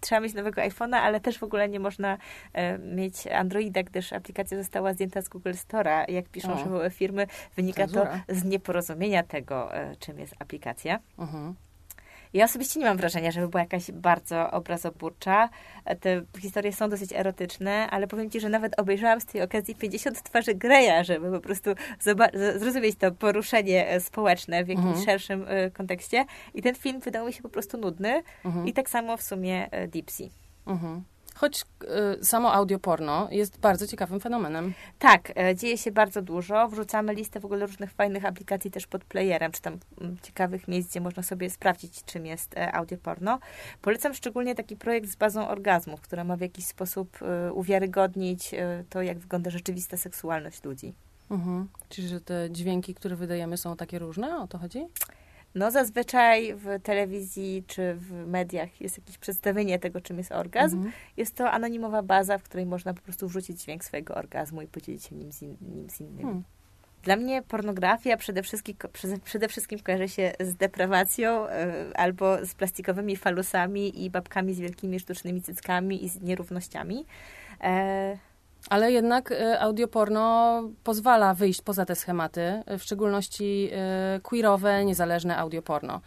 trzeba 0.00 0.20
mieć 0.20 0.34
nowego 0.34 0.60
iPhone'a, 0.60 0.96
ale 0.96 1.20
też 1.20 1.38
w 1.38 1.42
ogóle 1.42 1.68
nie 1.68 1.80
można 1.80 2.18
e, 2.52 2.78
mieć 2.78 3.26
Androida, 3.26 3.82
gdyż 3.82 4.12
aplikacja 4.12 4.58
została 4.58 4.92
zdjęta 4.92 5.22
z 5.22 5.28
Google 5.28 5.50
Store'a. 5.50 6.10
Jak 6.10 6.28
piszą 6.28 6.74
O. 6.74 6.90
firmy, 6.90 7.26
wynika 7.56 7.82
Cenzura. 7.82 8.20
to 8.26 8.34
z 8.34 8.44
nieporozumienia 8.44 9.22
tego, 9.22 9.74
e, 9.74 9.96
czym 9.96 10.18
jest 10.18 10.34
aplikacja. 10.38 10.98
Mhm. 11.18 11.54
Ja 12.34 12.44
osobiście 12.44 12.80
nie 12.80 12.86
mam 12.86 12.96
wrażenia, 12.96 13.30
żeby 13.30 13.48
była 13.48 13.60
jakaś 13.62 13.90
bardzo 13.92 14.50
obrazoburcza. 14.50 15.48
Te 16.00 16.22
historie 16.40 16.72
są 16.72 16.88
dosyć 16.88 17.12
erotyczne, 17.12 17.90
ale 17.90 18.06
powiem 18.06 18.30
Ci, 18.30 18.40
że 18.40 18.48
nawet 18.48 18.80
obejrzałam 18.80 19.20
z 19.20 19.24
tej 19.24 19.42
okazji 19.42 19.74
50 19.74 20.22
twarzy 20.22 20.54
Greya, 20.54 21.04
żeby 21.04 21.30
po 21.32 21.40
prostu 21.40 21.70
zrozumieć 22.56 22.96
to 22.98 23.12
poruszenie 23.12 23.88
e, 23.88 24.00
społeczne 24.00 24.64
w 24.64 24.68
jakimś 24.68 24.86
Mhm. 24.86 25.04
szerszym 25.04 25.44
e, 25.48 25.70
kontekście. 25.70 26.24
I 26.54 26.62
ten 26.62 26.74
film 26.74 27.00
wydał 27.00 27.26
mi 27.26 27.32
się 27.32 27.42
po 27.42 27.48
prostu 27.48 27.78
nudny. 27.78 28.22
Mhm. 28.44 28.66
I 28.66 28.72
tak 28.72 28.90
samo 28.90 29.16
w 29.16 29.22
sumie 29.22 29.70
e, 29.70 29.88
Dipsy. 29.88 30.28
Mhm. 30.66 31.02
Choć 31.36 31.62
e, 31.62 32.24
samo 32.24 32.52
audioporno 32.52 33.28
jest 33.30 33.58
bardzo 33.58 33.86
ciekawym 33.86 34.20
fenomenem. 34.20 34.74
Tak, 34.98 35.32
e, 35.36 35.54
dzieje 35.56 35.78
się 35.78 35.92
bardzo 35.92 36.22
dużo. 36.22 36.68
Wrzucamy 36.68 37.14
listę 37.14 37.40
w 37.40 37.44
ogóle 37.44 37.66
różnych 37.66 37.92
fajnych 37.92 38.24
aplikacji 38.24 38.70
też 38.70 38.86
pod 38.86 39.04
playerem, 39.04 39.52
czy 39.52 39.62
tam 39.62 39.78
mm, 40.00 40.16
ciekawych 40.22 40.68
miejsc, 40.68 40.90
gdzie 40.90 41.00
można 41.00 41.22
sobie 41.22 41.50
sprawdzić, 41.50 42.04
czym 42.04 42.26
jest 42.26 42.56
e, 42.56 42.72
audioporno. 42.72 43.38
Polecam 43.82 44.14
szczególnie 44.14 44.54
taki 44.54 44.76
projekt 44.76 45.10
z 45.10 45.16
bazą 45.16 45.48
orgazmów, 45.48 46.00
która 46.00 46.24
ma 46.24 46.36
w 46.36 46.40
jakiś 46.40 46.66
sposób 46.66 47.18
e, 47.22 47.52
uwiarygodnić 47.52 48.54
to, 48.90 49.02
jak 49.02 49.18
wygląda 49.18 49.50
rzeczywista 49.50 49.96
seksualność 49.96 50.64
ludzi. 50.64 50.94
Mhm. 51.30 51.68
Czyli, 51.88 52.08
że 52.08 52.20
te 52.20 52.50
dźwięki, 52.50 52.94
które 52.94 53.16
wydajemy 53.16 53.56
są 53.56 53.76
takie 53.76 53.98
różne? 53.98 54.38
O 54.38 54.46
to 54.46 54.58
chodzi? 54.58 54.86
No 55.56 55.70
zazwyczaj 55.70 56.54
w 56.54 56.82
telewizji 56.82 57.64
czy 57.66 57.94
w 57.94 58.26
mediach 58.26 58.80
jest 58.80 58.98
jakieś 58.98 59.18
przedstawienie 59.18 59.78
tego, 59.78 60.00
czym 60.00 60.18
jest 60.18 60.32
orgazm. 60.32 60.76
Mhm. 60.76 60.94
Jest 61.16 61.34
to 61.34 61.50
anonimowa 61.50 62.02
baza, 62.02 62.38
w 62.38 62.42
której 62.42 62.66
można 62.66 62.94
po 62.94 63.02
prostu 63.02 63.28
wrzucić 63.28 63.62
dźwięk 63.62 63.84
swojego 63.84 64.14
orgazmu 64.14 64.62
i 64.62 64.66
podzielić 64.66 65.04
się 65.04 65.14
nim 65.14 65.32
z, 65.32 65.42
in, 65.42 65.56
nim 65.60 65.90
z 65.90 66.00
innymi. 66.00 66.22
Hmm. 66.22 66.42
Dla 67.02 67.16
mnie 67.16 67.42
pornografia 67.42 68.16
przede 68.16 68.42
wszystkim, 68.42 68.76
przede 69.24 69.48
wszystkim 69.48 69.78
kojarzy 69.78 70.08
się 70.08 70.32
z 70.40 70.54
deprawacją 70.54 71.48
e, 71.48 71.74
albo 71.94 72.46
z 72.46 72.54
plastikowymi 72.54 73.16
falusami 73.16 74.04
i 74.04 74.10
babkami 74.10 74.54
z 74.54 74.60
wielkimi 74.60 75.00
sztucznymi 75.00 75.42
cyckami 75.42 76.04
i 76.04 76.08
z 76.08 76.22
nierównościami. 76.22 77.06
E, 77.60 78.18
Ale 78.70 78.92
jednak 78.92 79.32
e, 79.32 79.60
audioporno 79.60 80.62
pozwala 80.84 81.34
wyjść 81.34 81.62
poza 81.62 81.84
te 81.84 81.94
schematy, 81.94 82.40
e, 82.40 82.78
w 82.78 82.82
szczególności 82.82 83.70
e, 83.72 84.20
queerowe, 84.22 84.84
niezależne 84.84 85.38
audioporno. 85.38 86.00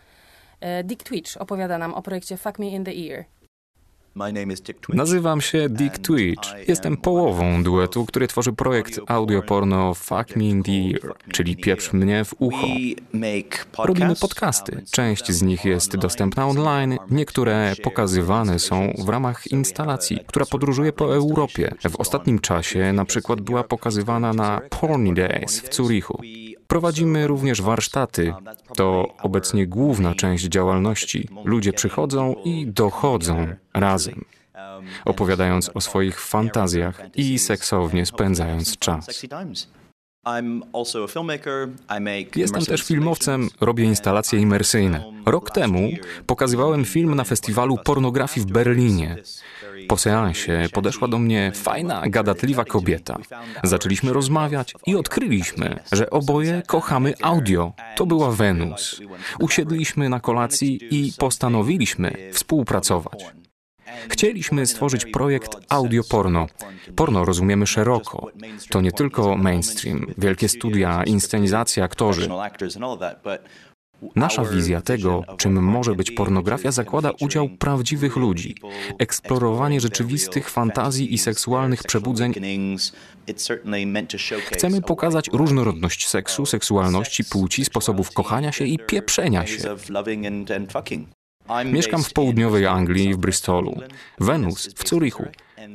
Dick 0.84 1.04
Twitch 1.04 1.38
opowiada 1.38 1.78
nam 1.78 1.94
o 1.94 2.02
projekcie 2.02 2.38
Fuck 2.38 2.60
Me 2.60 2.66
in 2.66 2.84
the 2.84 2.92
Ear. 2.92 3.26
Nazywam 4.90 5.42
się 5.42 5.70
Dick 5.70 5.98
Twitch. 5.98 6.50
Jestem 6.68 6.98
połową 6.98 7.64
duetu, 7.64 8.06
który 8.06 8.28
tworzy 8.28 8.54
projekt 8.54 9.00
audioporno 9.08 9.94
Fuck 9.94 10.36
Me 10.36 10.44
in 10.44 10.64
the 10.64 10.72
Ear, 10.72 11.16
czyli 11.32 11.58
Pieprz 11.58 11.94
mnie 11.94 12.26
w 12.26 12.36
ucho. 12.40 12.68
Robimy 13.78 14.16
podcasty. 14.16 14.84
Część 14.92 15.32
z 15.32 15.42
nich 15.42 15.66
jest 15.66 15.98
dostępna 15.98 16.48
online, 16.48 16.98
niektóre 17.12 17.74
pokazywane 17.84 18.60
są 18.60 18.94
w 19.06 19.10
ramach 19.10 19.48
instalacji, 19.48 20.20
która 20.28 20.46
podróżuje 20.46 20.94
po 20.94 21.16
Europie. 21.16 21.76
W 21.90 21.96
ostatnim 21.96 22.40
czasie 22.40 22.94
na 22.94 23.06
przykład 23.06 23.42
była 23.42 23.64
pokazywana 23.64 24.34
na 24.34 24.62
Porny 24.70 25.14
Days 25.14 25.62
w 25.62 25.76
Zurichu. 25.76 26.22
Prowadzimy 26.70 27.28
również 27.28 27.62
warsztaty. 27.62 28.34
To 28.76 29.08
obecnie 29.22 29.68
główna 29.68 30.16
część 30.16 30.44
działalności. 30.44 31.28
Ludzie 31.44 31.74
przychodzą 31.74 32.36
i 32.46 32.68
dochodzą 32.68 33.48
razem, 33.74 34.26
opowiadając 35.06 35.72
o 35.74 35.82
swoich 35.82 36.22
fantazjach 36.22 37.02
i 37.16 37.40
seksownie 37.40 38.06
spędzając 38.06 38.78
czas. 38.78 39.26
Jestem 42.36 42.66
też 42.66 42.84
filmowcem, 42.84 43.50
robię 43.62 43.84
instalacje 43.84 44.40
imersyjne. 44.40 45.04
Rok 45.26 45.52
temu 45.52 45.90
pokazywałem 46.26 46.86
film 46.86 47.16
na 47.16 47.24
festiwalu 47.24 47.78
pornografii 47.78 48.46
w 48.46 48.52
Berlinie. 48.52 49.16
Po 49.88 49.98
seansie 49.98 50.68
podeszła 50.74 51.08
do 51.08 51.20
mnie 51.20 51.52
fajna, 51.56 52.04
gadatliwa 52.10 52.66
kobieta. 52.66 53.18
Zaczęliśmy 53.64 54.14
rozmawiać 54.14 54.74
i 54.86 54.96
odkryliśmy, 54.96 55.80
że 55.92 56.10
oboje 56.10 56.62
kochamy 56.68 57.14
audio. 57.22 57.74
To 57.96 58.06
była 58.06 58.32
Wenus. 58.32 59.02
Usiedliśmy 59.40 60.10
na 60.10 60.20
kolacji 60.20 60.80
i 60.92 61.14
postanowiliśmy 61.18 62.16
współpracować. 62.34 63.26
Chcieliśmy 64.10 64.66
stworzyć 64.66 65.06
projekt 65.06 65.58
audio 65.70 66.04
porno. 66.96 67.26
Rozumiemy 67.26 67.68
szeroko. 67.68 68.28
To 68.70 68.82
nie 68.82 68.92
tylko 68.92 69.38
mainstream, 69.38 70.06
wielkie 70.18 70.50
studia, 70.50 71.04
inscenizacja, 71.04 71.84
aktorzy. 71.84 72.30
Nasza 74.16 74.46
wizja 74.46 74.82
tego, 74.82 75.24
czym 75.38 75.64
może 75.64 75.96
być 75.96 76.12
pornografia, 76.12 76.72
zakłada 76.72 77.12
udział 77.22 77.50
prawdziwych 77.50 78.16
ludzi, 78.16 78.56
eksplorowanie 79.00 79.82
rzeczywistych 79.82 80.50
fantazji 80.50 81.14
i 81.14 81.18
seksualnych 81.18 81.84
przebudzeń. 81.84 82.34
Chcemy 84.52 84.82
pokazać 84.82 85.30
różnorodność 85.34 86.08
seksu, 86.08 86.46
seksualności, 86.46 87.24
płci, 87.26 87.66
sposobów 87.66 88.12
kochania 88.12 88.52
się 88.52 88.66
i 88.66 88.80
pieprzenia 88.80 89.46
się. 89.46 89.76
Mieszkam 91.66 92.04
w 92.04 92.14
południowej 92.14 92.66
Anglii, 92.66 93.14
w 93.14 93.18
Bristolu. 93.18 93.76
Wenus 94.20 94.74
w 94.74 94.90
Zurichu. 94.90 95.26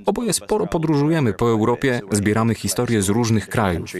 Oboje 0.06 0.32
sporo 0.32 0.66
podróżujemy 0.66 1.32
po 1.32 1.50
Europie, 1.50 2.00
zbieramy 2.10 2.54
historie 2.54 3.02
z 3.02 3.08
różnych 3.08 3.48
krajów. 3.48 3.92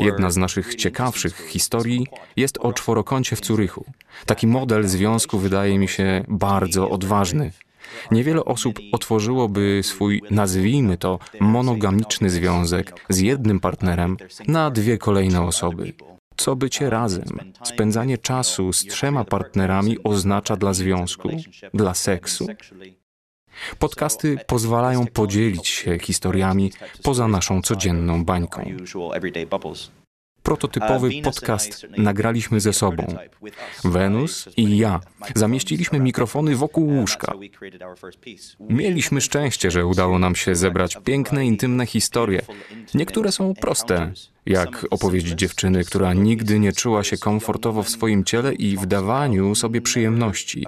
Jedna 0.00 0.30
z 0.30 0.36
naszych 0.36 0.74
ciekawszych 0.74 1.46
historii 1.48 2.06
jest 2.36 2.58
o 2.58 2.72
czworokącie 2.72 3.36
w 3.36 3.40
Curychu. 3.40 3.84
Taki 4.26 4.46
model 4.46 4.88
związku 4.88 5.38
wydaje 5.38 5.78
mi 5.78 5.88
się 5.88 6.24
bardzo 6.28 6.90
odważny. 6.90 7.52
Niewiele 8.10 8.44
osób 8.44 8.78
otworzyłoby 8.92 9.80
swój, 9.82 10.22
nazwijmy 10.30 10.96
to, 10.96 11.18
monogamiczny 11.40 12.30
związek 12.30 13.00
z 13.08 13.18
jednym 13.18 13.60
partnerem 13.60 14.16
na 14.48 14.70
dwie 14.70 14.98
kolejne 14.98 15.42
osoby. 15.42 15.92
Co 16.40 16.56
bycie 16.56 16.90
razem, 16.90 17.52
spędzanie 17.64 18.18
czasu 18.18 18.72
z 18.72 18.84
trzema 18.84 19.24
partnerami 19.24 19.96
oznacza 20.04 20.56
dla 20.56 20.72
związku, 20.72 21.28
dla 21.74 21.94
seksu? 21.94 22.46
Podcasty 23.78 24.38
pozwalają 24.46 25.06
podzielić 25.06 25.68
się 25.68 25.98
historiami 25.98 26.72
poza 27.02 27.28
naszą 27.28 27.62
codzienną 27.62 28.24
bańką. 28.24 28.64
Prototypowy 30.50 31.10
podcast 31.22 31.86
nagraliśmy 31.98 32.60
ze 32.60 32.72
sobą. 32.72 33.06
Wenus 33.84 34.48
i 34.56 34.78
ja 34.78 35.00
zamieściliśmy 35.34 36.00
mikrofony 36.00 36.56
wokół 36.56 36.86
łóżka. 36.86 37.34
Mieliśmy 38.60 39.20
szczęście, 39.20 39.70
że 39.70 39.86
udało 39.86 40.18
nam 40.18 40.36
się 40.36 40.54
zebrać 40.54 40.98
piękne, 41.04 41.46
intymne 41.46 41.86
historie. 41.86 42.42
Niektóre 42.94 43.32
są 43.32 43.54
proste, 43.54 44.12
jak 44.46 44.86
opowieść 44.90 45.26
dziewczyny, 45.26 45.84
która 45.84 46.14
nigdy 46.14 46.58
nie 46.58 46.72
czuła 46.72 47.04
się 47.04 47.16
komfortowo 47.16 47.82
w 47.82 47.90
swoim 47.90 48.24
ciele 48.24 48.54
i 48.54 48.76
w 48.76 48.86
dawaniu 48.86 49.54
sobie 49.54 49.80
przyjemności, 49.80 50.66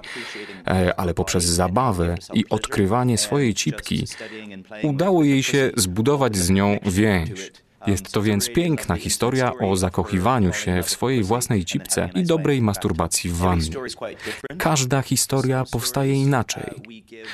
e, 0.67 0.99
ale 0.99 1.13
poprzez 1.13 1.43
zabawę 1.43 2.15
i 2.33 2.45
odkrywanie 2.49 3.17
swojej 3.17 3.53
cipki 3.53 4.05
udało 4.83 5.23
jej 5.23 5.43
się 5.43 5.71
zbudować 5.75 6.37
z 6.37 6.49
nią 6.49 6.79
więź. 6.85 7.51
Jest 7.87 8.11
to 8.11 8.21
więc 8.21 8.49
piękna 8.49 8.95
historia 8.95 9.53
o 9.59 9.75
zakochiwaniu 9.75 10.53
się 10.53 10.83
w 10.83 10.89
swojej 10.89 11.23
własnej 11.23 11.65
cipce 11.65 12.09
i 12.15 12.23
dobrej 12.23 12.61
masturbacji 12.61 13.29
w 13.29 13.37
wannie. 13.37 13.69
Każda 14.57 15.01
historia 15.01 15.63
powstaje 15.71 16.13
inaczej. 16.13 16.63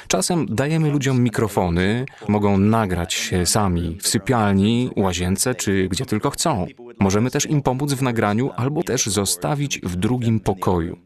Czasem 0.07 0.45
dajemy 0.49 0.91
ludziom 0.91 1.23
mikrofony, 1.23 2.05
mogą 2.27 2.57
nagrać 2.57 3.13
się 3.13 3.45
sami 3.45 3.97
w 4.01 4.07
sypialni, 4.07 4.89
łazience 4.95 5.55
czy 5.55 5.87
gdzie 5.87 6.05
tylko 6.05 6.29
chcą. 6.29 6.65
Możemy 6.99 7.31
też 7.31 7.45
im 7.45 7.61
pomóc 7.61 7.93
w 7.93 8.01
nagraniu 8.01 8.49
albo 8.55 8.83
też 8.83 9.05
zostawić 9.05 9.79
w 9.79 9.95
drugim 9.95 10.39
pokoju. 10.39 10.97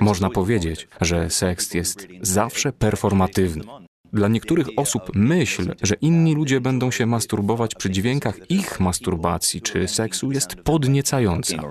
Można 0.00 0.30
powiedzieć, 0.30 0.88
że 1.00 1.30
seks 1.30 1.74
jest 1.74 2.08
zawsze 2.22 2.72
performatywny. 2.72 3.64
Dla 4.12 4.28
niektórych 4.28 4.66
osób 4.76 5.02
myśl, 5.14 5.74
że 5.82 5.94
inni 5.94 6.34
ludzie 6.34 6.60
będą 6.60 6.90
się 6.90 7.06
masturbować 7.06 7.74
przy 7.74 7.90
dźwiękach 7.90 8.50
ich 8.50 8.80
masturbacji 8.80 9.62
czy 9.62 9.88
seksu 9.88 10.32
jest 10.32 10.54
podniecająca. 10.54 11.62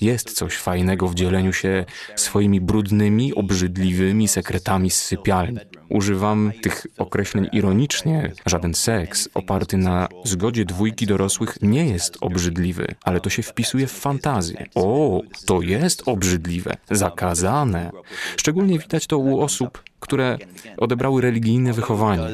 Jest 0.00 0.32
coś 0.32 0.56
fajnego 0.56 1.08
w 1.08 1.14
dzieleniu 1.14 1.52
się 1.52 1.84
swoimi 2.16 2.60
brudnymi, 2.60 3.34
obrzydliwymi 3.34 4.28
sekretami 4.28 4.90
z 4.90 5.02
sypialni. 5.02 5.58
Używam 5.88 6.52
tych 6.62 6.86
określeń 6.98 7.48
ironicznie. 7.52 8.32
Żaden 8.46 8.74
seks 8.74 9.28
oparty 9.34 9.76
na 9.76 10.08
zgodzie 10.24 10.64
dwójki 10.64 11.06
dorosłych 11.06 11.58
nie 11.62 11.86
jest 11.86 12.18
obrzydliwy, 12.20 12.94
ale 13.04 13.20
to 13.20 13.30
się 13.30 13.42
wpisuje 13.42 13.86
w 13.86 13.92
fantazję. 13.92 14.66
O, 14.74 15.20
to 15.46 15.62
jest 15.62 16.02
obrzydliwe, 16.06 16.76
zakazane. 16.90 17.90
Szczególnie 18.36 18.78
widać 18.78 19.06
to 19.06 19.18
u 19.18 19.40
osób, 19.40 19.82
które 20.00 20.38
odebrały 20.76 21.22
religijne 21.22 21.72
wychowanie. 21.72 22.28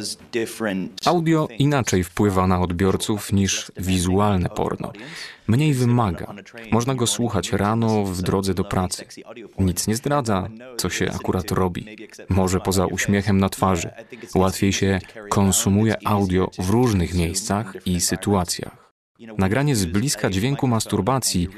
Audio 1.07 1.49
inaczej 1.59 2.05
wpływa 2.05 2.47
na 2.47 2.61
odbiorców 2.61 3.33
niż 3.33 3.73
wizualne 3.77 4.49
porno. 4.49 4.93
Mniej 5.47 5.75
wymaga. 5.75 6.35
Można 6.71 6.95
go 6.95 7.07
słuchać 7.07 7.53
rano 7.53 8.05
w 8.05 8.23
drodze 8.23 8.55
do 8.55 8.65
pracy. 8.65 9.05
Nic 9.59 9.87
nie 9.87 9.97
zdradza, 9.97 10.49
co 10.77 10.91
się 10.91 11.11
akurat 11.11 11.51
robi. 11.51 11.97
Może 12.29 12.61
poza 12.61 12.87
uśmiechem 12.87 13.39
na 13.45 13.49
twarzy. 13.49 13.91
Łatwiej 14.35 14.73
się 14.73 14.99
konsumuje 15.29 15.95
audio 16.05 16.51
w 16.59 16.71
różnych 16.71 17.15
miejscach 17.15 17.87
i 17.87 18.01
sytuacjach. 18.01 18.84
Nagranie 19.39 19.77
z 19.77 19.85
bliska 19.85 20.31
dźwięku 20.31 20.67
masturbacji 20.69 21.49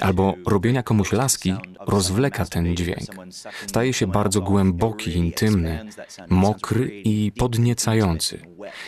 albo 0.00 0.34
robienia 0.46 0.82
komuś 0.82 1.12
laski 1.12 1.54
rozwleka 1.80 2.44
ten 2.44 2.76
dźwięk. 2.76 3.00
Staje 3.66 3.92
się 3.92 4.06
bardzo 4.06 4.40
głęboki, 4.40 5.12
intymny, 5.12 5.86
mokry 6.28 7.02
i 7.04 7.32
podniecający. 7.32 8.38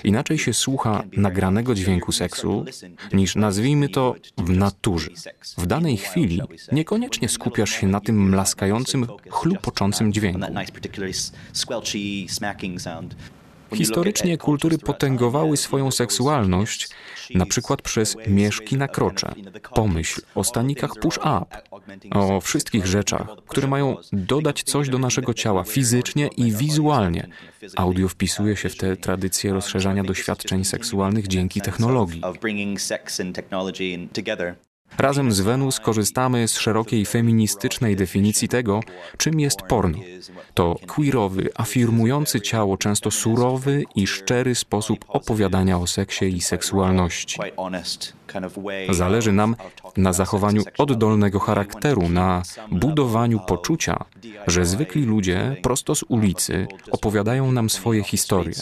Inaczej 0.04 0.38
się 0.38 0.52
słucha 0.52 1.02
nagranego 1.16 1.74
dźwięku 1.74 2.12
seksu 2.12 2.64
niż 3.12 3.36
nazwijmy 3.36 3.88
to 3.88 4.14
w 4.38 4.50
naturze. 4.50 5.10
W 5.58 5.66
danej 5.66 5.96
chwili 5.96 6.40
niekoniecznie 6.72 7.28
skupiasz 7.28 7.70
się 7.70 7.86
na 7.86 8.00
tym 8.00 8.28
mlaskającym, 8.28 9.06
chlupoczącym 9.30 10.12
dźwięku. 10.12 10.40
Historycznie 13.74 14.38
kultury 14.38 14.78
potęgowały 14.78 15.56
swoją 15.56 15.90
seksualność, 15.90 16.88
na 17.34 17.46
przykład 17.46 17.82
przez 17.82 18.16
mieszki 18.26 18.76
na 18.76 18.88
krocze. 18.88 19.32
Pomyśl 19.74 20.20
o 20.34 20.44
stanikach 20.44 20.90
push-up, 21.00 21.46
o 22.10 22.40
wszystkich 22.40 22.86
rzeczach, 22.86 23.26
które 23.48 23.68
mają 23.68 23.96
dodać 24.12 24.62
coś 24.62 24.88
do 24.88 24.98
naszego 24.98 25.34
ciała 25.34 25.64
fizycznie 25.64 26.28
i 26.36 26.52
wizualnie. 26.52 27.28
Audio 27.76 28.08
wpisuje 28.08 28.56
się 28.56 28.68
w 28.68 28.76
te 28.76 28.96
tradycje 28.96 29.52
rozszerzania 29.52 30.04
doświadczeń 30.04 30.64
seksualnych 30.64 31.26
dzięki 31.26 31.60
technologii. 31.60 32.22
Razem 34.98 35.32
z 35.32 35.40
Wenus 35.40 35.80
korzystamy 35.80 36.48
z 36.48 36.58
szerokiej 36.58 37.06
feministycznej 37.06 37.96
definicji 37.96 38.48
tego, 38.48 38.80
czym 39.16 39.40
jest 39.40 39.62
porno. 39.62 39.98
To 40.54 40.76
queerowy, 40.86 41.48
afirmujący 41.54 42.40
ciało, 42.40 42.76
często 42.76 43.10
surowy 43.10 43.84
i 43.94 44.06
szczery 44.06 44.54
sposób 44.54 45.04
opowiadania 45.08 45.78
o 45.78 45.86
seksie 45.86 46.24
i 46.24 46.40
seksualności. 46.40 47.38
Zależy 48.90 49.32
nam 49.32 49.56
na 49.96 50.12
zachowaniu 50.12 50.62
oddolnego 50.78 51.38
charakteru, 51.40 52.08
na 52.08 52.42
budowaniu 52.70 53.40
poczucia, 53.40 54.04
że 54.46 54.66
zwykli 54.66 55.04
ludzie 55.04 55.56
prosto 55.62 55.94
z 55.94 56.04
ulicy 56.08 56.66
opowiadają 56.90 57.52
nam 57.52 57.70
swoje 57.70 58.02
historie. 58.02 58.54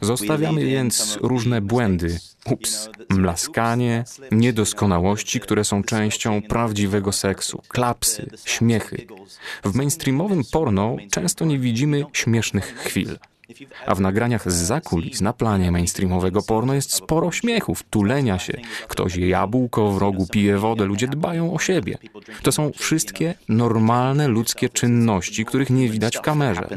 Zostawiamy 0.00 0.64
więc 0.64 1.18
różne 1.22 1.60
błędy, 1.60 2.18
ups, 2.50 2.88
mlaskanie, 3.10 4.04
niedoskonałości, 4.30 5.40
które 5.40 5.64
są 5.64 5.82
częścią 5.82 6.42
prawdziwego 6.42 7.12
seksu, 7.12 7.62
klapsy, 7.68 8.30
śmiechy. 8.44 9.06
W 9.64 9.74
mainstreamowym 9.74 10.42
porno 10.52 10.96
często 11.10 11.44
nie 11.44 11.58
widzimy 11.58 12.04
śmiesznych 12.12 12.76
chwil. 12.76 13.18
A 13.86 13.94
w 13.94 14.00
nagraniach 14.00 14.52
z 14.52 14.54
zakulis 14.54 15.20
na 15.20 15.32
planie 15.32 15.70
mainstreamowego 15.70 16.42
porno 16.42 16.74
jest 16.74 16.94
sporo 16.94 17.32
śmiechów, 17.32 17.82
tulenia 17.82 18.38
się. 18.38 18.60
Ktoś 18.88 19.16
je 19.16 19.28
jabłko 19.28 19.92
w 19.92 19.98
rogu, 19.98 20.26
pije 20.26 20.58
wodę, 20.58 20.84
ludzie 20.84 21.08
dbają 21.08 21.54
o 21.54 21.58
siebie. 21.58 21.98
To 22.42 22.52
są 22.52 22.70
wszystkie 22.76 23.34
normalne 23.48 24.28
ludzkie 24.28 24.68
czynności, 24.68 25.44
których 25.44 25.70
nie 25.70 25.88
widać 25.88 26.16
w 26.16 26.20
kamerze. 26.20 26.68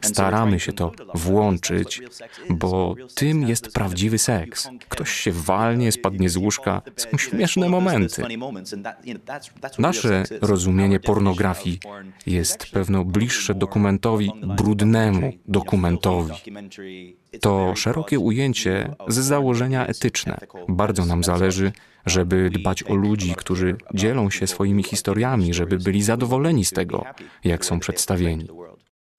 Staramy 0.00 0.60
się 0.60 0.72
to 0.72 0.92
włączyć, 1.14 2.02
bo 2.50 2.94
tym 3.14 3.48
jest 3.48 3.72
prawdziwy 3.72 4.18
seks. 4.18 4.68
Ktoś 4.88 5.12
się 5.12 5.32
walnie, 5.32 5.92
spadnie 5.92 6.28
z 6.30 6.36
łóżka. 6.36 6.82
Są 6.96 7.18
śmieszne 7.18 7.68
momenty. 7.68 8.22
Nasze 9.78 10.24
rozumienie 10.40 11.00
pornografii 11.00 11.80
jest 12.26 12.66
pewno 12.66 13.04
bliższe 13.04 13.54
dokumentowi 13.54 14.30
brudnemu 14.78 15.32
dokumentowi. 15.48 16.32
To 17.40 17.76
szerokie 17.76 18.18
ujęcie 18.18 18.94
z 19.08 19.14
założenia 19.18 19.86
etyczne. 19.86 20.38
Bardzo 20.68 21.04
nam 21.04 21.24
zależy, 21.24 21.72
żeby 22.06 22.50
dbać 22.50 22.82
o 22.82 22.94
ludzi, 22.94 23.34
którzy 23.36 23.76
dzielą 23.94 24.30
się 24.30 24.46
swoimi 24.46 24.82
historiami, 24.82 25.54
żeby 25.54 25.78
byli 25.78 26.02
zadowoleni 26.02 26.64
z 26.64 26.70
tego, 26.70 27.04
jak 27.44 27.64
są 27.64 27.80
przedstawieni. 27.80 28.48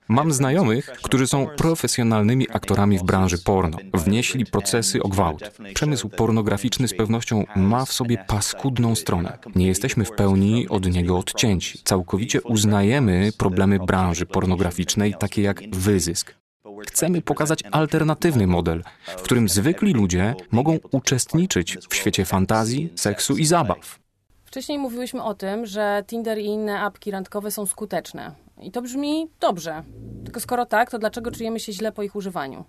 Mam 0.10 0.34
znajomych, 0.34 0.86
którzy 1.04 1.28
są 1.28 1.48
profesjonalnymi 1.48 2.48
aktorami 2.50 3.00
w 3.00 3.04
branży 3.04 3.38
porno. 3.38 3.78
Wnieśli 3.94 4.46
procesy 4.46 5.04
o 5.04 5.08
gwałt. 5.08 5.52
Przemysł 5.74 6.10
pornograficzny 6.10 6.88
z 6.88 6.94
pewnością 6.94 7.44
ma 7.56 7.86
w 7.86 7.94
sobie 7.94 8.18
paskudną 8.28 8.96
stronę. 8.96 9.38
Nie 9.56 9.68
jesteśmy 9.68 10.06
w 10.06 10.12
pełni 10.12 10.68
od 10.68 10.86
niego 10.86 11.18
odcięci. 11.18 11.82
Całkowicie 11.84 12.42
uznajemy 12.42 13.30
problemy 13.38 13.80
branży 13.80 14.26
pornograficznej, 14.26 15.14
takie 15.20 15.42
jak 15.42 15.76
wyzysk. 15.76 16.36
Chcemy 16.88 17.22
pokazać 17.22 17.64
alternatywny 17.72 18.48
model, 18.48 18.84
w 19.18 19.22
którym 19.22 19.50
zwykli 19.50 19.94
ludzie 19.94 20.36
mogą 20.52 20.78
uczestniczyć 20.92 21.78
w 21.90 21.96
świecie 21.96 22.26
fantazji, 22.26 22.94
seksu 22.96 23.38
i 23.38 23.46
zabaw. 23.46 24.00
Wcześniej 24.50 24.80
mówiłyśmy 24.80 25.24
o 25.24 25.34
tym, 25.34 25.66
że 25.66 26.04
Tinder 26.08 26.38
i 26.38 26.46
inne 26.46 26.80
apki 26.80 27.12
randkowe 27.12 27.52
są 27.52 27.66
skuteczne. 27.66 28.32
I 28.62 28.72
to 28.72 28.82
brzmi 28.82 29.28
dobrze. 29.40 29.84
Tylko 30.24 30.40
skoro 30.40 30.66
tak, 30.66 30.92
to 30.92 31.00
dlaczego 31.00 31.32
czujemy 31.32 31.60
się 31.60 31.74
źle 31.74 31.92
po 31.92 32.04
ich 32.04 32.16
używaniu? 32.16 32.66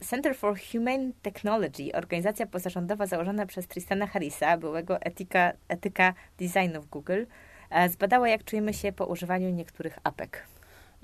Center 0.00 0.36
for 0.36 0.58
Humane 0.72 1.12
Technology, 1.22 1.92
organizacja 1.94 2.46
pozarządowa 2.46 3.06
założona 3.06 3.46
przez 3.46 3.66
Tristana 3.66 4.06
Harrisa, 4.06 4.56
byłego 4.56 5.00
etyka, 5.00 5.52
etyka 5.68 6.14
designu 6.38 6.82
w 6.82 6.86
Google, 6.86 7.24
e, 7.70 7.88
zbadała, 7.88 8.28
jak 8.28 8.44
czujemy 8.44 8.74
się 8.74 8.92
po 8.92 9.06
używaniu 9.06 9.50
niektórych 9.50 9.98
apek. 10.04 10.46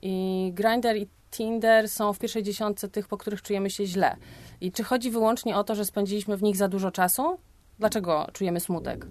I 0.02 0.52
Grindr 0.54 0.96
i 0.96 1.08
Tinder 1.30 1.88
są 1.88 2.12
w 2.12 2.18
pierwszej 2.18 2.42
dziesiątce 2.42 2.88
tych, 2.88 3.08
po 3.08 3.16
których 3.16 3.42
czujemy 3.42 3.70
się 3.70 3.86
źle. 3.86 4.16
I 4.60 4.72
czy 4.72 4.84
chodzi 4.84 5.10
wyłącznie 5.10 5.56
o 5.56 5.64
to, 5.64 5.74
że 5.74 5.84
spędziliśmy 5.84 6.36
w 6.36 6.42
nich 6.42 6.56
za 6.56 6.68
dużo 6.68 6.90
czasu? 6.90 7.38
Dlaczego 7.78 8.26
czujemy 8.32 8.60
smutek? 8.60 9.06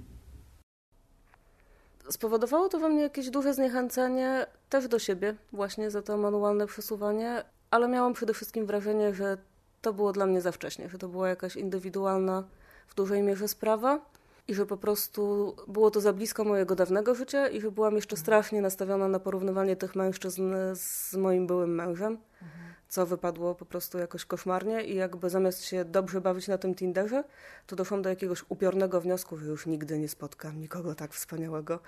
Spowodowało 2.11 2.69
to 2.69 2.79
we 2.79 2.89
mnie 2.89 3.01
jakieś 3.01 3.29
duże 3.29 3.53
zniechęcenie 3.53 4.45
też 4.69 4.87
do 4.87 4.99
siebie, 4.99 5.35
właśnie 5.51 5.91
za 5.91 6.01
to 6.01 6.17
manualne 6.17 6.67
przesuwanie, 6.67 7.43
ale 7.71 7.87
miałam 7.87 8.13
przede 8.13 8.33
wszystkim 8.33 8.65
wrażenie, 8.65 9.13
że 9.13 9.37
to 9.81 9.93
było 9.93 10.11
dla 10.13 10.25
mnie 10.25 10.41
za 10.41 10.51
wcześnie, 10.51 10.89
że 10.89 10.97
to 10.97 11.07
była 11.07 11.29
jakaś 11.29 11.55
indywidualna 11.55 12.43
w 12.87 12.95
dużej 12.95 13.23
mierze 13.23 13.47
sprawa 13.47 13.99
i 14.47 14.53
że 14.53 14.65
po 14.65 14.77
prostu 14.77 15.55
było 15.67 15.91
to 15.91 16.01
za 16.01 16.13
blisko 16.13 16.43
mojego 16.43 16.75
dawnego 16.75 17.15
życia 17.15 17.47
i 17.47 17.61
że 17.61 17.71
byłam 17.71 17.95
jeszcze 17.95 18.17
strasznie 18.17 18.61
nastawiona 18.61 19.07
na 19.07 19.19
porównywanie 19.19 19.75
tych 19.75 19.95
mężczyzn 19.95 20.53
z 20.75 21.13
moim 21.13 21.47
byłym 21.47 21.75
mężem, 21.75 22.17
co 22.89 23.05
wypadło 23.05 23.55
po 23.55 23.65
prostu 23.65 23.97
jakoś 23.97 24.25
koszmarnie 24.25 24.83
i 24.83 24.95
jakby 24.95 25.29
zamiast 25.29 25.63
się 25.63 25.85
dobrze 25.85 26.21
bawić 26.21 26.47
na 26.47 26.57
tym 26.57 26.75
Tinderze, 26.75 27.23
to 27.67 27.75
doszłam 27.75 28.01
do 28.01 28.09
jakiegoś 28.09 28.43
upiornego 28.49 29.01
wniosku, 29.01 29.37
że 29.37 29.45
już 29.45 29.65
nigdy 29.65 29.99
nie 29.99 30.09
spotkam 30.09 30.59
nikogo 30.59 30.95
tak 30.95 31.13
wspaniałego. 31.13 31.79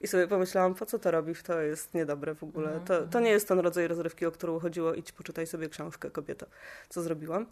I 0.00 0.06
sobie 0.06 0.28
pomyślałam, 0.28 0.74
po 0.74 0.86
co 0.86 0.98
to 0.98 1.10
robisz? 1.10 1.42
To 1.42 1.60
jest 1.60 1.94
niedobre 1.94 2.34
w 2.34 2.42
ogóle. 2.42 2.80
To, 2.86 3.06
to 3.06 3.20
nie 3.20 3.30
jest 3.30 3.48
ten 3.48 3.58
rodzaj 3.58 3.88
rozrywki, 3.88 4.26
o 4.26 4.32
którą 4.32 4.58
chodziło. 4.58 4.94
Idź, 4.94 5.12
poczytaj 5.12 5.46
sobie 5.46 5.68
książkę, 5.68 6.10
kobieto. 6.10 6.46
Co 6.88 7.02
zrobiłam? 7.02 7.46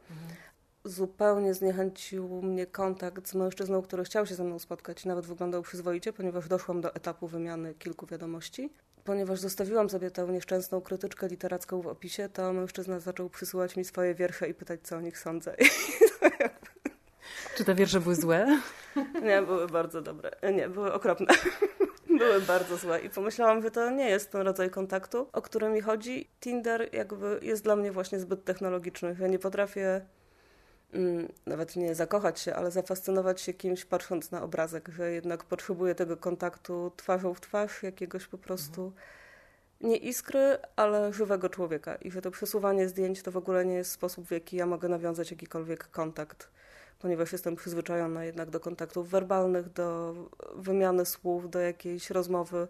zupełnie 0.85 1.55
zniechęcił 1.55 2.43
mnie 2.43 2.67
kontakt 2.67 3.29
z 3.29 3.35
mężczyzną, 3.35 3.83
który 3.83 4.05
chciał 4.05 4.27
się 4.27 4.35
ze 4.35 4.45
mną 4.45 4.59
spotkać, 4.59 5.05
nawet 5.05 5.27
wyglądał 5.27 5.63
przyzwoicie, 5.63 6.13
ponieważ 6.13 6.49
doszłam 6.49 6.81
do 6.81 6.95
etapu 6.95 7.29
wymiany 7.29 7.75
kilku 7.75 8.07
wiadomości. 8.07 8.71
Ponieważ 9.09 9.41
zostawiłam 9.41 9.91
sobie 9.91 10.11
tę 10.11 10.27
nieszczęsną 10.27 10.81
krytyczkę 10.81 11.29
literacką 11.29 11.83
w 11.83 11.87
opisie, 11.87 12.29
to 12.29 12.53
mężczyzna 12.53 13.01
zaczął 13.01 13.31
przysyłać 13.31 13.77
mi 13.77 13.85
swoje 13.85 14.15
wiersze 14.15 14.49
i 14.49 14.55
pytać, 14.55 14.81
co 14.83 14.97
o 14.97 15.01
nich 15.01 15.19
sądzę. 15.19 15.57
Czy 17.57 17.65
te 17.65 17.75
wiersze 17.75 18.01
były 18.01 18.15
złe? 18.15 18.61
Nie, 19.23 19.43
były 19.43 19.67
bardzo 19.67 20.03
dobre. 20.03 20.31
Nie, 20.55 20.69
były 20.69 20.93
okropne. 20.93 21.27
Były 22.19 22.41
bardzo 22.41 22.77
złe 22.77 23.01
i 23.01 23.11
pomyślałam, 23.11 23.63
że 23.63 23.71
to 23.71 23.91
nie 23.91 24.09
jest 24.09 24.31
ten 24.31 24.41
rodzaj 24.41 24.71
kontaktu, 24.71 25.29
o 25.33 25.43
który 25.43 25.69
mi 25.69 25.81
chodzi. 25.81 26.29
Tinder 26.41 26.89
jakby 26.93 27.39
jest 27.43 27.65
dla 27.65 27.77
mnie 27.77 27.93
właśnie 27.93 28.21
zbyt 28.21 28.45
technologiczny. 28.45 29.17
Ja 29.21 29.29
nie 29.29 29.39
potrafię 29.39 30.01
nawet 31.47 31.77
nie 31.77 31.95
zakochać 31.95 32.41
się, 32.41 32.55
ale 32.55 32.71
zafascynować 32.71 33.41
się 33.41 33.55
kimś 33.55 33.85
patrząc 33.85 34.31
na 34.31 34.43
obrazek, 34.43 34.89
że 34.89 35.13
jednak 35.13 35.45
potrzebuję 35.45 35.95
tego 35.95 36.17
kontaktu 36.17 36.93
twarzą 36.97 37.35
w 37.35 37.41
twarz, 37.41 37.83
jakiegoś 37.83 38.27
po 38.27 38.39
prostu 38.39 38.93
nie 39.81 39.97
iskry, 39.97 40.59
ale 40.77 41.13
żywego 41.13 41.49
człowieka. 41.49 41.95
I 41.95 42.11
że 42.11 42.23
to 42.23 42.31
przesuwanie 42.31 42.89
zdjęć 42.89 43.23
to 43.23 43.33
w 43.33 43.37
ogóle 43.37 43.65
nie 43.67 43.75
jest 43.75 43.93
sposób, 43.93 44.27
w 44.27 44.31
jaki 44.31 44.57
ja 44.57 44.67
mogę 44.67 44.89
nawiązać 44.89 45.31
jakikolwiek 45.31 45.91
kontakt, 45.91 46.51
ponieważ 46.99 47.33
jestem 47.33 47.57
przyzwyczajona 47.57 48.25
jednak 48.25 48.51
do 48.51 48.61
kontaktów 48.61 49.11
werbalnych, 49.11 49.73
do 49.73 50.15
wymiany 50.55 51.07
słów, 51.07 51.51
do 51.51 51.59
jakiejś 51.59 52.11
rozmowy 52.11 52.69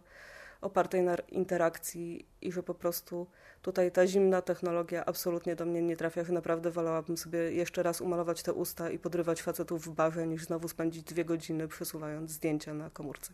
opartej 0.60 1.02
na 1.02 1.16
interakcji 1.16 2.26
i 2.40 2.52
że 2.52 2.62
po 2.62 2.74
prostu 2.74 3.26
tutaj 3.68 3.92
ta 3.92 4.06
zimna 4.06 4.42
technologia 4.42 5.04
absolutnie 5.04 5.56
do 5.56 5.66
mnie 5.66 5.82
nie 5.82 5.96
trafia, 5.96 6.22
naprawdę 6.28 6.70
wolałabym 6.70 7.16
sobie 7.16 7.38
jeszcze 7.38 7.82
raz 7.82 8.00
umalować 8.00 8.42
te 8.42 8.52
usta 8.52 8.90
i 8.90 8.98
podrywać 8.98 9.42
facetów 9.42 9.86
w 9.86 9.90
barze, 9.90 10.26
niż 10.26 10.44
znowu 10.44 10.68
spędzić 10.68 11.02
dwie 11.02 11.24
godziny 11.24 11.68
przesuwając 11.68 12.30
zdjęcia 12.30 12.74
na 12.74 12.90
komórce. 12.90 13.32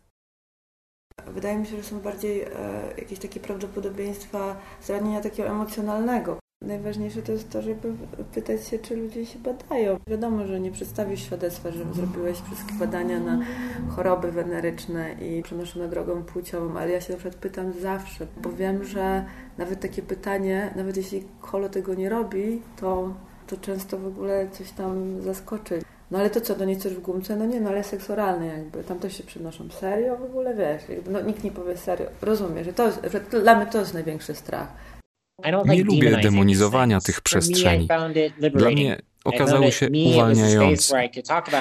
Wydaje 1.26 1.58
mi 1.58 1.66
się, 1.66 1.76
że 1.76 1.82
są 1.82 2.00
bardziej 2.00 2.42
e, 2.42 2.48
jakieś 2.98 3.18
takie 3.18 3.40
prawdopodobieństwa 3.40 4.56
zranienia 4.82 5.20
takiego 5.20 5.48
emocjonalnego. 5.48 6.43
Najważniejsze 6.66 7.22
to 7.22 7.32
jest 7.32 7.50
to, 7.50 7.62
żeby 7.62 7.92
pytać 8.34 8.68
się, 8.68 8.78
czy 8.78 8.96
ludzie 8.96 9.26
się 9.26 9.38
badają. 9.38 9.96
Wiadomo, 10.06 10.46
że 10.46 10.60
nie 10.60 10.70
przedstawisz 10.70 11.20
świadectwa, 11.22 11.70
że 11.70 11.84
zrobiłeś 11.94 12.40
wszystkie 12.40 12.74
badania 12.74 13.20
na 13.20 13.38
choroby 13.96 14.32
weneryczne 14.32 15.12
i 15.12 15.42
przenoszone 15.42 15.88
drogą 15.88 16.22
płciową, 16.22 16.78
ale 16.78 16.90
ja 16.90 17.00
się 17.00 17.12
na 17.12 17.18
przykład 17.18 17.40
pytam 17.40 17.72
zawsze, 17.72 18.26
bo 18.42 18.52
wiem, 18.52 18.84
że 18.84 19.24
nawet 19.58 19.80
takie 19.80 20.02
pytanie, 20.02 20.70
nawet 20.76 20.96
jeśli 20.96 21.24
kolo 21.40 21.68
tego 21.68 21.94
nie 21.94 22.08
robi, 22.08 22.62
to, 22.80 23.14
to 23.46 23.56
często 23.56 23.98
w 23.98 24.06
ogóle 24.06 24.48
coś 24.52 24.70
tam 24.70 25.22
zaskoczy. 25.22 25.82
No 26.10 26.18
ale 26.18 26.30
to 26.30 26.40
co, 26.40 26.54
to 26.54 26.64
nie 26.64 26.74
chcesz 26.74 26.94
w 26.94 27.00
gumce? 27.00 27.36
No 27.36 27.46
nie, 27.46 27.60
no 27.60 27.70
ale 27.70 27.84
seks 27.84 28.10
oralny 28.10 28.46
jakby, 28.46 28.84
tam 28.84 28.98
też 28.98 29.16
się 29.16 29.22
przynoszą. 29.24 29.70
Serio 29.70 30.16
w 30.16 30.22
ogóle, 30.22 30.54
wiesz, 30.54 30.88
jakby, 30.88 31.10
no 31.10 31.20
nikt 31.20 31.44
nie 31.44 31.50
powie 31.50 31.76
serio. 31.76 32.06
Rozumiem, 32.22 32.64
że, 32.64 32.72
to, 32.72 32.86
jest- 32.86 33.00
że 33.12 33.40
dla 33.40 33.56
mnie 33.56 33.66
to 33.66 33.78
jest 33.78 33.94
największy 33.94 34.34
strach. 34.34 34.68
Nie 35.64 35.84
lubię 35.84 36.16
demonizowania 36.22 37.00
tych 37.00 37.20
przestrzeni. 37.20 37.88
Dla 38.54 38.70
mnie 38.70 39.00
okazały 39.24 39.72
się 39.72 39.88
uwalniające. 40.06 41.08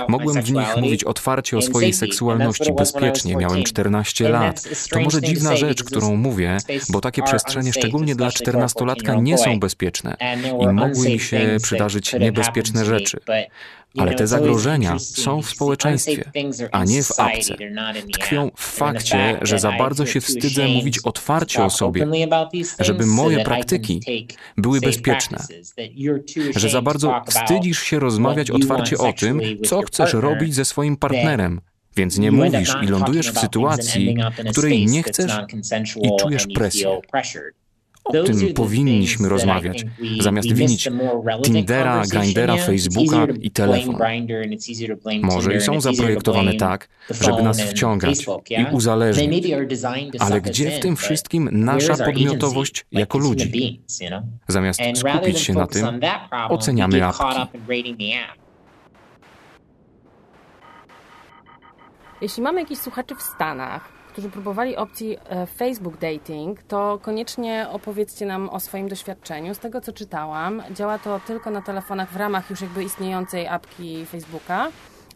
Mogłem 0.08 0.44
w 0.44 0.52
nich 0.52 0.78
mówić 0.78 1.04
otwarcie 1.04 1.58
o 1.58 1.62
swojej 1.62 1.94
seksualności 1.94 2.74
bezpiecznie. 2.74 3.36
Miałem 3.36 3.64
14 3.64 4.30
lat. 4.30 4.64
To 4.90 5.00
może 5.00 5.22
dziwna 5.22 5.56
rzecz, 5.56 5.84
którą 5.84 6.16
mówię, 6.16 6.58
bo 6.90 7.02
takie 7.02 7.24
przestrzenie, 7.24 7.74
szczególnie 7.74 8.16
dla 8.16 8.28
14-latka, 8.28 9.22
nie 9.22 9.38
są 9.38 9.60
bezpieczne 9.60 10.18
i 10.62 10.68
mogły 10.68 11.10
mi 11.10 11.20
się 11.20 11.58
przydarzyć 11.64 12.14
niebezpieczne 12.14 12.86
rzeczy. 12.86 13.18
Ale 13.98 14.14
te 14.14 14.28
zagrożenia 14.28 15.00
są 15.00 15.42
w 15.42 15.50
społeczeństwie, 15.50 16.32
a 16.72 16.84
nie 16.84 17.04
w 17.04 17.20
apce. 17.20 17.56
Tkwią 18.14 18.52
w 18.56 18.62
fakcie, 18.62 19.40
że 19.42 19.60
za 19.60 19.72
bardzo 19.72 20.06
się 20.06 20.22
wstydzę 20.22 20.68
mówić 20.68 21.00
otwarcie 21.00 21.64
o 21.64 21.70
sobie, 21.70 22.08
żeby 22.80 23.06
moje 23.06 23.44
praktyki 23.44 24.02
były 24.58 24.82
bezpieczne. 24.82 25.38
Że 26.56 26.70
za 26.70 26.82
bardzo 26.82 27.22
wstydzisz 27.28 27.80
się 27.84 28.00
rozmawiać 28.00 28.52
otwarcie 28.52 28.98
o 28.98 29.14
tym, 29.14 29.42
co 29.66 29.82
chcesz 29.82 30.14
robić 30.14 30.56
ze 30.56 30.66
swoim 30.66 30.98
partnerem, 30.98 31.62
więc 31.96 32.18
nie 32.18 32.32
mówisz 32.32 32.76
i 32.84 32.88
lądujesz 32.88 33.32
w 33.32 33.40
sytuacji, 33.40 34.16
której 34.52 34.86
nie 34.86 35.04
chcesz 35.04 35.32
i 36.02 36.10
czujesz 36.20 36.48
presję. 36.56 37.02
O 38.04 38.12
tym 38.24 38.54
powinniśmy 38.54 39.30
rozmawiać, 39.30 39.86
zamiast 40.20 40.54
winić 40.54 40.90
Tindera, 41.44 42.04
Grindera, 42.12 42.58
Facebooka 42.58 43.28
i 43.42 43.52
telefon. 43.52 43.98
Może 45.22 45.56
i 45.56 45.62
są 45.62 45.82
zaprojektowane 45.82 46.54
tak, 46.54 46.90
żeby 47.22 47.44
nas 47.44 47.62
wciągać 47.62 48.26
i 48.50 48.66
uzależnić, 48.72 49.46
ale 50.20 50.42
gdzie 50.42 50.72
w 50.72 50.80
tym 50.80 50.96
wszystkim 50.96 51.50
nasza 51.52 52.06
podmiotowość 52.06 52.86
jako 52.92 53.18
ludzi? 53.18 53.82
Zamiast 54.48 54.80
skupić 54.96 55.40
się 55.40 55.54
na 55.54 55.68
tym, 55.68 55.88
oceniamy 56.50 57.06
apki. 57.06 57.24
Jeśli 62.22 62.44
mamy 62.44 62.60
jakichś 62.60 62.82
słuchaczy 62.82 63.16
w 63.16 63.22
Stanach, 63.22 63.93
którzy 64.14 64.30
próbowali 64.30 64.76
opcji 64.76 65.18
e, 65.30 65.46
Facebook 65.46 65.98
Dating, 65.98 66.64
to 66.64 67.00
koniecznie 67.02 67.68
opowiedzcie 67.72 68.26
nam 68.26 68.50
o 68.50 68.60
swoim 68.60 68.90
doświadczeniu. 68.90 69.56
Z 69.56 69.60
tego 69.60 69.82
co 69.82 69.94
czytałam, 69.94 70.64
działa 70.72 71.00
to 71.00 71.20
tylko 71.28 71.52
na 71.52 71.62
telefonach 71.62 72.12
w 72.12 72.16
ramach 72.16 72.50
już 72.50 72.62
jakby 72.62 72.84
istniejącej 72.84 73.48
apki 73.48 74.06
Facebooka, 74.06 74.68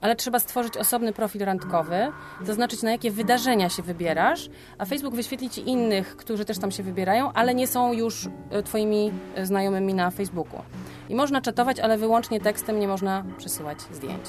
ale 0.01 0.15
trzeba 0.15 0.39
stworzyć 0.39 0.77
osobny 0.77 1.13
profil 1.13 1.45
randkowy, 1.45 2.11
zaznaczyć 2.43 2.83
na 2.83 2.91
jakie 2.91 3.11
wydarzenia 3.11 3.69
się 3.69 3.83
wybierasz, 3.83 4.49
a 4.77 4.85
Facebook 4.85 5.15
wyświetli 5.15 5.49
ci 5.49 5.69
innych, 5.69 6.17
którzy 6.17 6.45
też 6.45 6.57
tam 6.57 6.71
się 6.71 6.83
wybierają, 6.83 7.33
ale 7.33 7.55
nie 7.55 7.67
są 7.67 7.93
już 7.93 8.29
e, 8.49 8.63
twoimi 8.63 9.11
e, 9.35 9.45
znajomymi 9.45 9.93
na 9.93 10.11
Facebooku. 10.11 10.61
I 11.09 11.15
można 11.15 11.41
czatować, 11.41 11.79
ale 11.79 11.97
wyłącznie 11.97 12.39
tekstem 12.39 12.79
nie 12.79 12.87
można 12.87 13.23
przesyłać 13.37 13.81
zdjęć. 13.81 14.25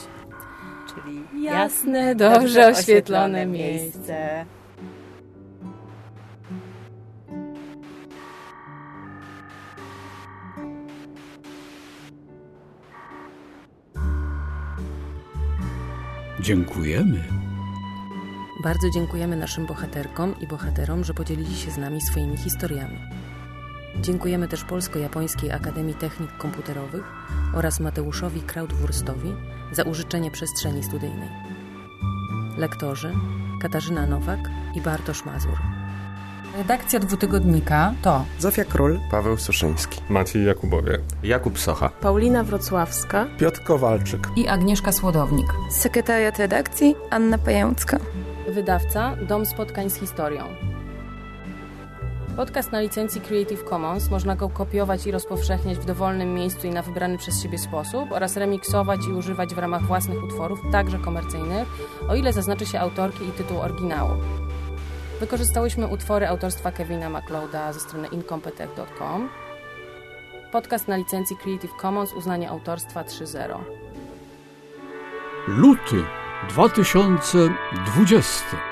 Czyli 0.95 1.45
Jasne, 1.45 2.15
dobrze 2.15 2.69
oświetlone 2.69 3.47
miejsce. 3.47 4.47
Dziękujemy. 16.41 17.25
Bardzo 18.63 18.91
dziękujemy 18.91 19.37
naszym 19.37 19.67
bohaterkom 19.67 20.41
i 20.41 20.47
bohaterom, 20.47 21.05
że 21.05 21.15
podzielili 21.15 21.57
się 21.57 21.71
z 21.71 21.79
nami 21.79 22.01
swoimi 22.01 22.37
historiami. 22.37 22.99
Dziękujemy 24.01 24.49
też 24.49 24.65
Polsko-Japońskiej 24.65 25.53
Akademii 25.53 25.95
Technik 25.95 26.37
Komputerowych 26.37 27.05
oraz 27.55 27.81
Mateuszowi 27.81 28.41
Krautwurstowi 28.41 29.35
za 29.73 29.83
użyczenie 29.83 30.31
przestrzeni 30.31 30.83
studyjnej. 30.83 31.29
Lektorzy 32.59 33.13
Katarzyna 33.63 34.07
Nowak 34.07 34.41
i 34.75 34.81
Bartosz 34.81 35.25
Mazur. 35.25 35.78
Redakcja 36.57 37.01
dwutygodnika 37.01 37.95
to 38.03 38.25
Zofia 38.39 38.65
Król, 38.65 39.01
Paweł 39.11 39.37
Suszyński, 39.37 40.01
Maciej 40.09 40.47
Jakubowie, 40.47 40.99
Jakub 41.23 41.59
Socha, 41.59 41.89
Paulina 41.89 42.45
Wrocławska, 42.45 43.27
Piotr 43.39 43.65
Kowalczyk 43.65 44.29
i 44.37 44.49
Agnieszka 44.49 44.93
Słodownik. 44.93 45.47
Sekretariat 45.71 46.39
redakcji 46.39 46.95
Anna 47.11 47.39
Pajęcka. 47.39 47.99
Wydawca 48.49 49.17
Dom 49.29 49.47
Spotkań 49.47 49.91
z 49.91 49.97
Historią. 49.97 50.45
Podcast 52.37 52.73
na 52.73 52.81
licencji 52.81 53.21
Creative 53.21 53.65
Commons 53.65 54.11
można 54.11 54.37
go 54.37 54.49
kopiować 54.49 55.07
i 55.07 55.11
rozpowszechniać 55.11 55.79
w 55.79 55.85
dowolnym 55.85 56.35
miejscu 56.35 56.67
i 56.67 56.71
na 56.71 56.83
wybrany 56.83 57.19
przez 57.19 57.43
siebie 57.43 57.59
sposób 57.59 58.13
oraz 58.13 58.37
remiksować 58.37 59.01
i 59.09 59.13
używać 59.13 59.55
w 59.55 59.59
ramach 59.59 59.83
własnych 59.83 60.25
utworów, 60.25 60.61
także 60.73 60.99
komercyjnych, 60.99 61.69
o 62.09 62.15
ile 62.15 62.33
zaznaczy 62.33 62.67
się 62.67 62.81
autorki 62.81 63.25
i 63.29 63.33
tytuł 63.33 63.61
oryginału. 63.61 64.11
Wykorzystałyśmy 65.21 65.87
utwory 65.87 66.29
autorstwa 66.29 66.73
Kevina 66.73 67.11
MacLeoda 67.11 67.73
ze 67.73 67.81
strony 67.81 68.09
incompetech.com. 68.09 69.29
Podcast 70.53 70.89
na 70.89 70.97
licencji 70.97 71.37
Creative 71.37 71.73
Commons 71.81 72.13
uznanie 72.13 72.51
autorstwa 72.51 73.03
3.0. 73.03 73.59
Luty 75.49 76.05
2020. 76.49 78.68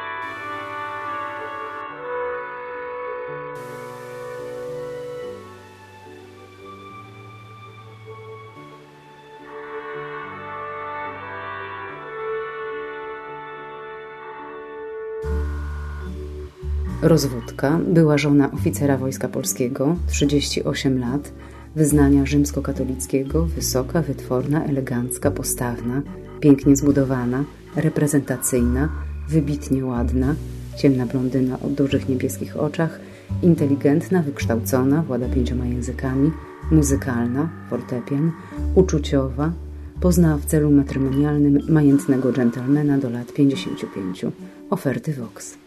Rozwódka 17.07 17.81
była 17.89 18.19
żona 18.19 18.53
oficera 18.53 18.97
Wojska 18.97 19.29
Polskiego, 19.29 19.97
38 20.07 20.99
lat, 20.99 21.33
wyznania 21.77 22.27
rzymskokatolickiego, 22.27 23.45
wysoka, 23.45 24.03
wytworna, 24.03 24.65
elegancka, 24.65 25.31
postawna, 25.31 26.03
pięknie 26.41 26.77
zbudowana, 26.77 27.45
reprezentacyjna, 27.77 28.89
wybitnie 29.29 29.85
ładna, 29.85 30.35
ciemna 30.77 31.07
blondyna 31.07 31.61
o 31.61 31.69
dużych 31.69 32.09
niebieskich 32.09 32.57
oczach, 32.57 33.01
inteligentna, 33.43 34.23
wykształcona, 34.23 35.03
włada 35.03 35.29
pięcioma 35.29 35.67
językami, 35.67 36.33
muzykalna, 36.71 37.49
fortepian, 37.71 38.33
uczuciowa, 38.75 39.53
poznała 40.01 40.37
w 40.37 40.45
celu 40.45 40.71
matrymonialnym 40.71 41.59
majętnego 41.69 42.33
dżentelmena 42.33 42.99
do 42.99 43.11
lat 43.11 43.33
55. 43.33 44.25
Oferty 44.71 45.13
Vox. 45.13 45.66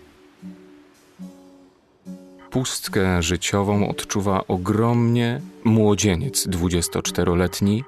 Pustkę 2.51 3.23
życiową 3.23 3.89
odczuwa 3.89 4.47
ogromnie 4.47 5.41
młodzieniec 5.63 6.47
24-letni, 6.47 7.83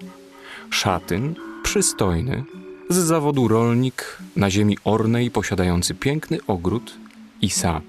szatyn, 0.70 1.36
przystojny, 1.64 2.44
z 2.90 2.96
zawodu 2.96 3.48
rolnik 3.48 4.18
na 4.36 4.50
ziemi 4.50 4.78
ornej 4.84 5.32
posiadający 5.32 5.96
piękny 5.96 6.38
ogród 6.48 6.98
i 7.42 7.50
sad 7.50 7.84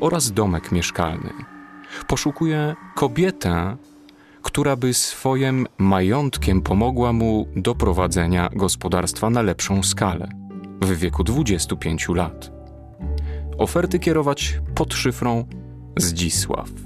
oraz 0.00 0.32
domek 0.32 0.72
mieszkalny. 0.72 1.30
Poszukuje 2.06 2.74
kobietę, 2.94 3.76
która 4.42 4.76
by 4.76 4.94
swoim 4.94 5.66
majątkiem 5.78 6.62
pomogła 6.62 7.12
mu 7.12 7.48
do 7.56 7.74
prowadzenia 7.74 8.48
gospodarstwa 8.52 9.30
na 9.30 9.42
lepszą 9.42 9.82
skalę 9.82 10.28
w 10.80 10.98
wieku 10.98 11.24
25 11.24 12.08
lat. 12.08 12.50
Oferty 13.58 13.98
kierować 13.98 14.60
pod 14.74 14.94
szyfrą 14.94 15.44
Zdzisław. 15.96 16.83